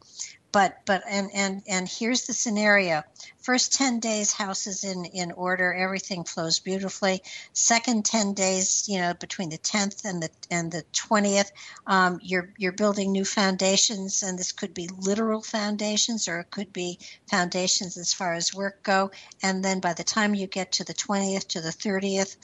[0.54, 3.02] but but and and and here's the scenario
[3.44, 5.72] first 10 days house is in in order.
[5.74, 7.22] Everything flows beautifully.
[7.52, 11.50] Second 10 days you know between the 10th and the and the 20th
[11.86, 16.72] um, you're you're building new foundations and this could be literal foundations or it could
[16.72, 16.98] be
[17.28, 19.10] foundations as far as work go.
[19.42, 22.36] And then by the time you get to the 20th to the 30th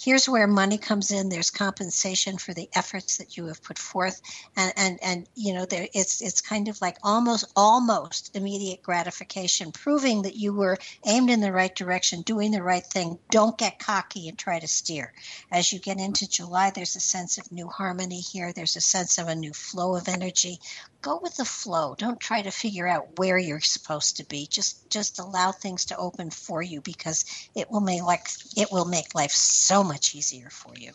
[0.00, 1.28] here's where money comes in.
[1.28, 4.20] There's compensation for the efforts that you have put forth.
[4.56, 9.72] And and and you know there it's it's kind of like almost almost immediate gratification
[9.72, 13.18] proving that you were aimed in the right direction doing the right thing.
[13.30, 15.12] Don't get cocky and try to steer.
[15.50, 18.52] As you get into july there's a sense of new harmony here.
[18.52, 20.60] There's a sense of a new flow of energy.
[21.02, 21.94] Go with the flow.
[21.98, 24.46] Don't try to figure out where you're supposed to be.
[24.46, 27.24] Just just allow things to open for you because
[27.54, 30.92] it will make like it will make life so much easier for you.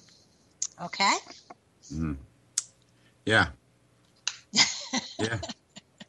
[0.82, 1.16] Okay?
[1.94, 2.18] Mhm.
[3.26, 3.48] Yeah.
[5.20, 5.40] yeah.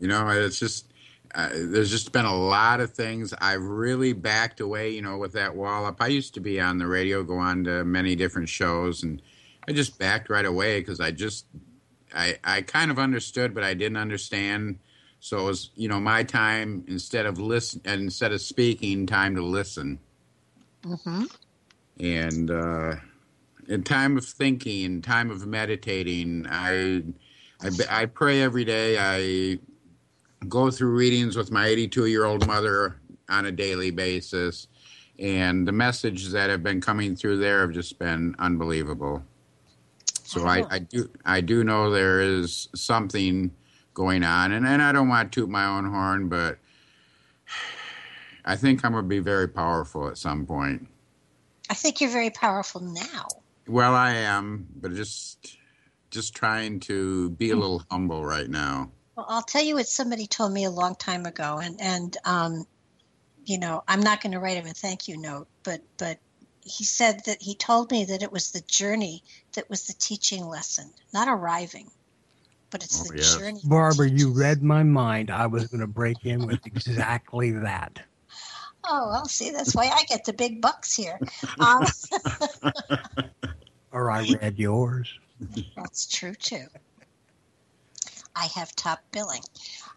[0.00, 0.86] You know, it's just,
[1.34, 3.34] uh, there's just been a lot of things.
[3.40, 6.00] I've really backed away, you know, with that wall up.
[6.00, 9.20] I used to be on the radio, go on to many different shows, and
[9.66, 11.46] I just backed right away because I just,
[12.14, 14.78] I I kind of understood, but I didn't understand.
[15.18, 19.34] So it was you know my time instead of listen and instead of speaking, time
[19.34, 19.98] to listen.
[20.82, 21.24] Mm-hmm.
[21.98, 22.96] And uh,
[23.68, 27.02] in time of thinking, time of meditating, I,
[27.60, 28.98] I I pray every day.
[28.98, 29.58] I
[30.48, 32.96] go through readings with my 82 year old mother
[33.28, 34.68] on a daily basis,
[35.18, 39.22] and the messages that have been coming through there have just been unbelievable.
[40.24, 43.52] So I, I do I do know there is something
[43.92, 46.58] going on, and, and I don't want to toot my own horn, but
[48.44, 50.88] I think I'm going to be very powerful at some point.
[51.70, 53.28] I think you're very powerful now.
[53.66, 55.56] Well, I am, but just
[56.10, 57.60] just trying to be a mm.
[57.60, 58.90] little humble right now.
[59.16, 62.66] Well, I'll tell you what somebody told me a long time ago, and and um,
[63.44, 66.18] you know, I'm not going to write him a thank you note, but but
[66.62, 69.22] he said that he told me that it was the journey
[69.54, 71.90] that was the teaching lesson, not arriving,
[72.70, 73.36] but it's Oh, the yes.
[73.36, 73.60] journey.
[73.64, 75.30] Barbara, you read my mind.
[75.30, 78.00] I was going to break in with exactly that.
[78.86, 81.20] Oh, well, see, that's why I get the big bucks here.
[81.60, 81.84] Um,
[83.94, 85.08] Or I read yours.
[85.76, 86.66] That's true too.
[88.36, 89.42] I have top billing.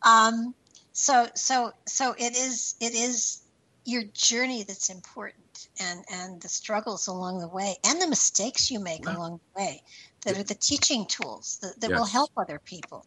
[0.04, 0.56] Um,
[0.94, 3.42] so so so it is it is
[3.86, 8.80] your journey that's important and and the struggles along the way and the mistakes you
[8.80, 9.14] make Yeah.
[9.14, 9.82] along the way
[10.26, 13.06] that are the teaching tools that, that will help other people.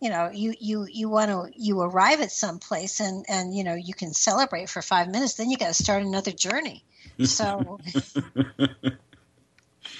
[0.00, 3.64] You know, you you you want to you arrive at some place and and you
[3.64, 6.84] know you can celebrate for five minutes, then you got to start another journey.
[7.22, 7.80] So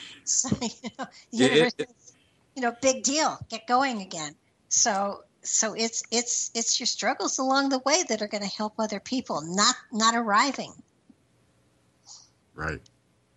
[0.24, 1.88] so, you know, the It-
[2.56, 3.38] you know, big deal.
[3.50, 4.36] Get going again.
[4.74, 8.74] So, so it's it's it's your struggles along the way that are going to help
[8.78, 10.72] other people, not not arriving.
[12.54, 12.80] Right.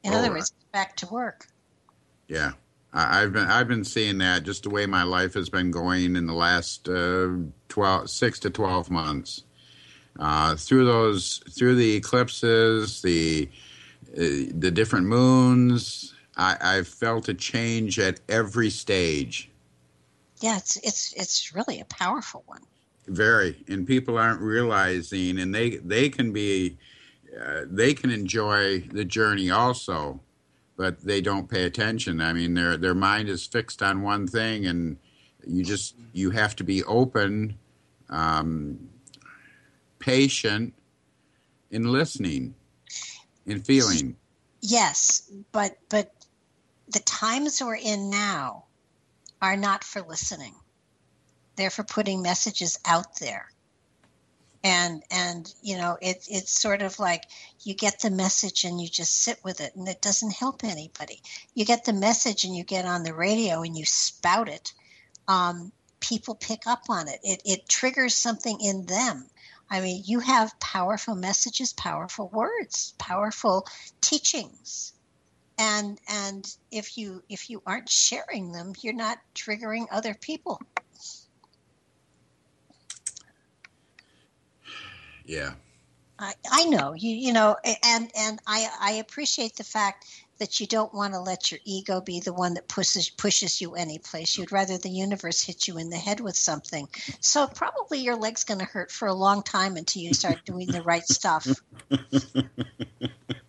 [0.04, 1.48] In Oh, other words, back to work.
[2.28, 2.54] Yeah,
[2.94, 6.16] I, I've been I've been seeing that just the way my life has been going
[6.16, 7.30] in the last uh,
[7.70, 9.44] 12, six to twelve months.
[10.20, 13.48] Uh, through those through the eclipses, the
[14.18, 19.52] uh, the different moons, I, I've felt a change at every stage.
[20.40, 22.62] Yeah, it's it's it's really a powerful one.
[23.08, 26.78] Very, and people aren't realizing, and they they can be,
[27.40, 30.20] uh, they can enjoy the journey also,
[30.76, 32.22] but they don't pay attention.
[32.22, 34.98] I mean, their their mind is fixed on one thing, and
[35.46, 37.58] you just you have to be open,
[38.10, 38.90] um,
[40.00, 40.74] patient,
[41.72, 42.54] in listening,
[43.46, 44.18] in feeling.
[44.62, 46.14] Yes, but but
[46.90, 48.66] the times we're in now
[49.42, 50.56] are not for listening.
[51.56, 53.50] They're for putting messages out there.
[54.64, 57.24] And and you know, it it's sort of like
[57.62, 61.22] you get the message and you just sit with it and it doesn't help anybody.
[61.54, 64.74] You get the message and you get on the radio and you spout it.
[65.28, 67.20] Um, people pick up on it.
[67.24, 69.30] It it triggers something in them.
[69.70, 73.68] I mean, you have powerful messages, powerful words, powerful
[74.02, 74.94] teachings.
[75.58, 80.62] And and if you if you aren't sharing them, you're not triggering other people.
[85.26, 85.54] Yeah,
[86.20, 90.06] I, I know you you know and and I I appreciate the fact
[90.40, 93.76] that you don't want to let your ego be the one that pushes pushes you
[93.76, 94.38] any place.
[94.38, 96.88] You'd rather the universe hit you in the head with something.
[97.22, 100.68] So probably your leg's going to hurt for a long time until you start doing
[100.72, 101.62] the right stuff.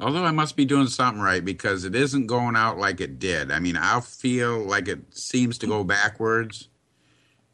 [0.00, 3.50] Although I must be doing something right because it isn't going out like it did.
[3.50, 6.68] I mean, I'll feel like it seems to go backwards,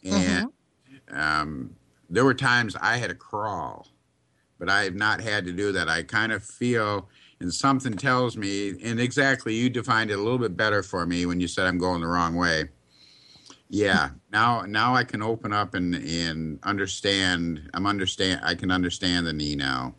[0.04, 0.46] and
[1.10, 1.74] um,
[2.08, 3.88] there were times I had to crawl,
[4.58, 5.88] but I have not had to do that.
[5.88, 7.08] I kind of feel,
[7.40, 11.26] and something tells me, and exactly you defined it a little bit better for me
[11.26, 12.68] when you said I'm going the wrong way.
[13.68, 17.68] Yeah, now now I can open up and and understand.
[17.74, 18.40] I'm understand.
[18.44, 19.96] I can understand the knee now.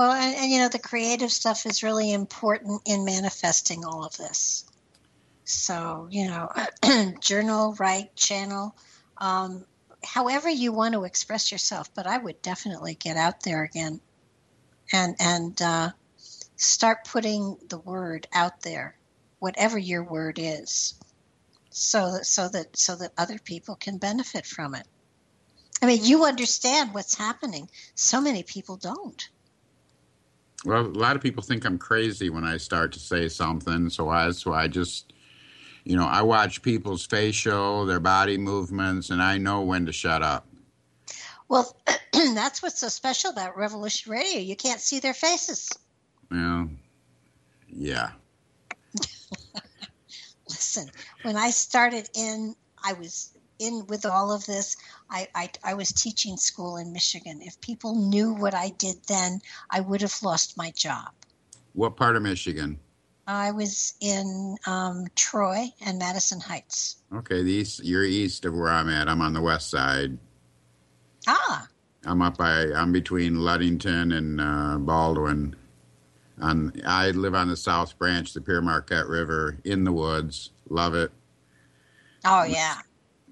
[0.00, 4.16] Well, and, and you know, the creative stuff is really important in manifesting all of
[4.16, 4.64] this.
[5.44, 6.48] So, you know,
[7.20, 8.74] journal, write, channel,
[9.18, 9.66] um,
[10.02, 11.94] however you want to express yourself.
[11.94, 14.00] But I would definitely get out there again
[14.90, 15.90] and and uh,
[16.56, 18.96] start putting the word out there,
[19.38, 20.94] whatever your word is,
[21.68, 24.86] so that so that so that other people can benefit from it.
[25.82, 27.68] I mean, you understand what's happening.
[27.94, 29.28] So many people don't.
[30.64, 34.10] Well, a lot of people think I'm crazy when I start to say something, so
[34.10, 35.12] I so I just,
[35.84, 40.22] you know, I watch people's facial, their body movements, and I know when to shut
[40.22, 40.46] up.
[41.48, 41.74] Well,
[42.12, 44.40] that's what's so special about Revolution Radio.
[44.40, 45.70] You can't see their faces.
[46.30, 46.68] Know,
[47.68, 48.10] yeah.
[50.48, 50.90] Listen,
[51.22, 52.54] when I started in,
[52.84, 54.76] I was in with all of this.
[55.08, 57.40] I, I, I was teaching school in Michigan.
[57.42, 61.12] If people knew what I did then, I would have lost my job.
[61.74, 62.80] What part of Michigan?
[63.26, 66.96] I was in um, Troy and Madison Heights.
[67.14, 67.84] Okay, the east.
[67.84, 69.08] You're east of where I'm at.
[69.08, 70.18] I'm on the west side.
[71.28, 71.68] Ah,
[72.04, 72.72] I'm up by.
[72.74, 75.54] I'm between Ludington and uh, Baldwin.
[76.40, 80.50] On I live on the South Branch, the Pere Marquette River, in the woods.
[80.68, 81.12] Love it.
[82.24, 82.78] oh yeah.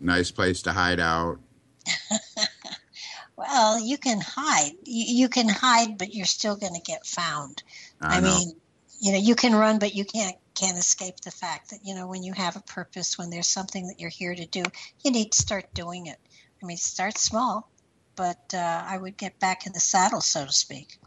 [0.01, 1.39] Nice place to hide out.
[3.39, 4.73] Well, you can hide.
[4.83, 7.63] You, you can hide, but you're still going to get found.
[8.01, 8.51] I, I, mean,
[9.01, 12.09] you know, you can run, but you can't can't escape the fact that you know
[12.09, 14.65] when you have a purpose, when there's something that you're here to do,
[15.05, 16.19] you need to start doing it.
[16.61, 17.71] I mean, start small,
[18.17, 20.99] but uh, I would get back in the saddle, so to speak.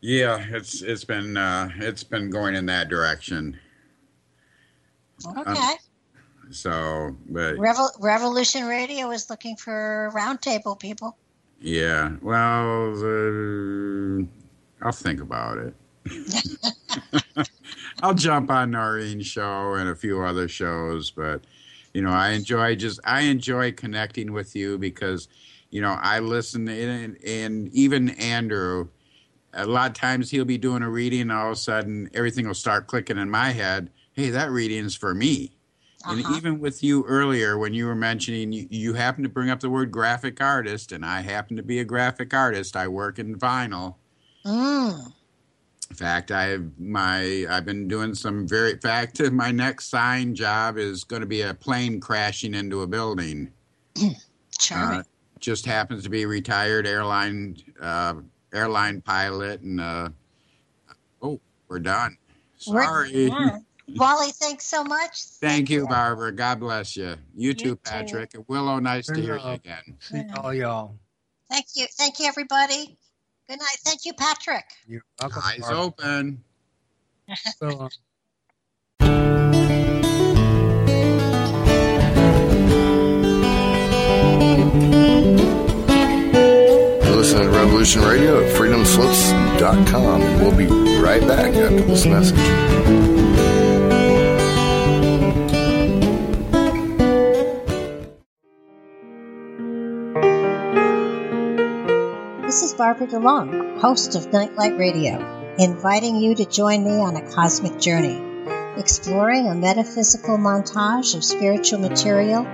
[0.00, 3.60] yeah, it's it's been uh, it's been going in that direction.
[5.24, 5.74] Okay.
[6.50, 11.16] So, but Revol- Revolution Radio is looking for roundtable people.
[11.60, 14.24] yeah, well, uh,
[14.82, 15.74] I'll think about it.
[18.02, 21.44] I'll jump on Noreen's show and a few other shows, but
[21.92, 25.28] you know, I enjoy just I enjoy connecting with you because
[25.70, 28.88] you know I listen and, and even Andrew.
[29.54, 32.46] A lot of times he'll be doing a reading, and all of a sudden everything
[32.46, 33.90] will start clicking in my head.
[34.12, 35.57] Hey, that reading's for me.
[36.06, 36.36] And Uh-huh.
[36.36, 39.68] even with you earlier, when you were mentioning you, you happen to bring up the
[39.70, 42.76] word graphic artist, and I happen to be a graphic artist.
[42.76, 43.96] I work in vinyl.
[44.46, 45.12] Mm.
[45.90, 48.72] In fact, I've my I've been doing some very.
[48.72, 52.86] In fact, my next sign job is going to be a plane crashing into a
[52.86, 53.50] building.
[54.58, 55.00] Charming.
[55.00, 55.02] Uh,
[55.40, 58.14] just happens to be a retired airline uh,
[58.52, 60.08] airline pilot, and uh,
[61.22, 62.16] oh, we're done.
[62.68, 63.30] We're- Sorry.
[63.88, 63.98] Yeah.
[63.98, 65.22] Wally, thanks so much.
[65.40, 66.32] Thank you, Barbara.
[66.32, 67.16] God bless you.
[67.34, 67.76] You too, too.
[67.76, 68.34] Patrick.
[68.46, 69.96] Willow, nice to hear you again.
[70.00, 70.94] See all y'all.
[71.50, 71.86] Thank you.
[71.96, 72.98] Thank you, everybody.
[73.48, 73.78] Good night.
[73.84, 74.64] Thank you, Patrick.
[74.86, 75.42] You're welcome.
[75.44, 75.80] Eyes Barbara.
[75.80, 76.44] open.
[77.58, 77.88] So, uh,
[85.80, 90.20] You're listening to Revolution Radio at freedomslips.com.
[90.40, 90.66] We'll be
[91.00, 93.07] right back after this message.
[102.48, 107.30] This is Barbara DeLong, host of Nightlight Radio, inviting you to join me on a
[107.30, 108.18] cosmic journey,
[108.78, 112.46] exploring a metaphysical montage of spiritual material,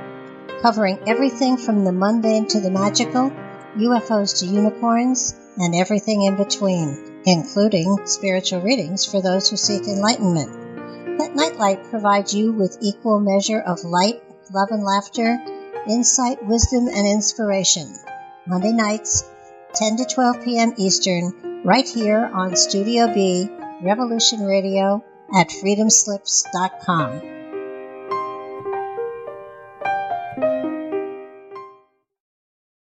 [0.62, 3.30] covering everything from the mundane to the magical,
[3.76, 11.20] UFOs to unicorns, and everything in between, including spiritual readings for those who seek enlightenment.
[11.20, 15.38] Let Nightlight provide you with equal measure of light, love, and laughter,
[15.88, 17.94] insight, wisdom, and inspiration.
[18.44, 19.30] Monday nights,
[19.74, 20.72] 10 to 12 p.m.
[20.76, 23.48] Eastern, right here on Studio B,
[23.82, 27.20] Revolution Radio at freedomslips.com.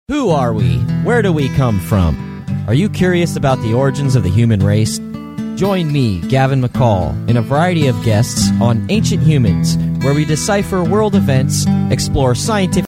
[0.08, 0.78] Who are we?
[1.04, 2.44] Where do we come from?
[2.66, 4.98] Are you curious about the origins of the human race?
[5.54, 10.82] Join me, Gavin McCall, and a variety of guests on Ancient Humans, where we decipher
[10.82, 12.80] world events, explore scientific